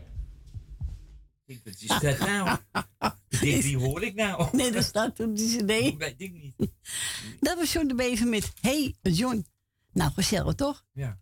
[1.45, 2.57] Wat is dat nou?
[3.39, 4.47] Wie hoor ik nou?
[4.57, 5.97] Nee, dat staat op die cd.
[5.97, 6.71] Weet ik niet.
[7.39, 9.45] Dat was John de Bever met Hey John.
[9.93, 10.85] Nou, gezellig toch?
[10.91, 11.19] Ja.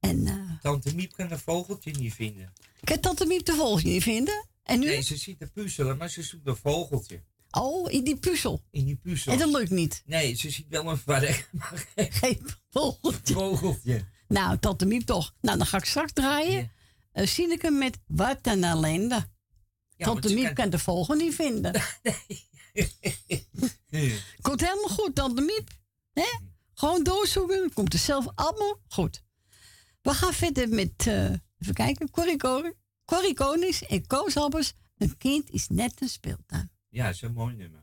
[0.00, 2.52] En eh, Tante Miep kan een vogeltje niet vinden.
[2.80, 4.46] ik heb Tante Miep de volgende niet vinden.
[4.62, 4.86] En nu?
[4.86, 7.22] Nee, ze zit te puzzelen, maar ze zoekt een vogeltje.
[7.50, 8.62] Oh, in die puzzel.
[8.70, 9.32] In die puzzel.
[9.32, 10.02] En dat lukt niet.
[10.06, 13.34] Nee, ze ziet wel een vark, maar geen, geen vogeltje.
[13.34, 14.04] vogeltje.
[14.28, 15.34] Nou, Tante Miep toch.
[15.40, 16.72] Nou, dan ga ik straks draaien.
[17.12, 19.14] Eh Sineke met Wat een ellende.
[19.96, 21.72] want Tante Miep kan- kan de volgende niet vinden.
[24.40, 25.70] Komt helemaal goed, Tante Miep.
[26.12, 26.38] Hè?
[26.74, 29.22] Gewoon doorzoeken, komt het zelf allemaal goed.
[30.02, 31.24] We gaan verder met, eh,
[31.58, 34.72] even kijken, Corrie Koning- Corrie Konings en Koos Albers.
[34.98, 36.70] Een kind is net een speeltuin.
[36.88, 37.80] Ja, een mooi nummer.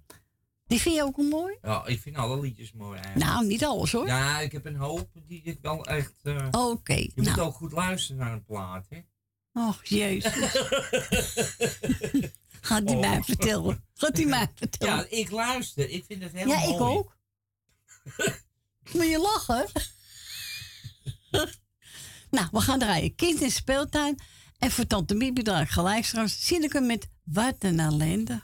[0.67, 1.57] Die vind je ook wel mooi?
[1.61, 3.25] Ja, ik vind alle liedjes mooi eigenlijk.
[3.31, 4.07] Nou, niet alles hoor.
[4.07, 6.13] Ja, ik heb een hoop die ik wel echt...
[6.23, 7.39] eh, Oké, je moet nou.
[7.41, 8.99] ook goed luisteren naar een plaat, hè?
[9.53, 10.33] Och, jezus.
[12.61, 13.01] Gaat die Oh.
[13.01, 13.83] mij vertellen.
[13.93, 14.95] Gaat die mij vertellen.
[14.97, 15.89] Ja, ik luister.
[15.89, 16.73] Ik vind het heel Ja, mooi.
[16.73, 17.17] ik ook.
[18.93, 19.65] Moet je lachen?
[22.29, 23.15] nou, we gaan draaien.
[23.15, 24.19] Kind in speeltuin.
[24.57, 26.45] En voor Tante draai ik gelijk straks.
[26.45, 28.43] Sineke met Wat een ellende.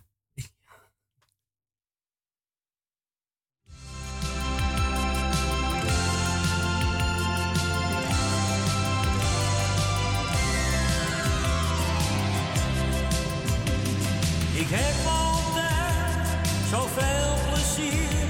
[14.71, 16.27] Ik heb altijd
[16.69, 18.27] zoveel plezier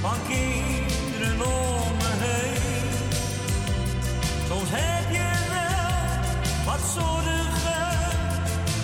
[0.00, 2.92] van kinderen om me heen.
[4.48, 7.98] Soms heb je wel wat zorgen,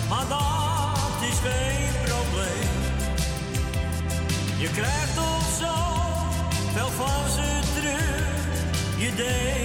[0.09, 2.81] maar dat is geen probleem.
[4.57, 5.75] Je krijgt toch zo
[6.73, 9.58] veel van ze terug, je deelt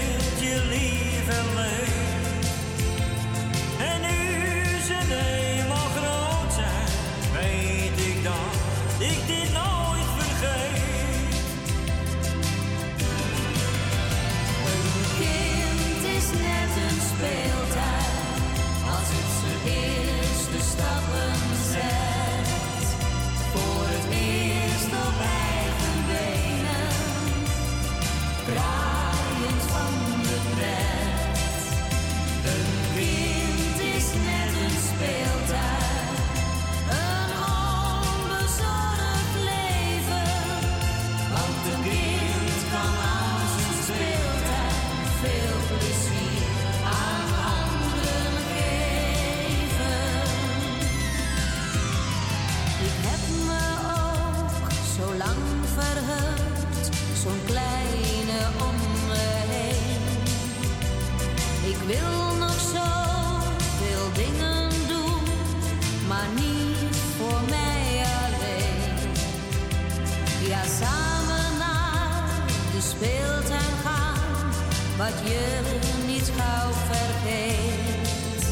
[75.05, 75.61] wat je
[76.07, 78.45] niet gauw vergeet.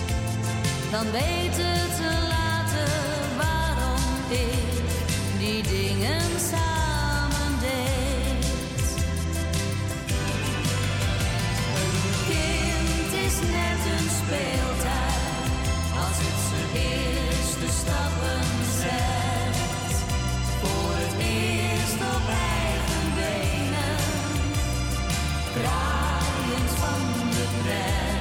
[0.91, 2.93] Dan weet het te later
[3.43, 4.85] waarom ik
[5.39, 6.23] die dingen
[6.53, 8.87] samen deed.
[11.79, 11.99] Een
[12.31, 15.49] kind is net een speeltuin
[16.05, 18.47] als het zijn eerste stappen
[18.81, 19.97] zet.
[20.61, 23.97] Voor het eerst op eigen benen,
[25.55, 26.02] draaiend
[27.73, 28.12] van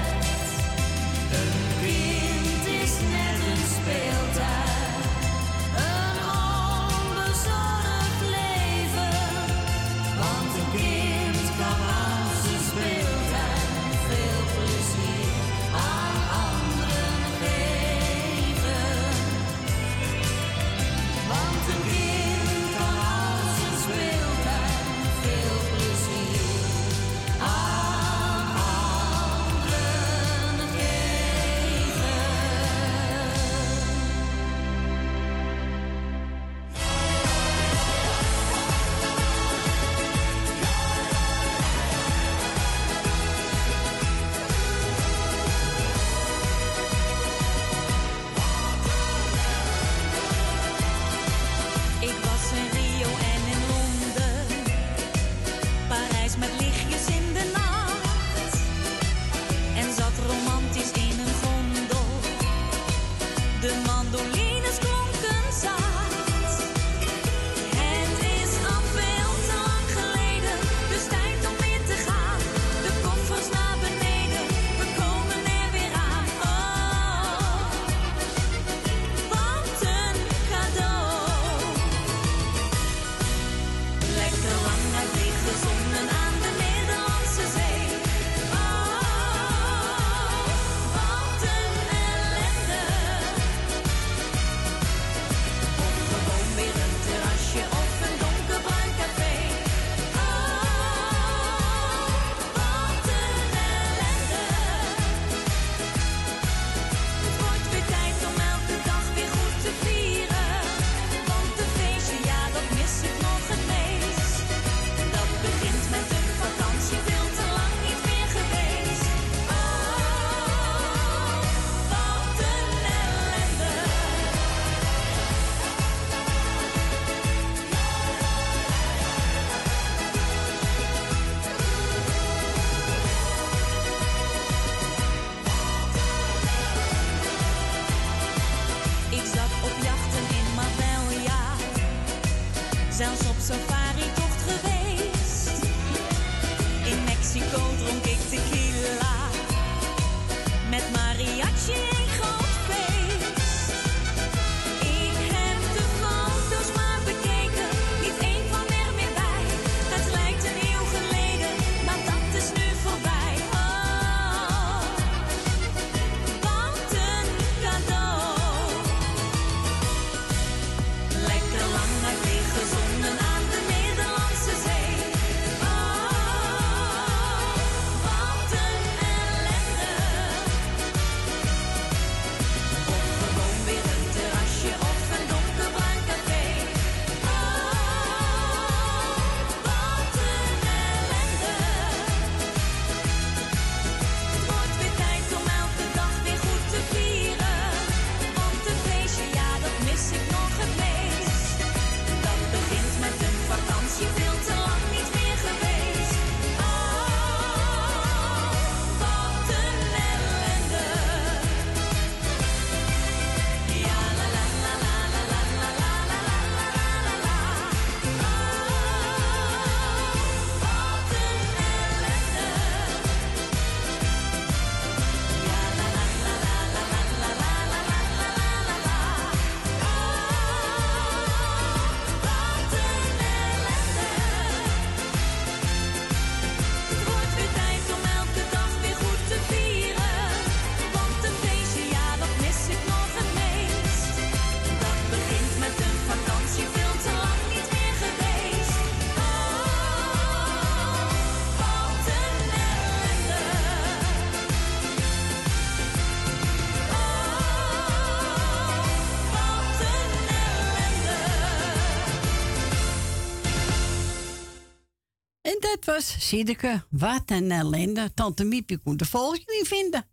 [266.02, 266.86] Was Siedeke.
[266.90, 268.14] Wat een ellende.
[268.14, 270.08] Tante Miepje kon de volgende niet vinden.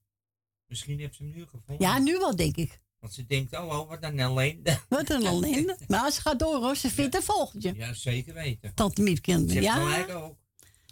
[0.66, 1.76] Misschien heeft ze hem nu gevonden.
[1.86, 2.80] Ja, nu wel, denk ik.
[2.98, 4.80] Want ze denkt, oh, oh wat een ellende.
[4.88, 5.78] Wat een ellende.
[5.88, 6.76] Maar ze gaat door hoor.
[6.76, 7.74] Ze vindt een volgende.
[7.76, 8.74] Ja, zeker weten.
[8.74, 9.60] Tante Miep kent me.
[9.60, 9.74] Ja.
[9.74, 10.36] gelijk ook.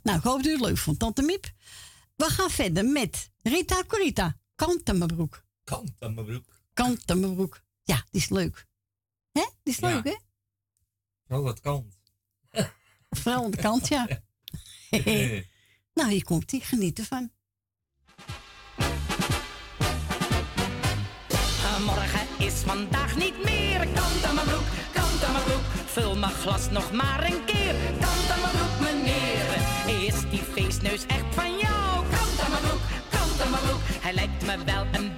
[0.03, 1.51] Nou, ik hoop dat u het leuk vond, Tante Miep.
[2.17, 4.39] We gaan verder met Rita Corita.
[4.55, 5.45] Kant aan mijn broek.
[5.65, 6.61] Kant aan mijn broek.
[6.73, 7.63] Kant aan mijn broek.
[7.83, 8.67] Ja, die is leuk.
[9.33, 9.45] Hè?
[9.63, 9.89] Die is Ja.
[9.89, 10.17] leuk, hè?
[11.27, 11.95] Wel dat kant.
[13.11, 14.07] Vooral aan de kant, ja.
[15.95, 16.61] nou, hier komt hij.
[16.61, 17.31] Geniet ervan.
[21.85, 23.79] Morgen is vandaag niet meer.
[23.79, 25.65] Kant aan mijn broek, kant aan mijn broek.
[25.87, 27.75] Vul mijn glas nog maar een keer.
[28.01, 29.49] Kant aan mijn broek, meneer.
[30.07, 32.07] Is die feestneus echt van jou?
[32.11, 32.81] Kant aan mijn broek,
[33.11, 33.81] kant aan mijn broek.
[34.01, 35.15] Hij lijkt me wel een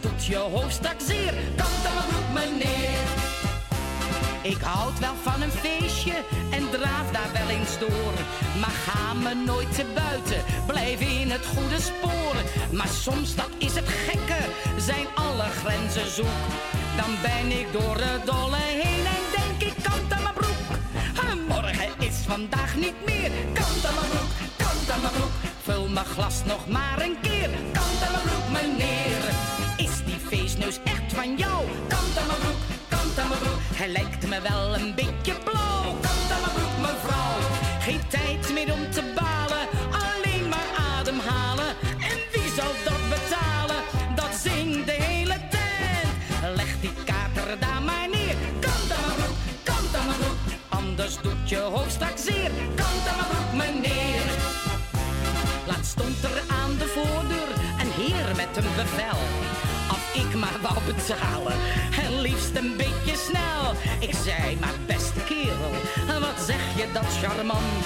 [0.00, 1.34] Doet je hoofd straks zeer.
[1.56, 2.98] Kant aan mijn broek, meneer.
[4.42, 6.12] Ik houd wel van een feestje
[6.50, 8.14] en draaf daar wel eens door.
[8.60, 12.34] Maar ga me nooit te buiten, blijf in het goede spoor.
[12.70, 14.42] Maar soms, dat is het gekke,
[14.78, 16.44] zijn alle grenzen zoek.
[16.96, 20.68] Dan ben ik door het dolle heen en denk ik kant aan mijn broek.
[21.30, 23.30] En morgen is vandaag niet meer.
[23.52, 25.34] Kant aan mijn broek, kant aan mijn broek.
[25.62, 27.50] Vul mijn glas nog maar een keer.
[27.72, 29.05] Kant aan mijn broek, meneer.
[30.28, 31.64] Feestneus echt van jou?
[31.88, 33.60] Kant aan mijn broek, kant aan mijn broek.
[33.74, 35.84] Hij lijkt me wel een beetje blauw.
[36.00, 37.38] Kant aan mijn broek, mevrouw.
[37.80, 39.64] Geen tijd meer om te balen.
[40.04, 41.70] Alleen maar ademhalen.
[42.10, 43.82] En wie zal dat betalen?
[44.14, 46.56] Dat zingt de hele tent.
[46.56, 48.36] Leg die kater daar maar neer.
[48.60, 50.38] Kant aan mijn broek, kant aan mijn broek.
[50.68, 52.50] Anders doet je hoofd straks zeer.
[52.74, 54.24] Kant aan mijn broek, meneer.
[55.66, 57.50] Laatst stond er aan de voordeur
[57.80, 59.45] een heer met een bevel.
[60.22, 61.56] Ik maar wou betalen,
[62.04, 63.64] en liefst een beetje snel.
[63.98, 65.74] Ik zei, maar beste kerel,
[66.20, 67.84] wat zeg je dat charmant?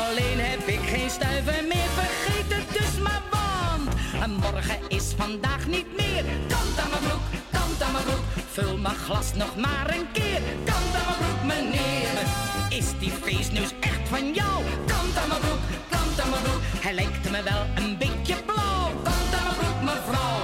[0.00, 3.88] Alleen heb ik geen stuiver meer, vergeet het dus maar want.
[4.22, 8.26] En morgen is vandaag niet meer, kant aan mijn broek, kant aan mijn broek.
[8.52, 12.14] Vul mijn glas nog maar een keer, kant aan mijn broek meneer.
[12.68, 14.56] Is die feestneus echt van jou?
[14.86, 16.60] Kant aan mijn broek, kant aan mijn broek.
[16.84, 18.90] Hij lijkt me wel een beetje blauw.
[19.02, 20.35] Kant aan mijn broek, mevrouw.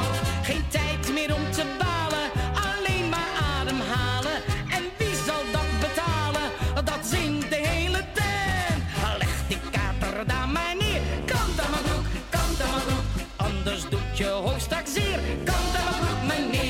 [14.16, 15.18] Je hoofd straks zeer.
[15.44, 16.61] Kant aan mijn broek, meneer.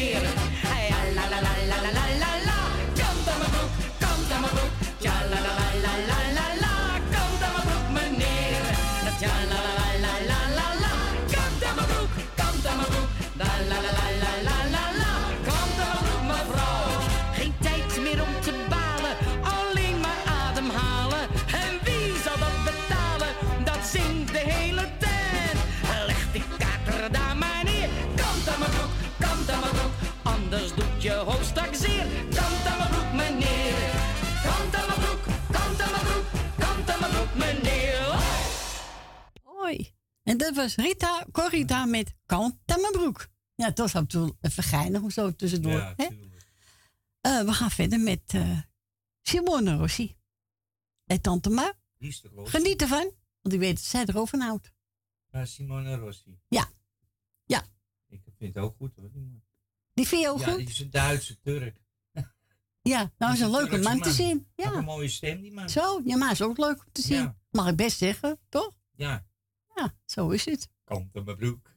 [40.42, 43.28] Dat was Rita, Corrita met Kant aan mijn broek.
[43.54, 45.72] Ja, het was af en toe even geinig of zo tussendoor.
[45.72, 46.04] Ja, hè?
[47.20, 48.58] Eh, we gaan verder met eh,
[49.20, 50.16] Simone Rossi.
[51.04, 51.72] En Tante Ma.
[51.98, 52.20] Die?
[52.44, 53.10] Geniet ervan,
[53.40, 54.72] want ik weet dat zij erover houdt.
[55.30, 56.38] Ja, Simone Rossi.
[56.48, 56.70] Ja.
[57.44, 57.64] Ja.
[58.08, 59.10] Ik vind het ook goed hoor.
[59.12, 59.42] die.
[59.94, 60.56] Die vind je ook ja, goed?
[60.58, 61.80] die is een Duitse Turk.
[62.82, 64.46] Ja, nou is een leuke man te zien.
[64.56, 64.78] Had Ja.
[64.78, 65.70] een mooie stem die man.
[65.70, 67.16] Zo, ja, maar is ook leuk om te zien.
[67.22, 67.36] Ja.
[67.50, 68.72] Mag ik best zeggen, toch?
[68.92, 69.26] Ja.
[69.74, 70.68] Ja, zo is het.
[70.84, 71.70] Kant aan mijn broek.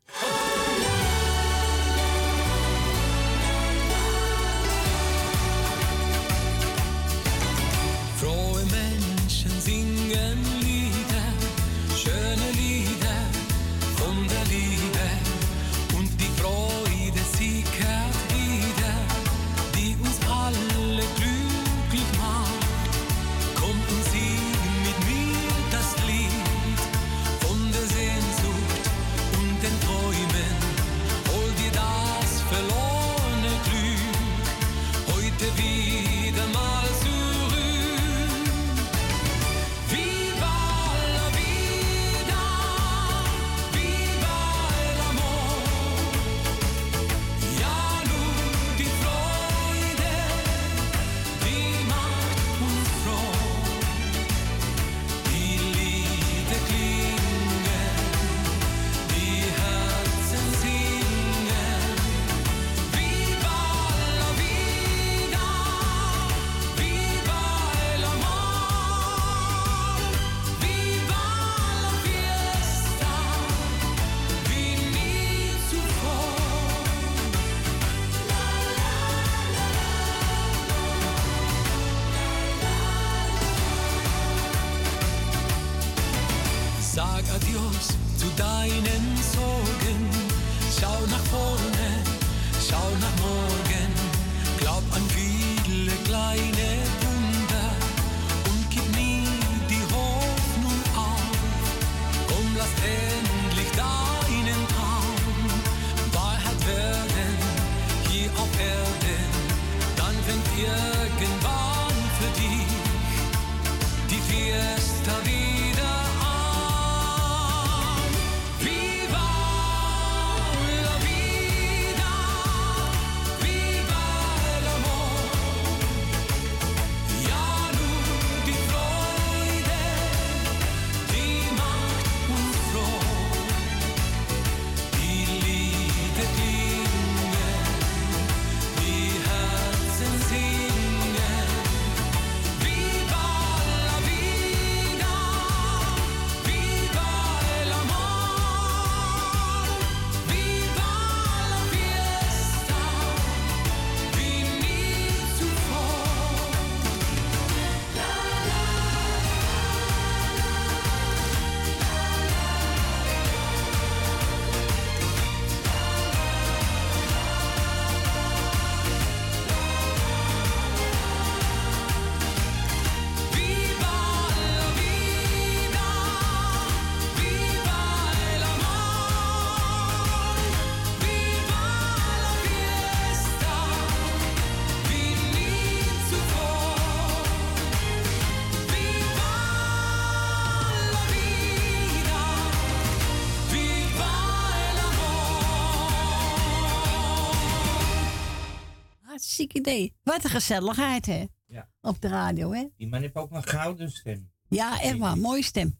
[199.65, 199.93] Idee.
[200.03, 201.25] Wat een gezelligheid, hè?
[201.45, 201.69] Ja.
[201.81, 202.65] Op de radio, hè?
[202.77, 204.31] Die man heeft ook een gouden stem.
[204.49, 205.17] Ja, echt waar.
[205.17, 205.79] Mooie stem.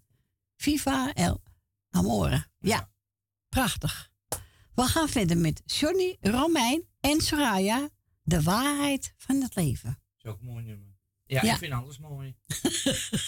[0.56, 1.42] Viva el
[1.90, 2.46] Amore.
[2.60, 2.90] Ja,
[3.50, 4.10] prachtig.
[4.76, 7.90] We gaan verder met Johnny, Romein en Soraya.
[8.24, 9.90] De waarheid van het leven.
[9.90, 10.88] Dat is ook een mooi nummer.
[11.26, 11.52] Ja, Ja.
[11.54, 12.36] ik vind alles mooi.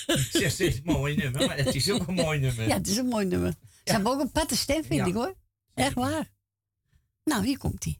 [0.06, 2.68] ik zeg steeds mooi nummer, maar het is ook een mooi nummer.
[2.68, 3.54] Ja, het is een mooi nummer.
[3.84, 5.36] Ze hebben ook een patte stem, vind ik hoor.
[5.74, 6.32] Echt waar.
[7.24, 8.00] Nou, hier komt hij.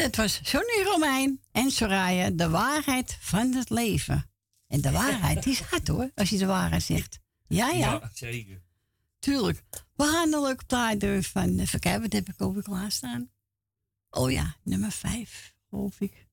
[0.00, 4.30] Dat was Sonny Romein en Soraya, de waarheid van het leven.
[4.66, 7.20] En de waarheid die is hard hoor, als je de waarheid zegt.
[7.46, 8.62] Ja, ja, zeker.
[9.18, 9.62] tuurlijk.
[9.96, 13.30] We gaan een leuke plaat doen van, even kijken, wat heb ik over klaarstaan?
[14.10, 16.26] Oh ja, nummer vijf, geloof ik.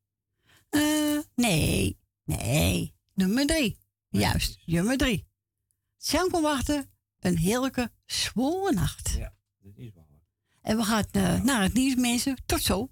[0.70, 3.78] Eh, nee, nee, nummer drie.
[4.10, 5.28] Juist, nummer drie.
[5.98, 6.90] Sam kon wachten,
[7.20, 9.10] een heerlijke, zwolle nacht.
[9.18, 10.06] Ja, dat is wel.
[10.62, 12.38] En we gaan eh, naar het nieuws, mensen.
[12.46, 12.90] Tot zo.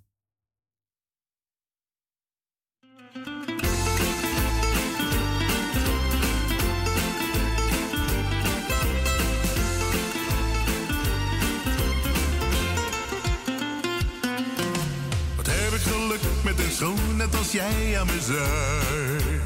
[16.44, 19.42] Met een schoon net als jij aan mijn zij.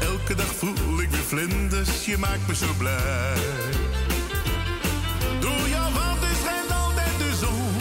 [0.00, 3.34] Elke dag voel ik weer vlinders, je maakt me zo blij.
[5.40, 7.72] Door jouw warmte schijnt altijd de zon.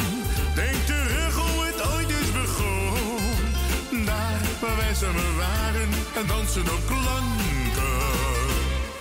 [0.55, 4.05] Denk terug hoe het ooit is begon.
[4.05, 8.05] Daar waar wij samen waren en dansen op klanken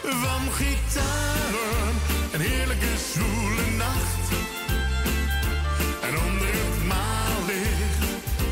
[0.02, 1.94] van gitaren.
[2.32, 4.53] Een heerlijke zwoele nacht.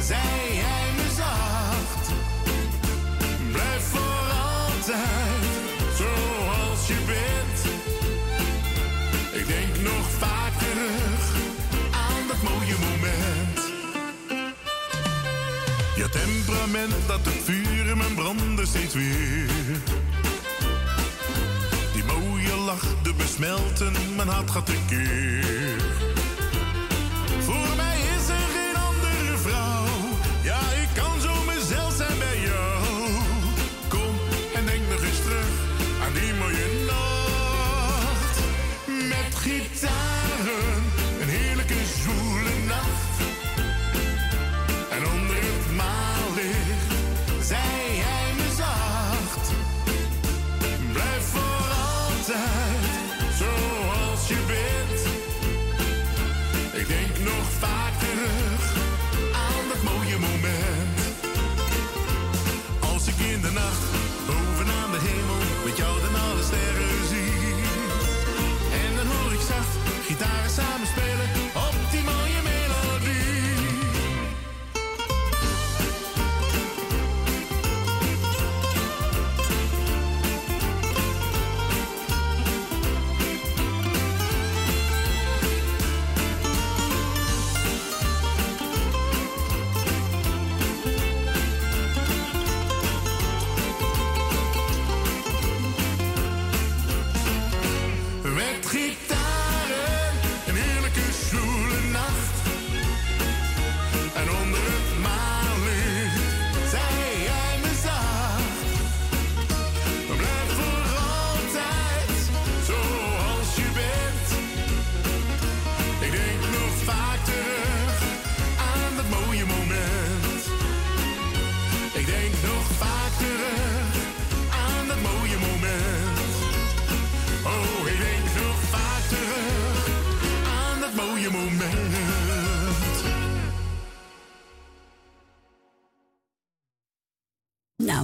[0.03, 0.21] Zei
[0.65, 2.09] hij me zacht.
[3.53, 7.75] Blijf voor altijd zoals je bent.
[9.33, 11.35] Ik denk nog vaak terug
[11.91, 13.59] aan dat mooie moment.
[15.97, 19.81] Je temperament dat het vuur in mijn branden steeds weer.
[21.93, 25.81] Die mooie lach doet me smelten, mijn hart gaat tekeer.
[25.81, 25.92] Voor
[56.73, 58.77] Ik denk nog vaak terug
[59.33, 60.99] aan dat mooie moment.
[62.93, 64.02] Als ik in de nacht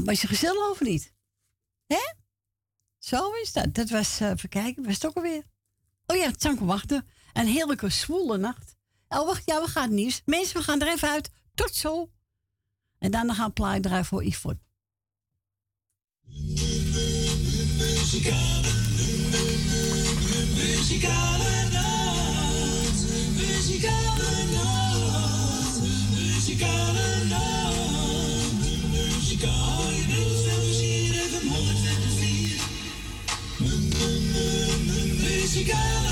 [0.08, 1.12] was je gezellig of niet?
[1.86, 2.12] Hè?
[2.98, 3.74] Zo is dat.
[3.74, 5.42] Dat was, eh even kijken, was het ook alweer?
[6.06, 7.08] Oh ja, het Sanko wachten.
[7.32, 8.76] Een heerlijke zwoele nacht.
[9.08, 10.22] Oh, ja, we gaan het nieuws.
[10.24, 11.30] Mensen, we gaan er even uit.
[11.54, 12.10] Tot zo.
[12.98, 14.58] En daarna gaan we plaat draaien voor Yvonne.
[20.54, 23.00] Muzikale nacht,
[23.36, 25.80] muzikale nacht,
[26.14, 27.07] muzikale
[35.58, 36.07] Muzikale nacht,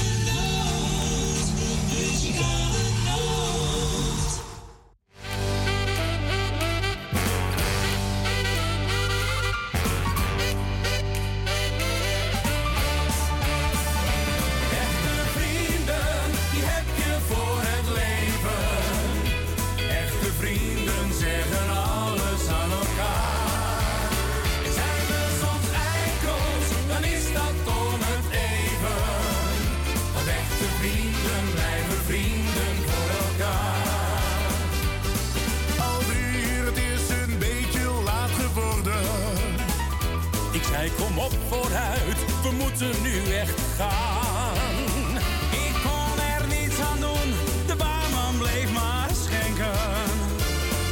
[42.78, 45.16] moeten nu echt gaan.
[45.50, 47.28] Ik kon er niets aan doen,
[47.66, 49.78] de baarman bleef maar schenken.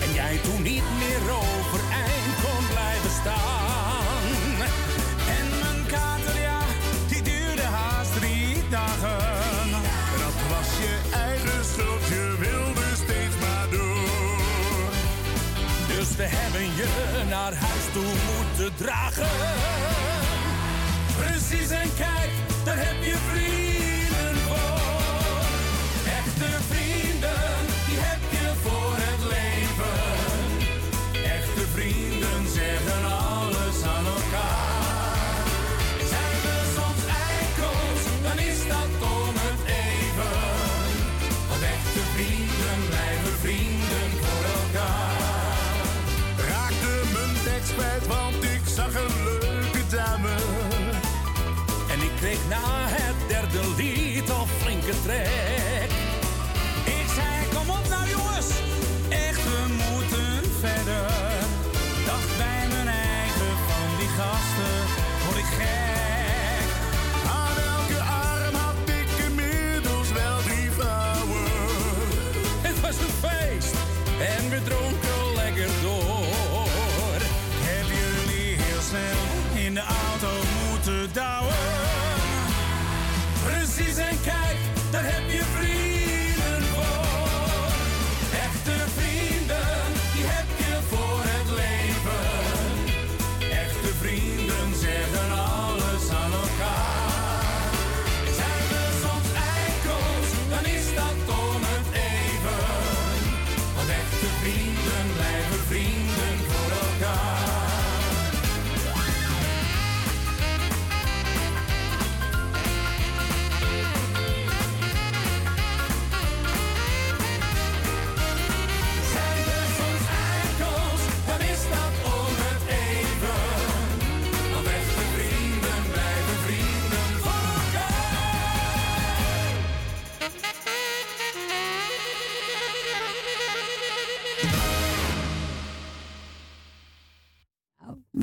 [0.02, 4.24] En jij toen niet meer overeind kon blijven staan.
[5.38, 6.60] En mijn kater, ja,
[7.08, 9.70] die duurde haast drie dagen.
[10.24, 14.90] Dat was je eigen schuld, je wilde steeds maar doen.
[15.86, 16.88] Dus we hebben je
[17.28, 19.73] naar huis toe moeten dragen.
[21.48, 22.30] Season, en kijk,
[22.64, 23.63] dan heb je vrienden.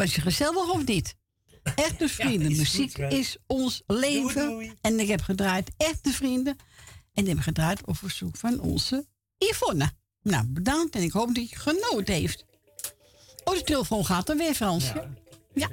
[0.01, 1.15] Was je gezellig of niet?
[1.75, 2.57] Echte vrienden.
[2.57, 4.77] Muziek is ons leven.
[4.81, 6.55] En ik heb gedraaid echte vrienden.
[7.13, 9.07] En ik heb gedraaid op verzoek van onze
[9.37, 9.91] Yvonne.
[10.21, 12.45] Nou, bedankt en ik hoop dat je genoten heeft.
[13.43, 14.91] Oh, de telefoon gaat er weer, Frans.
[15.53, 15.69] Ja.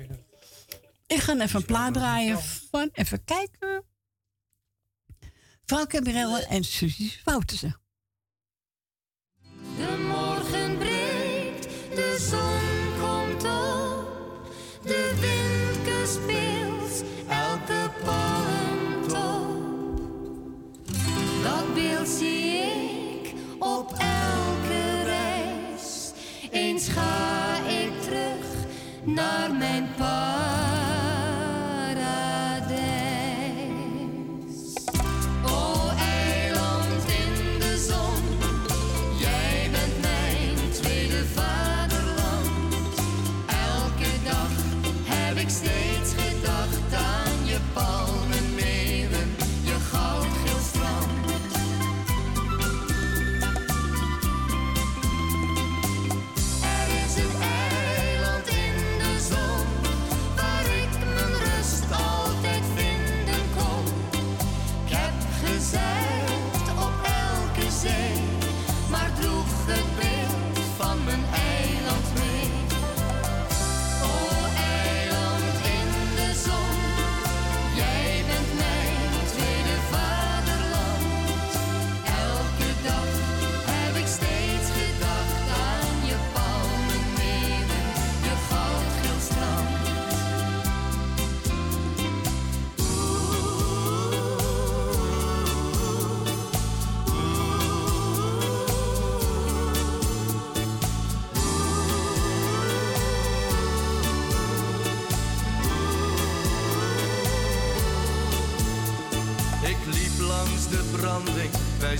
[1.06, 2.38] Ik ga even een plaat draaien
[2.70, 3.84] van, even kijken.
[5.64, 7.80] Frank Gabrielle en Suzie Woutersen.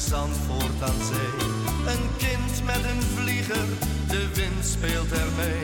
[0.09, 1.48] Zandvoort aan zee.
[1.93, 3.66] Een kind met een vlieger,
[4.09, 5.62] de wind speelt ermee.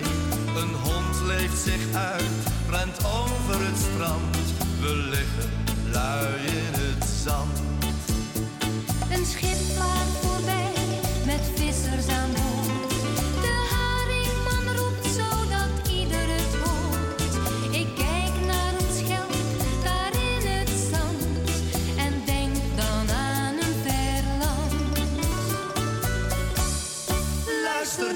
[0.56, 2.36] Een hond leeft zich uit,
[2.70, 4.36] rent over het strand.
[4.80, 5.50] We liggen
[5.92, 7.58] lui in het zand.
[9.10, 10.72] Een schip vaart voorbij
[11.26, 12.23] met vissers aan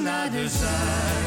[0.03, 1.18] naar de zaak.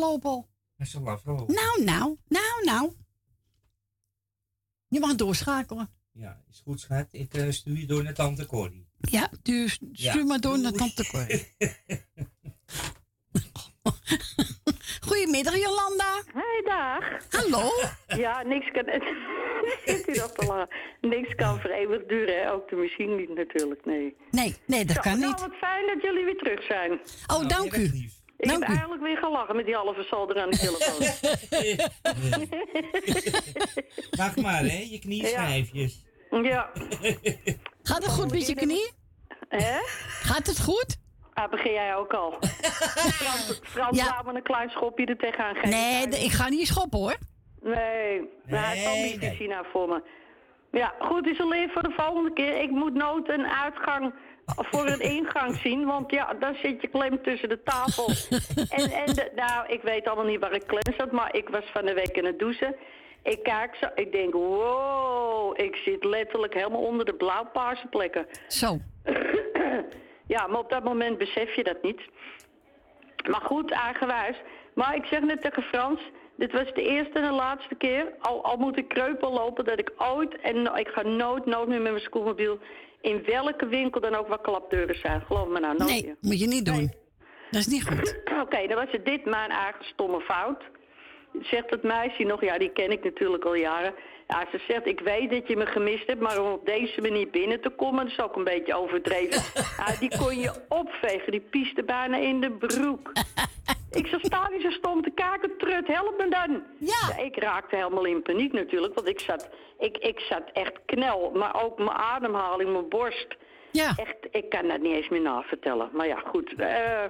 [0.00, 0.48] Afgelopen al.
[0.76, 1.54] Dat is al afgelopen.
[1.54, 2.92] Nou, nou, nou, nou.
[4.88, 5.90] Je mag doorschakelen.
[6.12, 7.06] Ja, is goed, schat.
[7.10, 8.88] Ik eh, stuur je door naar Tante Corrie.
[9.00, 10.24] Ja, dus stuur Ja.
[10.24, 11.26] maar door naar Tante Cor.
[15.06, 16.22] Goedemiddag, Jolanda.
[16.32, 17.26] Hey, dag.
[17.30, 17.70] Hallo.
[18.06, 18.84] Ja, niks kan...
[19.84, 20.68] Zit u te lachen?
[21.00, 22.52] Niks kan voor eeuwig duren, hè?
[22.52, 24.16] ook de machine niet natuurlijk, nee.
[24.30, 25.40] Nee, nee, dat Zo, kan nou, niet.
[25.40, 27.00] wat fijn dat jullie weer terug zijn.
[27.26, 28.08] Oh, dank u.
[28.40, 28.72] Ik Dank heb u.
[28.72, 31.06] eigenlijk weer gelachen met die halve zolder aan de telefoon.
[34.24, 34.86] Wacht maar, hè.
[34.90, 36.04] Je knieschijfjes.
[36.42, 36.70] Ja.
[37.82, 38.90] Gaat het goed met je knie?
[39.48, 39.78] Hè?
[40.22, 40.96] Gaat het goed?
[41.34, 42.34] Ah, begin jij ook al.
[42.40, 44.04] Frans, Frans Ja.
[44.04, 45.68] laat me een klein schopje er tegenaan geven.
[45.70, 47.16] Nee, de- ik ga niet schoppen hoor.
[47.62, 50.02] Nee, nou, hij zal niet te zien voor me.
[50.72, 52.62] Ja, goed, is alleen voor de volgende keer.
[52.62, 54.14] Ik moet nooit een uitgang
[54.56, 58.06] voor een ingang zien, want ja, dan zit je klem tussen de tafel.
[58.80, 61.64] en en de, nou, ik weet allemaal niet waar ik klem zat, maar ik was
[61.72, 62.76] van de week in het douchen.
[63.22, 68.26] Ik kijk zo, ik denk, wow, ik zit letterlijk helemaal onder de blauw-paarse plekken.
[68.46, 68.78] Zo.
[70.34, 72.00] ja, maar op dat moment besef je dat niet.
[73.30, 74.36] Maar goed, eigenwijs.
[74.74, 76.00] Maar ik zeg net tegen Frans,
[76.36, 78.12] dit was de eerste en de laatste keer.
[78.18, 81.80] Al, al moet ik kreupel lopen dat ik ooit, en ik ga nooit, nooit meer
[81.80, 82.58] met mijn scootmobiel...
[83.00, 85.20] in welke winkel dan ook waar klapdeuren zijn.
[85.20, 86.16] Geloof me nou, nooit Nee, meer.
[86.20, 86.92] moet je niet doen.
[87.50, 88.16] Dat is niet goed.
[88.44, 90.62] Oké, dan was het dit mijn eigen stomme fout.
[91.42, 93.94] Zegt het meisje nog, ja, die ken ik natuurlijk al jaren.
[94.30, 97.30] Ja, ze zegt, ik weet dat je me gemist hebt, maar om op deze manier
[97.30, 99.42] binnen te komen, dat is ook een beetje overdreven.
[99.76, 103.12] Ja, die kon je opvegen, die pieste bijna in de broek.
[103.90, 106.62] Ik zou staan niet zo stom te kijken, trut, help me dan.
[106.78, 107.22] Ja.
[107.24, 109.48] Ik raakte helemaal in paniek natuurlijk, want ik zat,
[109.78, 111.30] ik, ik zat echt knel.
[111.34, 113.36] Maar ook mijn ademhaling, mijn borst.
[113.72, 113.92] Ja.
[113.96, 115.88] Echt, ik kan dat niet eens meer navertellen.
[115.92, 116.54] Maar ja, goed.
[116.56, 117.04] eh,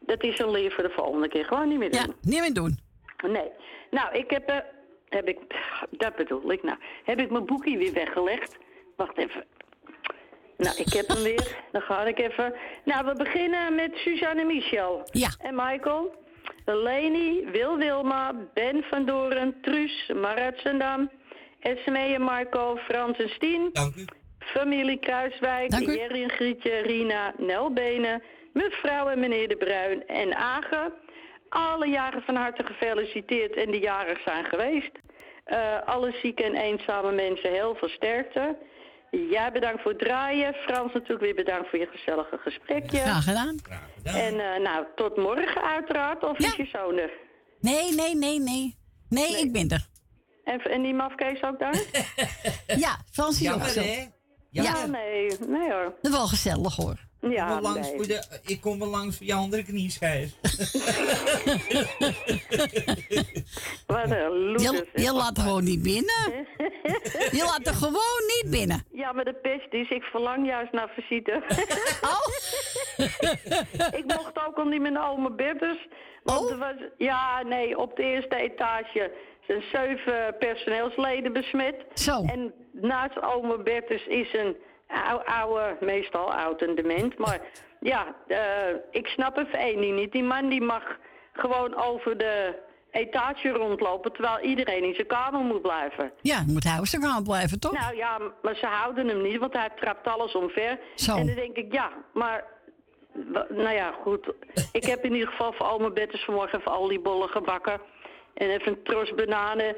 [0.00, 1.44] dat is een leer voor de volgende keer.
[1.44, 2.00] Gewoon niet meer doen.
[2.00, 2.78] Ja, niet meer doen.
[3.26, 3.50] Nee.
[3.90, 4.56] Nou, ik heb, eh,
[5.08, 5.38] heb ik,
[5.90, 8.56] dat bedoel ik nou, heb ik mijn boekje weer weggelegd.
[8.96, 9.44] Wacht even.
[10.56, 11.56] Nou, ik heb hem weer.
[11.72, 12.54] Dan ga ik even.
[12.84, 15.08] Nou, we beginnen met Suzanne Michel.
[15.12, 15.28] Ja.
[15.38, 16.26] En Michael.
[16.64, 21.10] Leni, Wil Wilma, Ben van Doren, Truus, Marat Zendam,
[21.60, 23.70] Esmee en Marco, Frans en Stien.
[23.72, 24.04] Dank u.
[24.38, 25.72] Familie Kruiswijk.
[25.72, 28.22] Jerry en Grietje, Rina, Nel Benen,
[28.52, 30.92] mevrouw en meneer De Bruin en Agen.
[31.48, 34.90] Alle jaren van harte gefeliciteerd en die jarig zijn geweest.
[35.44, 38.56] Eh, alle zieke en eenzame mensen heel veel sterkte.
[39.10, 40.54] Jij bedankt voor het draaien.
[40.54, 42.98] Frans natuurlijk weer bedankt voor je gezellige gesprekje.
[42.98, 43.56] Graag gedaan.
[44.04, 46.24] En eh, nou, tot morgen uiteraard.
[46.24, 47.10] Of is je zoon er?
[47.60, 48.76] Nee, nee, nee, nee.
[49.08, 49.86] Nee, ik ben er.
[50.44, 51.82] En, en die mafkees ook daar?
[52.66, 53.80] Ja, Frans is ook zo.
[53.80, 54.06] hè?
[54.50, 54.62] Ja.
[54.62, 55.30] Ja, nee.
[55.46, 55.84] Nee hoor.
[56.02, 56.96] Dat is wel gezellig hoor.
[57.20, 57.96] Ja, Kom langs nee.
[57.96, 60.32] voor de, ik kom wel langs voor je andere knieschijf.
[63.86, 66.46] Wat een Je, je laat gewoon niet binnen.
[67.38, 68.84] Je laat er gewoon niet binnen.
[68.92, 71.42] Ja, maar de pest is, ik verlang juist naar visite.
[72.02, 72.26] Oh?
[73.98, 75.88] ik mocht ook al niet naar oma Bertus.
[76.22, 79.12] Want er was, ja, nee, op de eerste etage
[79.46, 81.74] zijn zeven personeelsleden besmet.
[81.94, 82.22] Zo.
[82.24, 84.56] En naast oma Bertus is een
[84.88, 87.18] ou- oude, meestal oud en dement.
[87.18, 87.40] Maar
[87.80, 90.12] ja, eh, ik snap even één ding niet.
[90.12, 90.96] Die man die mag
[91.32, 92.54] gewoon over de
[92.90, 94.12] etage rondlopen...
[94.12, 96.12] terwijl iedereen in zijn kamer moet blijven.
[96.20, 97.72] Ja, moet hij zijn blijven, toch?
[97.72, 100.78] Nou ja, maar ze houden hem niet, want hij trapt alles omver.
[100.94, 101.16] Zo.
[101.16, 102.44] En dan denk ik, ja, maar...
[103.48, 104.32] Nou ja, goed.
[104.72, 107.80] Ik heb in ieder geval voor al mijn betters vanmorgen even al die bollen gebakken.
[108.34, 109.76] En even een tros bananen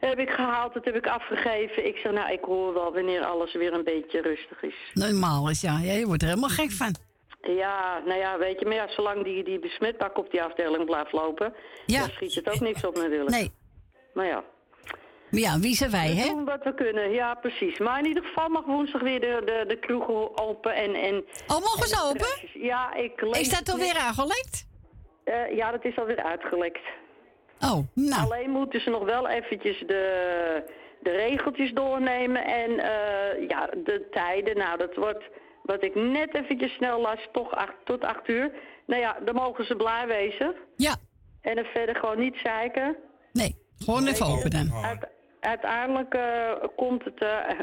[0.00, 1.86] heb ik gehaald, dat heb ik afgegeven.
[1.86, 4.74] Ik zeg, nou, ik hoor wel wanneer alles weer een beetje rustig is.
[4.94, 5.78] Normaal is, ja.
[5.78, 6.94] Je wordt er helemaal gek van.
[7.42, 11.12] Ja, nou ja, weet je, maar ja, zolang die, die besmetbak op die afdeling blijft
[11.12, 11.54] lopen...
[11.86, 12.00] Ja.
[12.00, 13.30] dan schiet het ook niks op natuurlijk.
[13.30, 13.50] Nee.
[14.14, 14.44] Maar ja.
[15.30, 16.28] Maar ja, wie zijn wij, We hè?
[16.28, 17.78] doen wat we kunnen, ja precies.
[17.78, 20.94] Maar in ieder geval mag woensdag weer de, de, de kroegen open en...
[20.94, 22.62] en oh, mogen en ze open?
[22.62, 24.66] Ja, ik Is dat alweer aangelekt?
[25.24, 26.86] Eh, ja, dat is alweer uitgelekt.
[27.60, 28.22] Oh, nou.
[28.22, 30.62] Alleen moeten ze nog wel eventjes de,
[31.00, 34.56] de regeltjes doornemen en eh, ja, de tijden.
[34.56, 35.24] Nou, dat wordt,
[35.62, 38.52] wat ik net eventjes snel las, toch acht, tot acht uur.
[38.86, 40.54] Nou ja, dan mogen ze blij wezen.
[40.76, 40.96] Ja.
[41.40, 42.96] En er verder gewoon niet zeiken.
[43.32, 44.72] Nee, gewoon even open dan.
[44.84, 45.08] Uit-
[45.40, 47.58] uiteindelijk eh, komt het eh,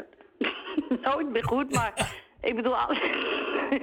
[1.12, 1.92] nooit meer goed, maar
[2.40, 3.00] ik bedoel, alle,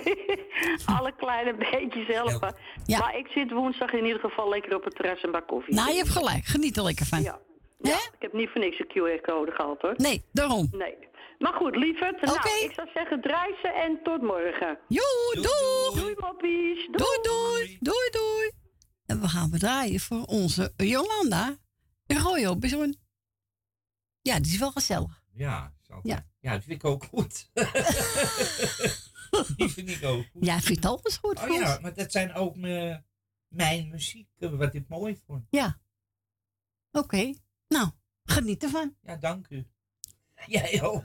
[1.00, 2.56] alle kleine beetjes helpen.
[2.86, 3.00] Ja.
[3.00, 5.74] Maar ik zit woensdag in ieder geval lekker op het terras en bak koffie.
[5.74, 6.46] Nou, je hebt gelijk.
[6.46, 7.22] Geniet er lekker van.
[7.22, 7.40] Ja.
[7.80, 9.94] Ja, ik heb niet voor niks een QR-code gehad hoor.
[9.98, 10.68] Nee, daarom.
[10.72, 10.96] Nee.
[11.40, 12.22] Maar goed, lieverd.
[12.22, 12.50] Nou, Oké.
[12.50, 14.78] ik zou zeggen draai ze en tot morgen.
[14.88, 15.04] Jo,
[15.34, 16.02] doeg!
[16.02, 16.88] Doei moppies.
[16.92, 17.78] Doei, doei.
[17.80, 18.52] Doei, doei.
[19.06, 21.56] En we gaan draaien voor onze Jolanda.
[22.48, 22.96] Op, zo'n.
[24.22, 25.22] Ja, die is wel gezellig.
[25.34, 25.74] Ja,
[26.04, 26.26] Ja.
[26.40, 27.50] ja, dat vind ik ook goed.
[29.58, 30.46] die vind ik ook goed.
[30.46, 33.06] Ja, vindt alles goed, Oh ja, maar dat zijn ook mijn,
[33.48, 35.46] mijn muziek, eh, wat ik mooi vond.
[35.50, 35.80] Ja.
[36.92, 37.34] Oké.
[37.68, 37.90] Nou,
[38.24, 38.96] geniet ervan.
[39.02, 39.68] Ja, dank u.
[40.48, 41.04] Jij ook.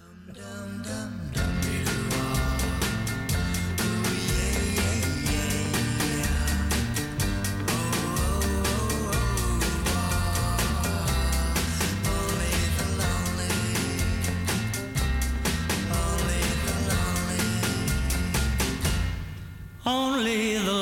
[19.87, 20.80] Only the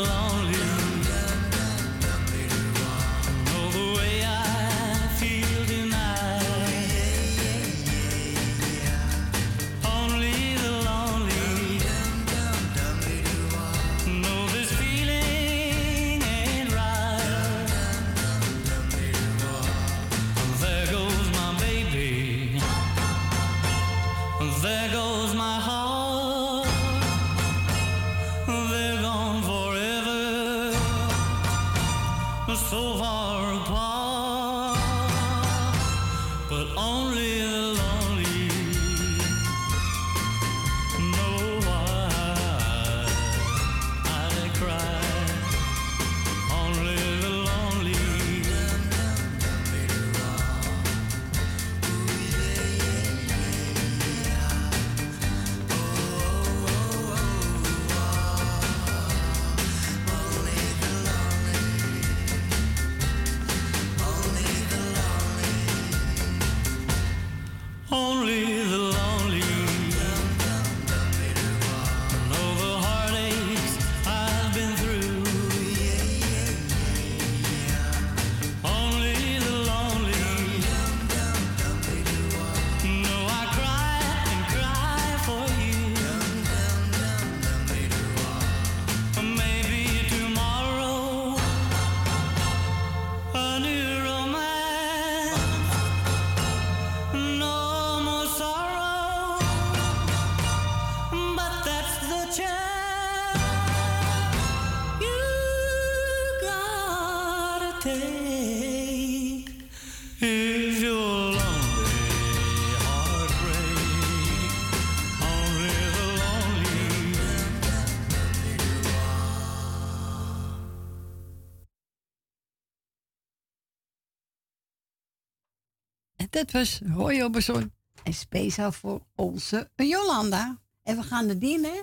[126.39, 127.73] En dat was Roy Oberson.
[128.03, 130.59] En speciaal voor onze Jolanda.
[130.83, 131.83] En we gaan naar Dien, hè?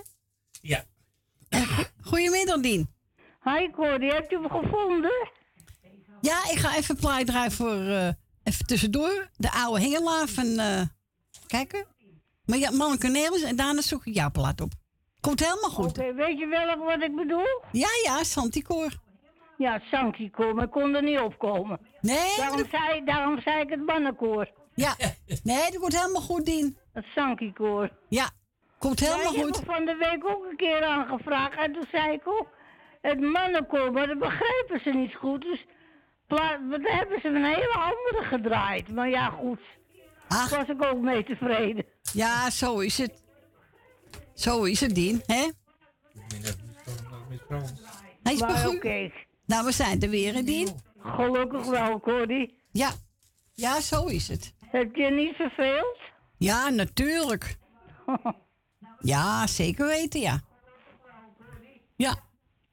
[0.60, 0.84] Ja.
[2.02, 2.88] Goedemiddag, Dien.
[3.42, 5.28] Hi Corrie, hebt u hem gevonden?
[6.20, 8.08] Ja, ik ga even plaat draaien voor eh,
[8.42, 9.30] even tussendoor.
[9.36, 10.82] De oude hengelaar van eh,
[11.46, 11.86] kijken.
[12.44, 14.72] Maar ja, Manneke Nelis en daarna zoek ik jouw plaat op.
[15.20, 15.98] Komt helemaal goed.
[15.98, 17.62] Oké, weet je welk wat ik bedoel?
[17.72, 18.92] Ja, ja, Santicoor.
[19.58, 19.80] Ja,
[20.54, 21.78] maar ik kon er niet opkomen.
[22.00, 22.36] Nee?
[22.36, 24.50] Daarom zei, daarom zei ik het mannenkoor.
[24.74, 24.96] Ja,
[25.42, 26.78] nee, dat wordt helemaal goed, Dien.
[26.92, 27.90] Het zangkoor.
[28.08, 28.30] Ja,
[28.78, 29.48] komt helemaal ja, goed.
[29.48, 32.48] Ik heb van de week ook een keer aangevraagd en toen zei ik ook
[33.00, 35.42] het mannenkoor, maar dat begrepen ze niet goed.
[35.42, 35.66] Dus
[36.26, 36.38] dan
[36.82, 38.88] hebben ze een hele andere gedraaid.
[38.88, 39.60] Maar ja, goed.
[40.28, 41.84] Daar was ik ook mee tevreden.
[42.12, 43.22] Ja, zo is het.
[44.34, 45.50] Zo is het, Dien, hè?
[48.22, 48.76] Hij is Maar begroet.
[48.76, 49.10] oké.
[49.46, 50.68] Nou, we zijn er weer, hè, Dien?
[50.98, 52.50] Gelukkig wel, Cordy.
[52.72, 52.90] Ja.
[53.54, 54.54] Ja, zo is het.
[54.60, 55.98] Heb je niet verveeld?
[56.38, 57.56] Ja, natuurlijk.
[59.00, 60.40] Ja, zeker weten, ja.
[61.96, 62.14] Ja.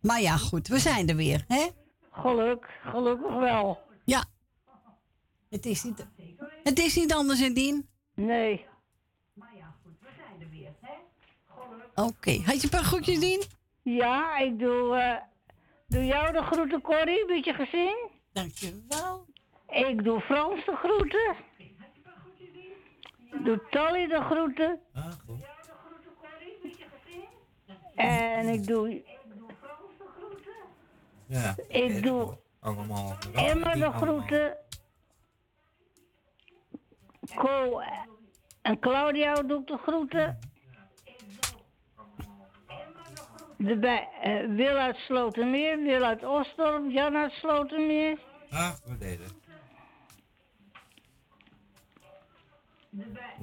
[0.01, 1.67] Maar ja, goed, we zijn er weer, hè?
[2.11, 3.79] Geluk, gelukkig wel.
[4.05, 4.23] Ja.
[5.49, 6.07] Het is niet,
[6.63, 7.87] het is niet anders, hè, Dien?
[8.15, 8.65] Nee.
[11.95, 13.43] Oké, had je een paar groetjes, Dien?
[13.81, 15.21] Ja, ik doe, eh,
[15.93, 18.09] doe jou de groeten, Corrie, met je gezin.
[18.31, 19.25] Dankjewel.
[19.69, 21.35] Ik doe Frans de groeten.
[23.43, 24.79] Doe Tally de groeten.
[27.95, 29.03] En ik doe,
[31.27, 31.55] Ja.
[31.67, 33.17] ik doe Allemaal.
[33.33, 34.57] Emma de groeten.
[38.61, 40.39] En Claudia doe ik de groeten.
[43.57, 48.17] De bij, eh, Wil uit Slotermeer, Wil uit Osdorp, Jan uit Slotermeer.
[48.49, 49.27] Ah, we deden.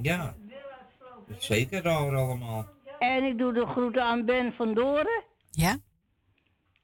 [0.01, 0.35] Ja.
[1.37, 2.65] Zeker daar allemaal.
[2.99, 5.23] En ik doe de groeten aan Ben van Doren.
[5.51, 5.77] Ja.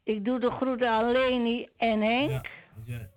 [0.04, 2.48] Ik doe de groeten aan Leni en Henk.
[2.86, 3.10] Ja.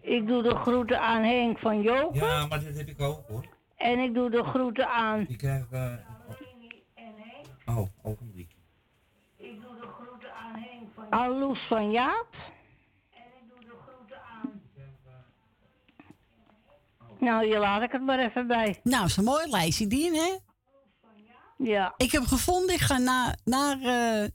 [0.00, 2.20] Ik doe de groeten aan Henk van Jopen.
[2.20, 3.44] Ja, maar dat heb ik ook hoor.
[3.76, 6.04] En ik doe de groeten aan Die krijgen.
[6.94, 8.49] eh, oh, ogenblik.
[11.10, 12.26] Aan Loes van Jaap.
[17.18, 18.80] Nou, hier laat ik het maar even bij.
[18.82, 20.36] Nou, is een mooi lijstje, Dien, hè?
[21.56, 21.94] Ja.
[21.96, 24.28] Ik heb gevonden, ik ga naar, naar uh,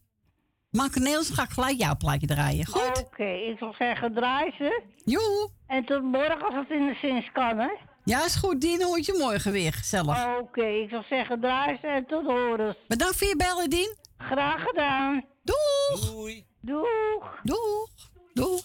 [0.69, 2.65] Mankeneels, ga ik gelijk jouw plaatje draaien.
[2.65, 3.03] Goed?
[3.05, 4.83] Oké, ik zal zeggen, draai ze.
[5.05, 5.49] Joe.
[5.67, 7.69] En tot morgen als het in de zins kan, hè?
[8.03, 10.37] Ja, is goed, Dien, hoort je morgen weer, gezellig.
[10.39, 12.75] Oké, ik zal zeggen, draai ze en tot horen.
[12.87, 13.95] Bedankt voor je bellen, Dien.
[14.17, 15.25] Graag gedaan.
[15.43, 16.11] Doeg.
[16.11, 16.45] Doei.
[16.65, 17.41] Doeg.
[17.43, 17.89] Doeg.
[18.33, 18.63] Doeg.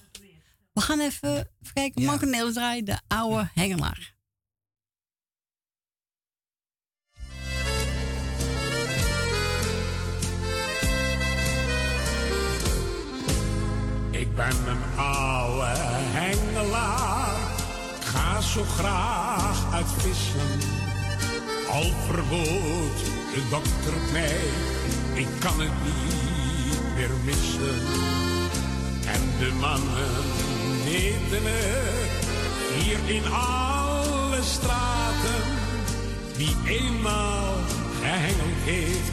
[0.72, 2.08] We gaan even, even kijken, ja.
[2.08, 4.14] Mankeneels draaien, de oude hengelaar.
[14.10, 15.72] Ik ben een oude
[16.12, 17.36] hengelaar,
[17.96, 20.58] ik ga zo graag uit vissen.
[21.70, 22.98] Al verbood
[23.34, 24.40] de dokter het mij,
[25.22, 26.39] ik kan het niet
[29.06, 30.12] En de mannen
[30.84, 32.26] weten het,
[32.74, 35.42] hier in alle straten.
[36.36, 37.54] Wie eenmaal
[38.00, 39.12] gehengeld heeft,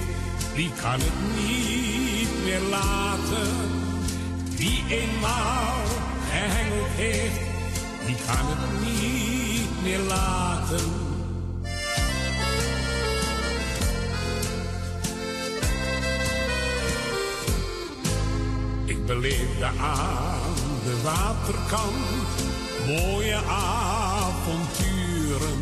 [0.56, 3.48] die kan het niet meer laten.
[4.56, 5.76] Wie eenmaal
[6.30, 7.40] gehengeld heeft,
[8.06, 11.07] die kan het niet meer laten.
[19.28, 22.28] Ik beleefde aan de waterkant
[22.86, 23.40] mooie
[24.16, 25.60] avonturen.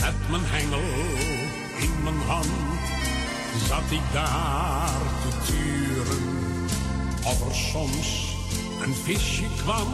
[0.00, 0.80] Met mijn hengel
[1.80, 2.46] in mijn hand
[3.68, 6.22] zat ik daar te turen.
[7.24, 8.36] Of er soms
[8.82, 9.88] een visje kwam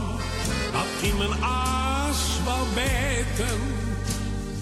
[0.73, 3.61] dat in mijn aas wou bijten.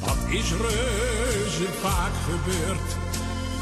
[0.05, 2.97] Dat is reuze vaak gebeurd,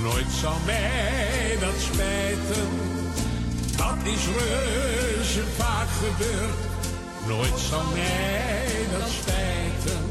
[0.03, 2.94] nooit zal mij dat spijten.
[4.05, 6.55] Is reuze vaak gebeurd,
[7.27, 10.03] nooit zal mij dat spijten.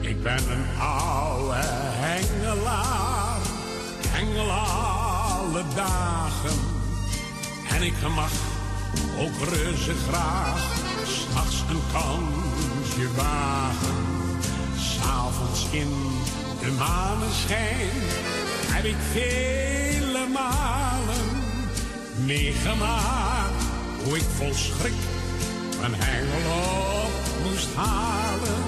[0.00, 3.40] Ik ben een oude hengelaar,
[4.08, 6.58] hengel alle dagen.
[7.70, 8.32] En ik mag
[9.18, 10.62] ook reuze graag,
[11.04, 14.09] s'nachts een kansje wagen.
[15.02, 15.88] S'avonds in
[16.60, 17.90] de maneschijn
[18.72, 21.28] heb ik vele malen
[22.24, 23.62] meegemaakt
[24.04, 25.00] hoe ik vol schrik
[25.82, 26.50] een hengel
[27.04, 27.10] op
[27.44, 28.62] moest halen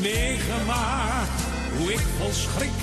[0.00, 1.42] meegemaakt
[1.78, 2.78] hoe ik vol schrik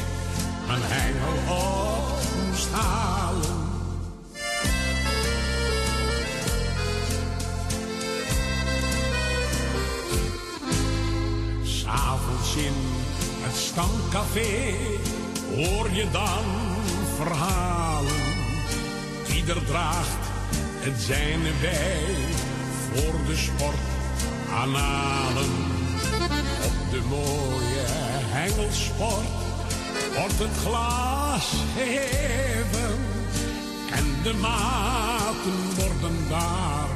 [0.70, 3.25] een hengel op moest halen.
[12.56, 12.74] In
[13.42, 14.74] het stamcafé
[15.56, 16.44] hoor je dan
[17.16, 18.24] verhalen.
[19.36, 20.26] Ieder draagt
[20.80, 22.04] het zijne bij
[22.94, 23.76] voor de sport
[24.54, 25.52] aanhalen.
[26.66, 27.86] Op de mooie
[28.38, 29.28] hengelsport
[30.18, 32.96] wordt het glas geheven.
[33.92, 36.88] En de maten worden daar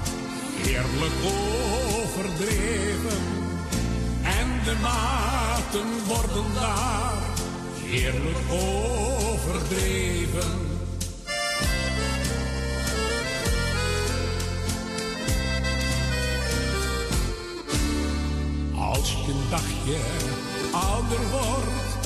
[0.63, 3.38] heerlijk overdreven.
[4.69, 7.17] De maten worden daar
[7.75, 10.67] heerlijk overdreven.
[18.75, 19.97] Als je een dagje
[20.71, 21.97] ouder wordt,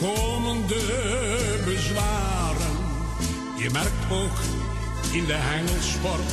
[0.00, 2.76] komen de bezwaren.
[3.58, 4.38] Je merkt ook
[5.12, 6.30] in de hengelsport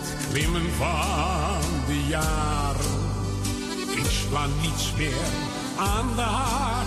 [0.00, 2.71] het klimmen van de jaren.
[4.32, 5.26] Sla niets meer
[5.78, 6.86] aan de haak,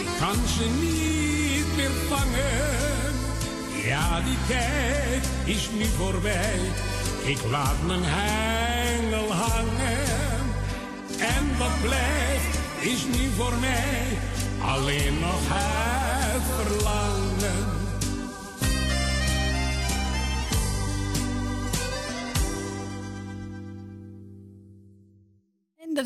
[0.00, 3.14] ik kan ze niet meer vangen.
[3.84, 6.60] Ja, die tijd is nu voorbij,
[7.24, 10.42] ik laat mijn hengel hangen.
[11.18, 14.18] En wat blijft is nu voor mij
[14.60, 17.23] alleen nog het verlangen.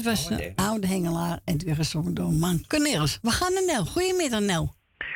[0.08, 3.18] Was een oude hengelaar en het weer gezongen door Man Cornelis.
[3.22, 3.84] We gaan naar Nel.
[3.84, 4.74] Goedemiddag, Nel.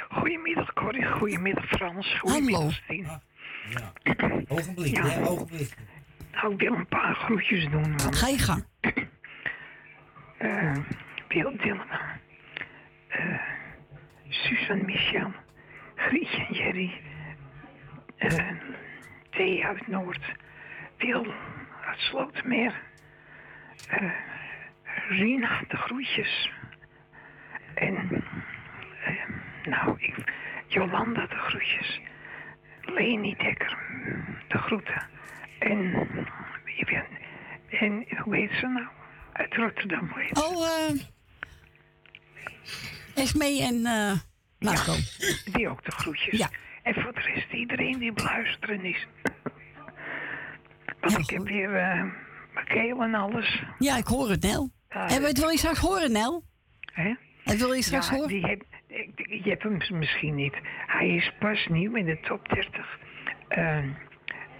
[0.08, 3.06] Goedemiddag Corrie, goedemiddag Frans, goedemiddag Stien.
[4.48, 5.04] Ogenblik, Ja.
[5.06, 5.74] hè, ogenblik.
[6.32, 7.96] Nou, ik wil een paar groetjes doen.
[7.96, 8.64] Want, Ga je gang.
[10.38, 10.76] eh
[11.28, 12.18] Wil Dillema,
[13.08, 13.40] eh
[14.28, 15.30] Susan Michel,
[15.94, 17.00] Grietje en Jerry,
[19.30, 20.22] Thea uit Noord,
[20.98, 21.26] Wil
[21.86, 22.80] uit Slotermeer,
[23.88, 24.10] eh
[25.08, 26.50] Rina, de groetjes.
[27.74, 28.24] En,
[29.04, 29.26] eh,
[29.64, 30.32] nou, ik,
[30.66, 32.00] Jolanda, de groetjes.
[32.80, 33.78] Leni Dekker,
[34.48, 35.06] de groeten.
[35.58, 36.08] En,
[36.84, 37.04] ben,
[37.70, 38.86] en hoe heet ze nou?
[39.32, 40.12] Uit Rotterdam.
[40.14, 40.44] heet ze?
[40.44, 41.00] Oh, eh.
[43.14, 44.12] Esmee en eh
[44.58, 44.94] Marco.
[45.52, 46.38] Die ook de groetjes.
[46.38, 46.48] Ja.
[46.82, 49.06] En voor de rest iedereen die beluisteren is.
[51.00, 52.04] Want ik heb weer eh
[52.54, 53.62] mijn keel en alles.
[53.78, 54.70] Ja, ik hoor het, Nel.
[54.94, 56.44] Ah, en wat wil je straks horen, Nel?
[56.92, 57.14] Hè?
[57.44, 58.28] En wil je straks ja, horen?
[58.28, 58.62] Die heb,
[59.44, 60.54] je hebt hem misschien niet.
[60.86, 62.98] Hij is pas nieuw in de top 30.
[63.48, 63.78] Eh,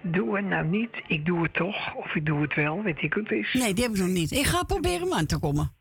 [0.03, 1.95] doe het nou niet, ik doe het toch.
[1.95, 3.53] Of ik doe het wel, weet ik hoe het is.
[3.53, 4.31] Nee, die heb ik nog niet.
[4.31, 5.73] Ik ga proberen hem aan te komen.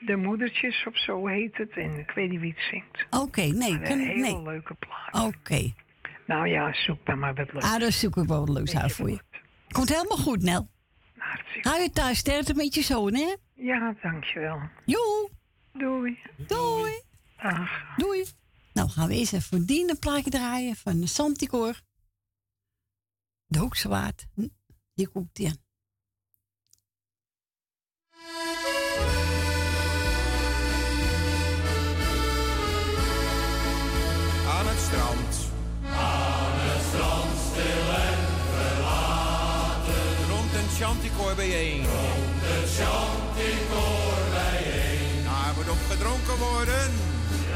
[0.00, 1.70] De moedertjes of zo heet het.
[1.70, 3.06] En ik weet niet wie het zingt.
[3.22, 3.80] Oké, nee.
[3.80, 4.42] Kan, een hele nee.
[4.42, 5.26] leuke plaat.
[5.26, 5.72] Oké.
[6.26, 7.62] Nou ja, zoek dan maar wat leuk.
[7.62, 9.18] Ah, dan zoek ik wel wat leuks uit voor je.
[9.68, 10.68] Komt helemaal goed, Nel.
[11.62, 13.34] Hou je thuis sterkte met je zoon, hè?
[13.56, 14.60] Ja, dankjewel.
[14.84, 15.30] Joe.
[15.72, 16.18] Doei.
[16.36, 16.92] Doei.
[17.96, 18.24] Doei.
[18.72, 21.80] Nou, gaan we eerst even voor Dien een plaatje draaien van de Santicoor.
[23.46, 24.26] De Hoekzwaard.
[24.34, 24.48] Hm,
[24.94, 25.64] Hier komt die aan.
[34.48, 35.50] Aan het strand.
[35.84, 38.20] Aan het strand, stil en
[38.54, 40.28] verlaten.
[40.30, 41.82] Rond een chanticoor bijeen.
[41.84, 45.24] Rond een chanticoor bijeen.
[45.24, 46.88] Daar moet op gedronken worden.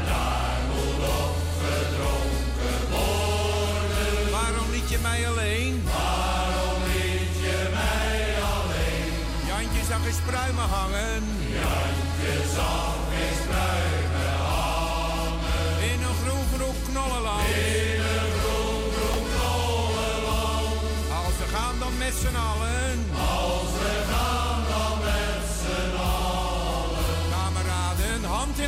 [0.09, 4.31] Daar moet op gedronken worden.
[4.31, 5.83] Waarom liet je mij alleen?
[5.83, 8.21] Waarom liet je mij
[8.53, 9.11] alleen?
[9.49, 11.23] Jantje zag eens pruimen hangen.
[11.61, 15.75] Jantje zag eens pruimen hangen.
[15.91, 17.47] In een groen groen knollenland.
[17.47, 20.75] In een groen groen knollenland.
[21.21, 23.10] Als we gaan dan met z'n allen.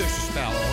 [0.00, 0.69] tussenspel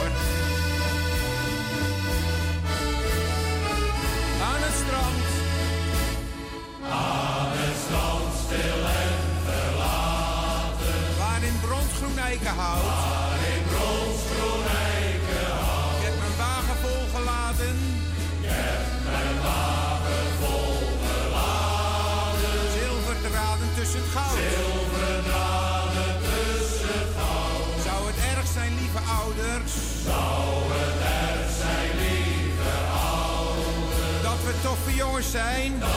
[34.68, 35.80] toffe jongens zijn?
[35.80, 35.90] Dat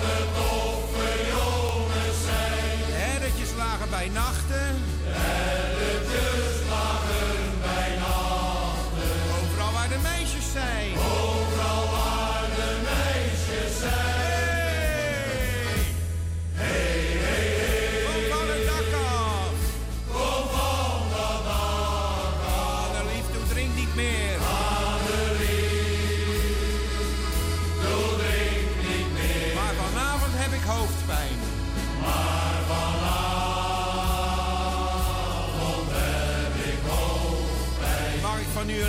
[0.00, 2.78] we toffe jongens zijn.
[2.86, 4.43] De herretjes lagen bij nachten.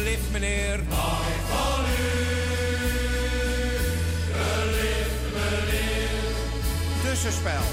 [0.04, 0.80] U meneer?
[0.90, 2.16] Mag ik van u
[4.34, 4.70] een
[5.34, 6.34] meneer?
[7.04, 7.66] Tussenspel.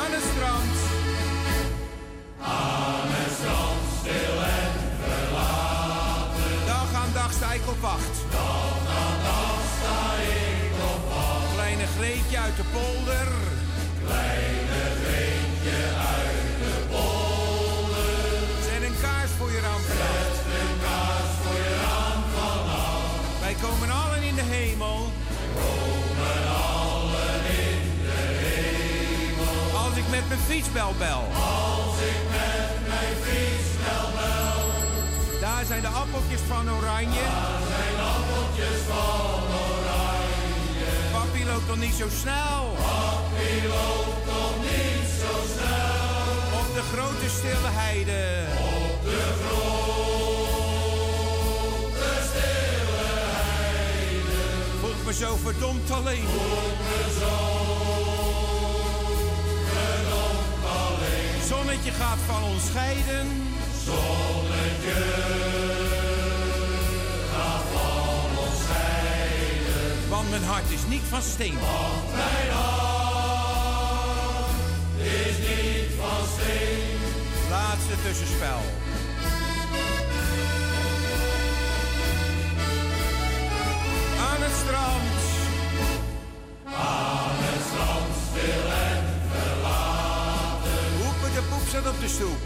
[0.00, 0.74] Aan het strand.
[2.40, 4.72] Aan het strand, stil en
[5.02, 6.66] verlaten.
[6.66, 8.14] Dag aan dag sta ik op wacht.
[8.30, 9.98] Dag aan dag sta
[10.36, 11.52] ik op wacht.
[11.54, 13.55] Kleine Greetje uit de polder.
[30.06, 31.22] Ik met mijn fietsbel bel.
[31.34, 34.64] Als ik met mijn fietsbel bel.
[35.40, 37.24] Daar zijn de appeltjes van oranje.
[37.34, 40.90] Daar zijn appeltjes van oranje.
[41.12, 42.62] Papi loopt nog niet zo snel.
[42.88, 46.04] Papi loopt nog niet zo snel.
[46.60, 48.22] Op de grote stille heide.
[48.84, 49.66] Op de grote
[52.28, 54.30] stille heide.
[54.80, 56.26] Voelt me zo verdomd alleen.
[56.26, 57.55] Voelt me zo
[61.48, 63.26] Zonnetje gaat van ons scheiden.
[63.84, 65.02] Zonnetje
[67.32, 70.08] gaat van ons scheiden.
[70.08, 71.54] Want mijn hart is niet van steen.
[71.54, 73.36] Want mijn hart
[74.98, 76.98] is niet van steen.
[77.50, 78.60] Laatste tussenspel.
[84.28, 85.18] Aan het strand.
[86.64, 88.95] Aan het strand stil en
[91.70, 92.40] zat op de stoep.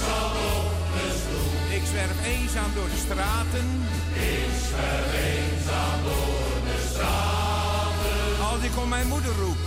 [0.00, 1.72] Zat op de stoep.
[1.78, 3.66] Ik zwerf eenzaam door de straten.
[4.14, 8.16] Ik zwerf eenzaam door de straten.
[8.50, 9.62] Als ik om mijn moeder roep.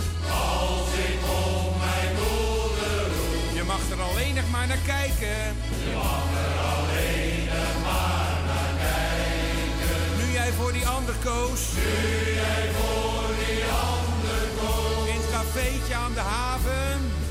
[0.50, 3.54] Als ik om mijn moeder roep.
[3.58, 5.40] Je mag er alleen nog maar naar kijken.
[5.84, 10.00] Je mag er alleen nog maar naar kijken.
[10.18, 11.60] Nu jij voor die ander koos.
[11.74, 15.08] Nu jij voor die ander koos.
[15.08, 17.21] In het cafeetje aan de haven.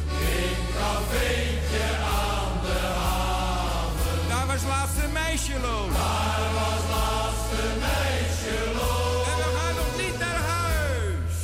[0.81, 1.85] In het cafeetje
[2.25, 4.27] aan de haven.
[4.29, 5.93] Daar was laatst een meisje loos.
[5.93, 8.57] Daar was laatst een meisje.
[9.29, 11.35] En we gaan nog niet naar huis.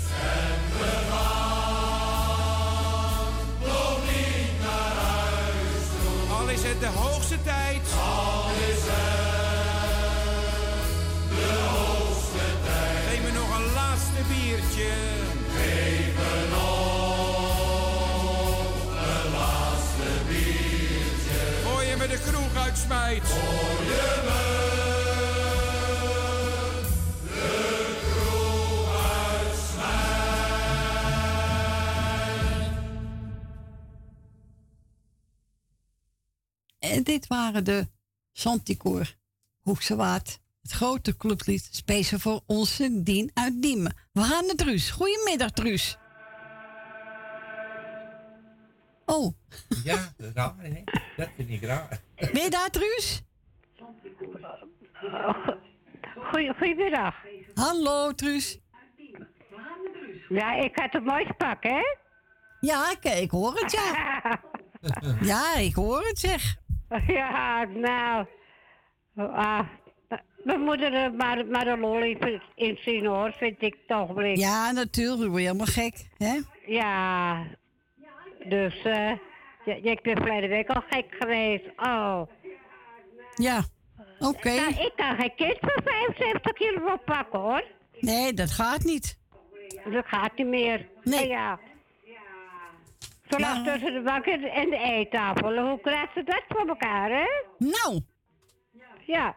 [0.42, 2.34] En we gaan
[3.60, 6.20] nog niet naar huis toe.
[6.38, 7.84] Al is het de hoogste tijd.
[8.16, 9.66] Al is het
[11.40, 13.04] de hoogste tijd.
[13.10, 15.17] Geef me nog een laatste biertje.
[22.58, 23.28] Kroeg uitsmijt.
[23.28, 24.56] Voor je me de.
[36.80, 37.88] En dit waren de
[38.32, 39.16] Santicoor
[39.60, 40.40] Hoekse Waard.
[40.62, 43.96] Het grote clublied, speciaal voor onze Dien uit Diemen.
[44.12, 44.90] We gaan naar Truus.
[44.90, 45.98] Goedemiddag, Truus.
[49.10, 49.34] Oh,
[49.84, 50.84] Ja, raar, hè?
[51.18, 52.00] Dat vind ik raar.
[52.16, 53.24] ben je daar, Truus?
[56.16, 57.16] Goeie, goedemiddag.
[57.54, 58.60] Hallo, Truus.
[60.30, 61.80] Ja, ik had een mooi pak, hè?
[62.60, 64.16] Ja, ik, ik hoor het, ja.
[65.22, 66.56] Ja, ik hoor het, zeg.
[67.08, 68.26] Ja, nou.
[69.16, 69.68] Ah,
[70.44, 72.02] we moeten er maar, maar een lol
[72.56, 74.26] in, zien, hoor, vind ik toch wel.
[74.26, 75.22] Ja, natuurlijk.
[75.24, 76.40] Ik word helemaal gek, hè?
[76.66, 77.44] Ja.
[78.50, 79.12] Dus, eh.
[79.66, 81.66] ja, ik ben verleden week al gek geweest.
[81.76, 82.22] Oh.
[83.36, 83.64] Ja,
[84.20, 84.56] oké.
[84.56, 87.64] Nou, ik kan geen kind van 75 kilo oppakken, hoor.
[88.00, 89.18] Nee, dat gaat niet.
[89.92, 90.88] Dat gaat niet meer.
[91.04, 91.28] Nee.
[91.28, 91.60] Ja.
[93.30, 95.58] Zo lag tussen de bank en de eettafel.
[95.58, 97.28] Hoe krijgt ze dat voor elkaar, hè?
[97.58, 98.02] Nou.
[99.06, 99.36] Ja.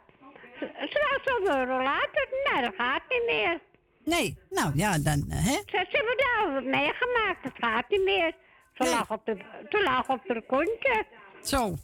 [0.60, 3.60] Straks om een uur later, nou, dat gaat niet meer.
[4.04, 5.58] Nee, nou ja, dan, eh, hè?
[5.66, 8.34] Ze, hebben daar wat meegemaakt, dat gaat niet meer.
[8.80, 9.36] Ze lag op de,
[9.84, 11.04] lag op de kontje.
[11.42, 11.74] Zo.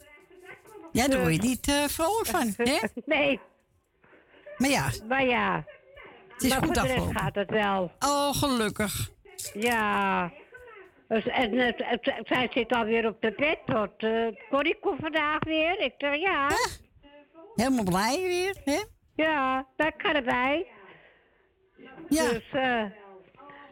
[0.92, 2.78] Ja, daar word je niet eh vrolijk van, hè?
[3.05, 3.41] Nee.
[4.57, 5.65] Maar ja, Maar ja.
[6.33, 7.18] het is maar goed afgelopen.
[7.18, 7.92] gaat het wel.
[7.99, 9.10] Oh, gelukkig.
[9.55, 10.31] Ja.
[11.08, 15.81] Dus, en het, het- zij zit alweer op de bed tot uh, vandaag weer.
[15.81, 16.49] Ik zeg ja.
[17.55, 18.83] Helemaal blij weer, hè?
[19.15, 20.66] Ja, dat kan erbij.
[22.08, 22.28] Ja.
[22.31, 22.84] Dus, eh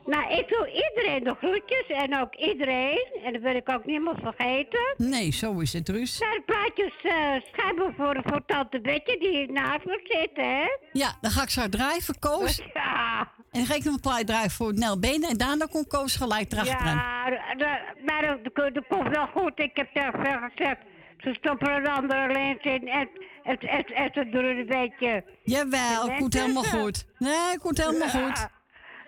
[0.06, 3.06] nou, ik doe iedereen de groetjes en ook iedereen.
[3.24, 4.94] En dat wil ik ook niemand vergeten.
[4.96, 6.16] Nee, zo is het, Ruus.
[6.16, 10.64] zijn plaatjes eh schijnbaar voor, voor tante Betje die naast me zit, hè?
[10.92, 12.60] Ja, dan ga ik zo drijven, Koos.
[12.74, 13.32] Ja.
[13.50, 15.28] En dan ga ik nog een plaat draaien voor Nel Benen.
[15.28, 16.96] En daarna komt Koos gelijk erachteraan.
[16.96, 19.52] Ja, de- maar dat, komt wel goed.
[19.54, 20.78] Ik heb tegen veel gezegd.
[21.18, 23.08] Ze stoppen er een andere lens in en,
[23.42, 25.24] en, en, en ze doen het een beetje...
[25.44, 27.06] Jawel, komt helemaal goed.
[27.18, 28.48] Nee, komt helemaal goed.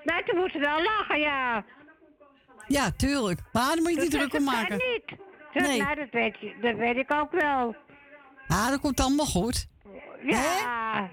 [0.06, 1.64] Maar ze moeten wel lachen, ja.
[2.66, 3.40] Ja, tuurlijk.
[3.52, 4.76] Maar daar moet je niet druk dat om maken.
[4.76, 5.18] niet.
[5.52, 5.82] Dus, Nee.
[5.82, 7.76] nou, dat, weet, je- dat weet ik ook wel.
[8.48, 9.66] Ja, dat komt allemaal goed.
[10.22, 11.10] Ja.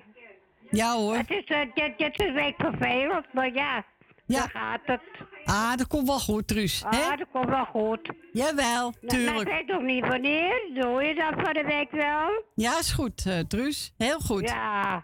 [0.70, 1.16] Ja hoor.
[1.16, 3.84] Het is, eh, dit, dit is een week vervelend, maar ja,
[4.26, 4.40] Ja.
[4.40, 5.02] dan gaat het.
[5.46, 6.84] Ah, dat komt wel goed, Truus.
[6.86, 8.10] Ah, dat komt wel goed.
[8.34, 9.50] Jawel, Nou, maar ik tuurlijk.
[9.50, 10.62] weet nog niet wanneer.
[10.74, 12.44] Doe je dat van de week wel?
[12.56, 13.94] Ja, is goed, eh Truus.
[13.98, 14.50] Heel goed.
[14.50, 15.04] Ja,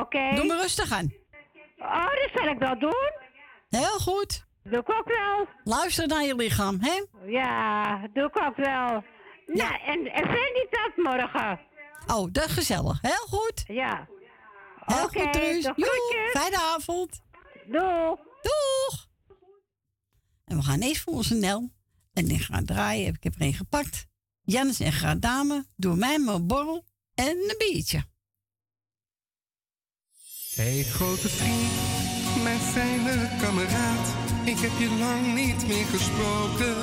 [0.00, 0.34] oké.
[0.34, 1.12] Doe maar rustig aan.
[1.78, 3.10] Oh, dat zal ik wel doen.
[3.68, 4.44] Heel goed.
[4.62, 5.46] Doe ik ook wel.
[5.64, 7.04] Luister naar je lichaam, hè?
[7.26, 9.02] Ja, doe ik ook wel.
[9.46, 11.60] Nou, en, en Fanny dat morgen.
[12.06, 12.98] Oh, dat is gezellig.
[13.00, 13.64] Heel goed.
[13.66, 14.08] Ja.
[14.76, 15.70] Heel Oké, goed, Truus.
[16.32, 17.20] fijne avond.
[17.66, 18.18] Doeg.
[18.42, 19.08] Doeg.
[20.44, 21.70] En we gaan eerst voor onze Nel.
[22.12, 23.14] En die gaan draaien.
[23.14, 24.06] Ik heb er een gepakt.
[24.42, 25.66] Jannes en Graat Dame.
[25.76, 28.04] Doe mij maar een borrel en een biertje.
[30.54, 31.95] Hey grote vriend,
[32.56, 34.06] mijn fijne kameraad,
[34.44, 36.76] ik heb je lang niet meer gesproken.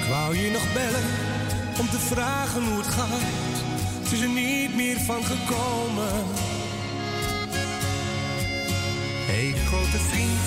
[0.00, 1.08] Ik wou je nog bellen
[1.80, 3.28] om te vragen hoe het gaat.
[4.02, 6.14] Het is er niet meer van gekomen.
[9.30, 10.44] Hey grote vriend,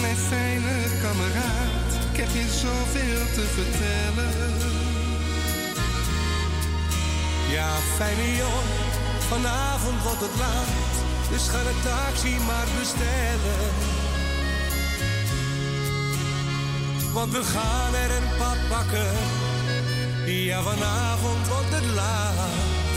[0.00, 4.52] mijn fijne kameraad, ik heb je zoveel te vertellen.
[7.50, 8.68] Ja, fijne jongen,
[9.28, 10.93] vanavond wordt het laat.
[11.34, 13.70] Dus ga de taxi maar bestellen.
[17.12, 19.12] Want we gaan er een pad pakken.
[20.26, 22.94] Ja, vanavond wordt het laat.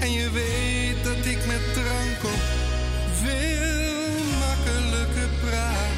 [0.00, 2.42] En je weet dat ik met drank op
[3.22, 5.96] veel makkelijker praat.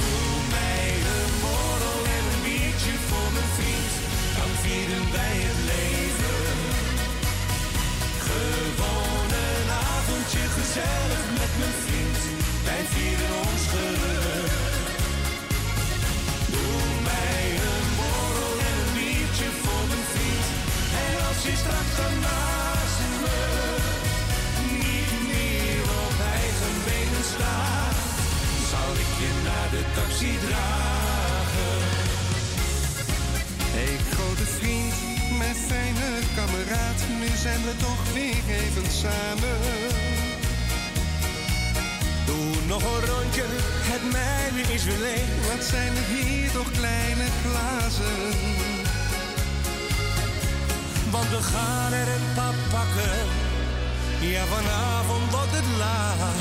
[0.00, 3.92] Doe mij een borrel en een biertje voor mijn vriend.
[4.38, 6.42] Dan vieren wij het leven.
[8.26, 9.13] Gewoon
[10.74, 12.20] gezellig met mijn vriend.
[12.68, 14.52] Wij vieren ons geluk.
[16.54, 20.46] Doe mij een borrel en een biertje voor mijn vriend.
[21.04, 23.40] En als je straks dan naast me
[24.84, 27.98] niet meer op eigen benen staat,
[28.72, 31.78] zal ik je naar de taxi dragen.
[33.76, 34.96] Hey grote vriend,
[35.40, 40.03] mijn fijne kameraad, nu zijn we toch weer even samen.
[42.66, 43.44] Nog een rondje,
[43.92, 45.28] het mijne is weer leeg.
[45.50, 48.20] Wat zijn er hier toch kleine glazen?
[51.10, 53.18] Want we gaan er een pap pakken.
[54.20, 56.38] Ja, vanavond wordt het laat.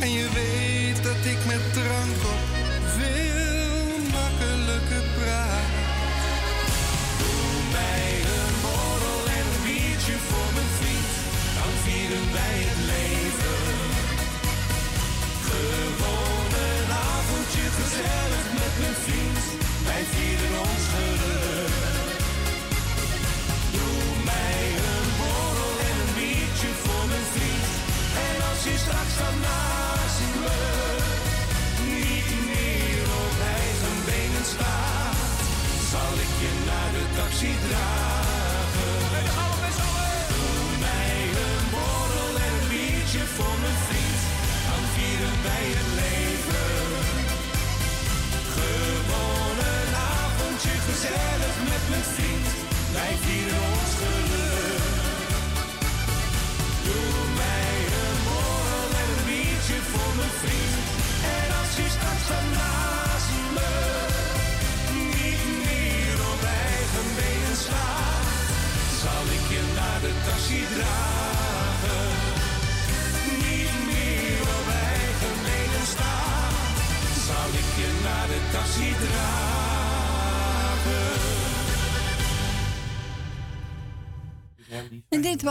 [0.00, 2.42] En je weet dat ik met drank op
[2.96, 5.70] veel makkelijker praat.
[7.18, 8.15] Doe mij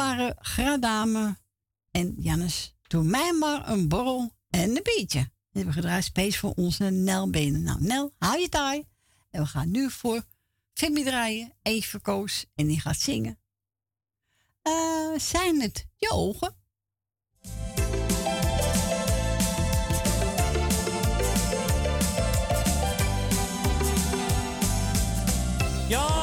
[0.05, 1.37] waren Gradame
[1.91, 2.75] en Jannes.
[2.87, 5.19] Doe mij maar een borrel en een biertje.
[5.19, 7.63] We hebben gedraaid space voor onze Nelbenen.
[7.63, 8.83] Nou, Nel, hou je taai.
[9.29, 10.23] En we gaan nu voor
[10.73, 13.39] Fimmy draaien, even koos en die gaat zingen.
[14.61, 16.55] Eh, zijn het je ogen?
[25.87, 26.14] Ja.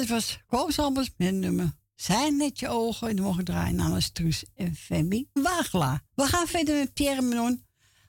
[0.00, 3.08] Het was Koos Albers met nummer Zijn net je ogen.
[3.08, 6.02] En dan mogen draaien namens Truus en Femi Wagla.
[6.14, 7.66] We gaan verder met Pierre Menon.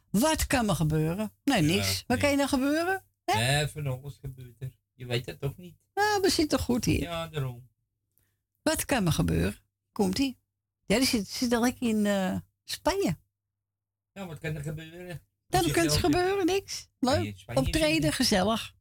[0.09, 1.33] Wat kan er gebeuren?
[1.43, 2.03] Nee, niks.
[2.07, 3.03] Wat kan er gebeuren?
[3.25, 3.33] Hè?
[3.33, 4.71] Nee, van alles gebeurt er.
[4.93, 5.75] Je weet het toch niet?
[5.93, 7.01] Nou, we zitten goed hier.
[7.01, 7.69] Ja, daarom.
[8.61, 9.57] Wat kan er gebeuren?
[9.91, 10.37] Komt-ie.
[10.85, 13.17] Ja, die zit, zit in eh, Spanje.
[14.13, 15.21] Ja, wat kan er gebeuren?
[15.47, 16.87] Dan kan er gebeuren, niks.
[16.99, 17.43] Leuk.
[17.53, 18.73] Optreden, gezellig.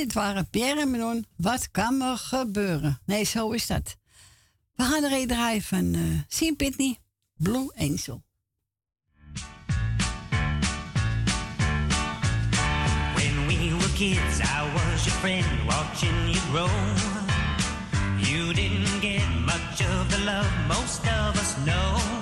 [0.00, 1.26] Dit waren Pierre en Manon.
[1.36, 3.00] Wat kan me gebeuren?
[3.04, 3.96] Nee, zo is dat.
[4.74, 6.96] We gaan er een draaien van eh Sien Pitney,
[7.36, 8.22] Blue Angel.
[13.14, 16.70] When we were kids, I was your friend, watching you grow.
[18.16, 22.19] You didn't get much of the love most of us know.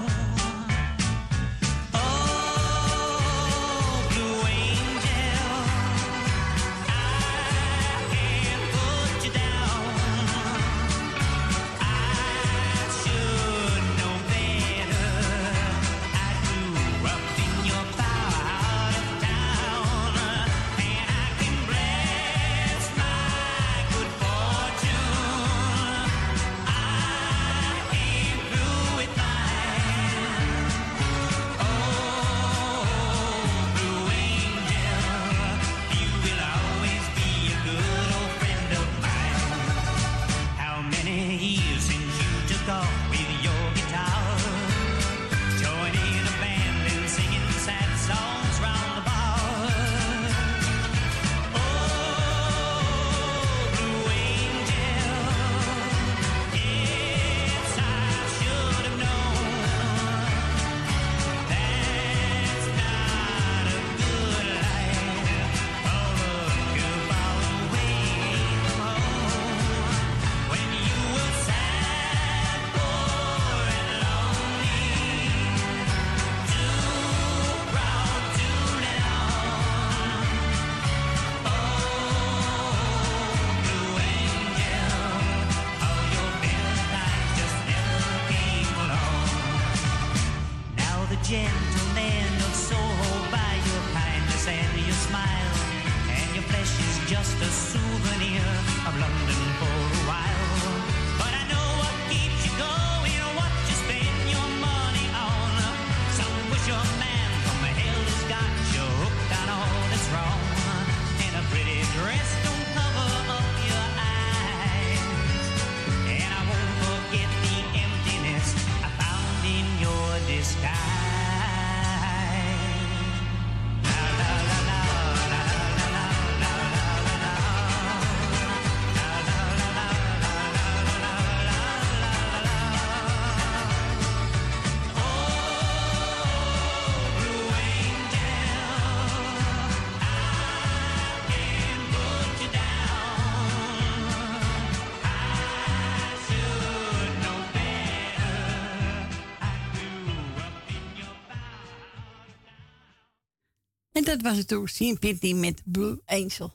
[153.99, 156.55] En dat was het toen, Sien Pitney met Blue Angel.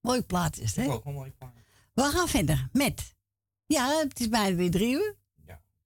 [0.00, 0.86] Mooi plaat is hè?
[0.90, 1.52] Ook een mooi paar.
[1.92, 3.14] We gaan verder met.
[3.66, 5.16] Ja, het is bijna weer drie uur.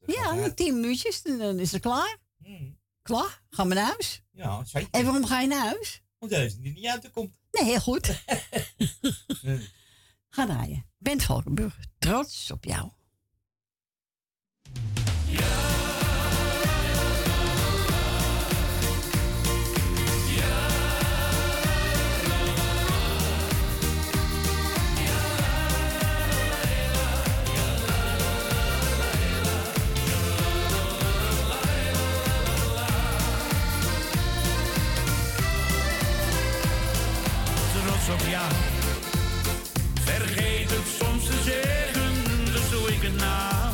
[0.07, 2.17] Ja, nog tien minuutjes en dan is het klaar.
[3.03, 3.43] Klaar?
[3.51, 4.23] Gaan we naar huis?
[4.31, 4.89] Ja, zeker.
[4.91, 6.03] En waarom ga je naar huis?
[6.19, 7.35] Omdat deze er niet uit te komt.
[7.51, 8.07] Nee, heel goed.
[10.35, 10.87] Ga draaien.
[10.97, 12.91] Bent Valkenburg, trots op jou.
[38.31, 38.53] Jou.
[40.05, 42.13] Vergeet het soms te zeggen,
[42.53, 43.71] dus doe ik het na.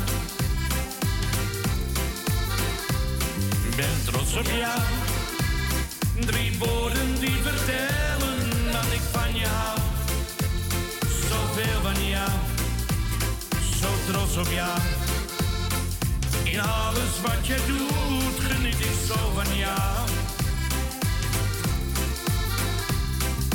[3.77, 4.81] Ben trots op jou.
[6.27, 8.39] Drie woorden die vertellen
[8.73, 9.79] dat ik van je hou.
[11.29, 12.31] Zoveel van jou,
[13.81, 14.79] zo trots op jou.
[16.45, 17.94] In alles wat je doet,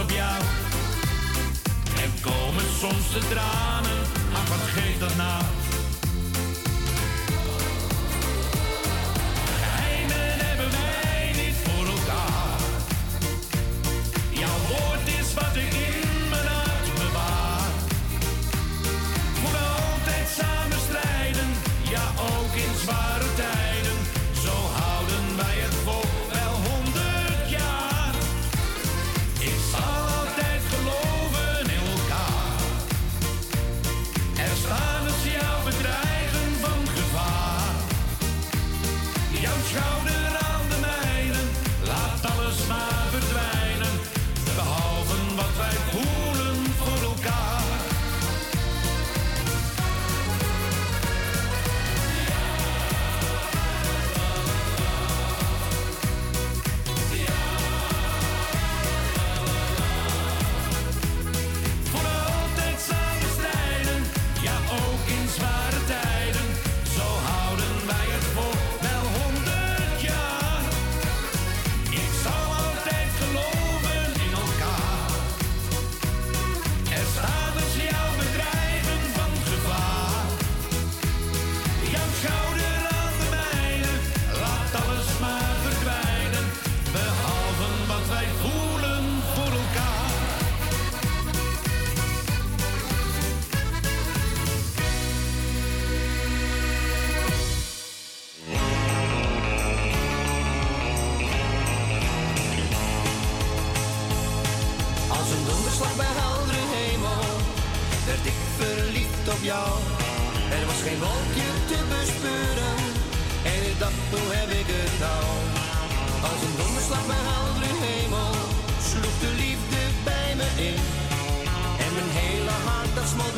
[0.00, 0.42] Op jou.
[2.02, 3.98] En komen soms de tranen,
[4.32, 5.42] ach wat geeft dat nou?
[9.60, 12.60] Geheimen hebben wij niet voor elkaar.
[14.30, 15.77] Jouw woord is wat ik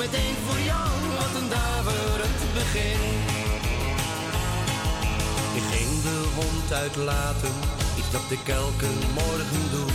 [0.04, 3.00] meteen voor jou, wat een daverend begin.
[5.58, 7.54] Ik ging de hond uitlaten,
[7.98, 9.90] iets dat ik elke morgen doe.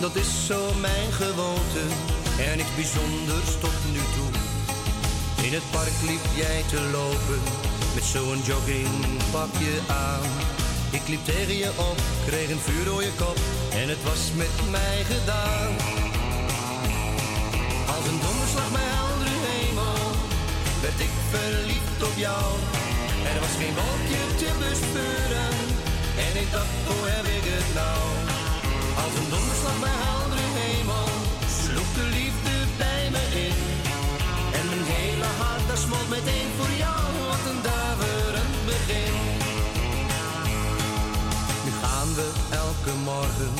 [0.00, 1.84] Dat is zo mijn gewoonte
[2.44, 4.30] en niks bijzonders tot nu toe.
[5.46, 7.40] In het park liep jij te lopen
[7.94, 10.30] met zo'n joggingpakje aan.
[10.90, 13.38] Ik liep tegen je op, kreeg een vuurrode kop
[13.80, 15.99] en het was met mij gedaan.
[21.34, 22.46] Verliefd op jou.
[23.30, 25.54] Er was geen wolkje te bespeuren
[26.26, 28.02] en ik dacht, hoe heb ik het nou?
[29.02, 31.08] Als een donderslag bij heldere hemel
[31.60, 33.58] sloeg de liefde bij me in.
[34.58, 39.14] En mijn hele hart dat smolt meteen voor jou, wat een daverend begin.
[41.64, 42.26] Nu gaan we
[42.64, 43.52] elke morgen,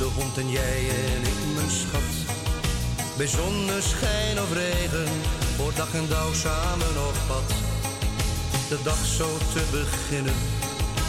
[0.00, 0.80] de hond en jij
[1.12, 2.12] en ik, mijn schat.
[3.16, 5.12] Bij zonneschijn of regen,
[5.56, 7.48] voor dag en dauw samen op pad.
[8.68, 10.34] De dag zo te beginnen,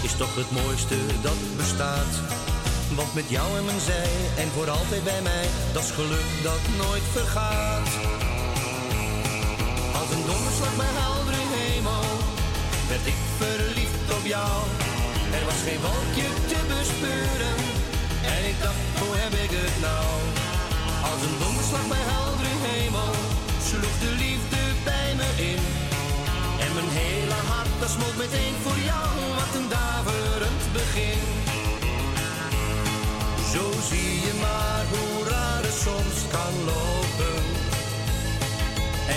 [0.02, 2.14] is toch het mooiste dat bestaat.
[2.96, 6.62] Want met jou en mijn zij en voor altijd bij mij, dat is geluk dat
[6.84, 7.90] nooit vergaat.
[10.00, 12.08] Als een donderslag bij heldere hemel,
[12.90, 14.56] werd ik verliefd op jou.
[15.38, 17.58] Er was geen wolkje te bespeuren,
[18.34, 20.08] en ik dacht, hoe heb ik het nou?
[21.10, 23.25] Als een donderslag bij heldere hemel,
[23.69, 25.64] sloeg de liefde bij me in.
[26.64, 31.24] En mijn hele hart, dat smolt meteen voor jou, wat een daverend begin.
[33.53, 37.38] Zo zie je maar hoe raar het soms kan lopen.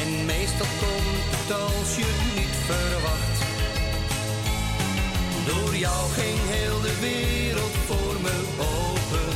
[0.01, 3.39] En meestal komt het als je het niet verwacht.
[5.51, 8.37] Door jou ging heel de wereld voor me
[8.77, 9.31] open.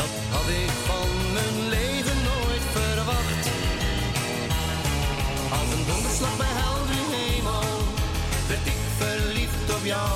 [0.00, 1.91] Dat had ik van mijn leven
[6.22, 7.68] donderslag bij heldere hemel
[8.48, 10.12] werd ik verliefd op jou.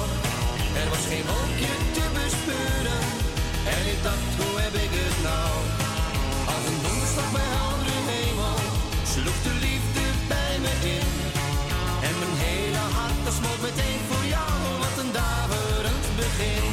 [0.81, 3.03] Er was geen wolkje te bespeuren
[3.75, 5.53] en ik dacht, hoe heb ik het nou?
[6.53, 8.59] Als een donderslag bij heldere hemel
[9.13, 11.11] sloeg de liefde bij me in.
[12.09, 16.67] En mijn hele hart dat smolt meteen voor jou, wat een daverend begin.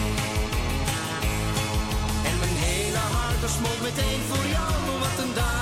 [2.29, 5.52] En mijn hele hart smolt meteen voor jou, wat een daverend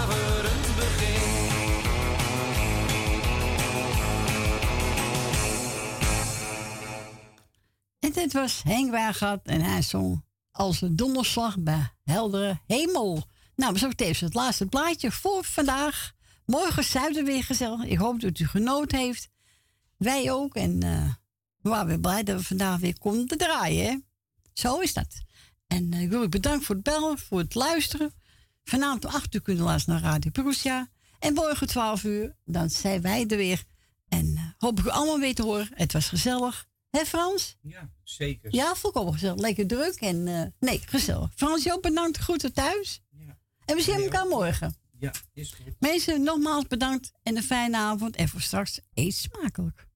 [8.21, 13.23] dit was Henk Wagat en hij zong als een donderslag bij heldere hemel.
[13.55, 16.11] Nou, zo tevens het laatste plaatje voor vandaag.
[16.45, 17.83] Morgen zuiden weer gezellig.
[17.83, 19.29] Ik hoop dat u genoten heeft.
[19.97, 20.55] wij ook.
[20.55, 21.13] En eh,
[21.61, 24.05] we waren weer blij dat we vandaag weer konden draaien.
[24.53, 25.21] Zo is dat.
[25.67, 28.13] En eh, ik wil u bedanken voor het bellen, voor het luisteren.
[28.63, 30.89] Vanavond om 8 uur kunnen luisteren naar Radio Perusia.
[31.19, 33.63] En morgen 12 uur, dan zijn wij er weer.
[34.07, 35.69] En eh, hoop ik u allemaal weer te horen.
[35.73, 36.69] Het was gezellig.
[36.91, 37.57] Hè Frans?
[37.61, 38.53] Ja, zeker.
[38.55, 39.39] Ja, volkomen gezellig.
[39.39, 41.29] Lekker druk en eh, nee, gezellig.
[41.35, 42.17] Frans, jou bedankt.
[42.17, 43.01] Groeten thuis.
[43.65, 44.75] En we zien elkaar morgen.
[44.97, 45.75] Ja, is goed.
[45.79, 48.15] Mensen, nogmaals bedankt en een fijne avond.
[48.15, 49.87] En voor straks eet smakelijk.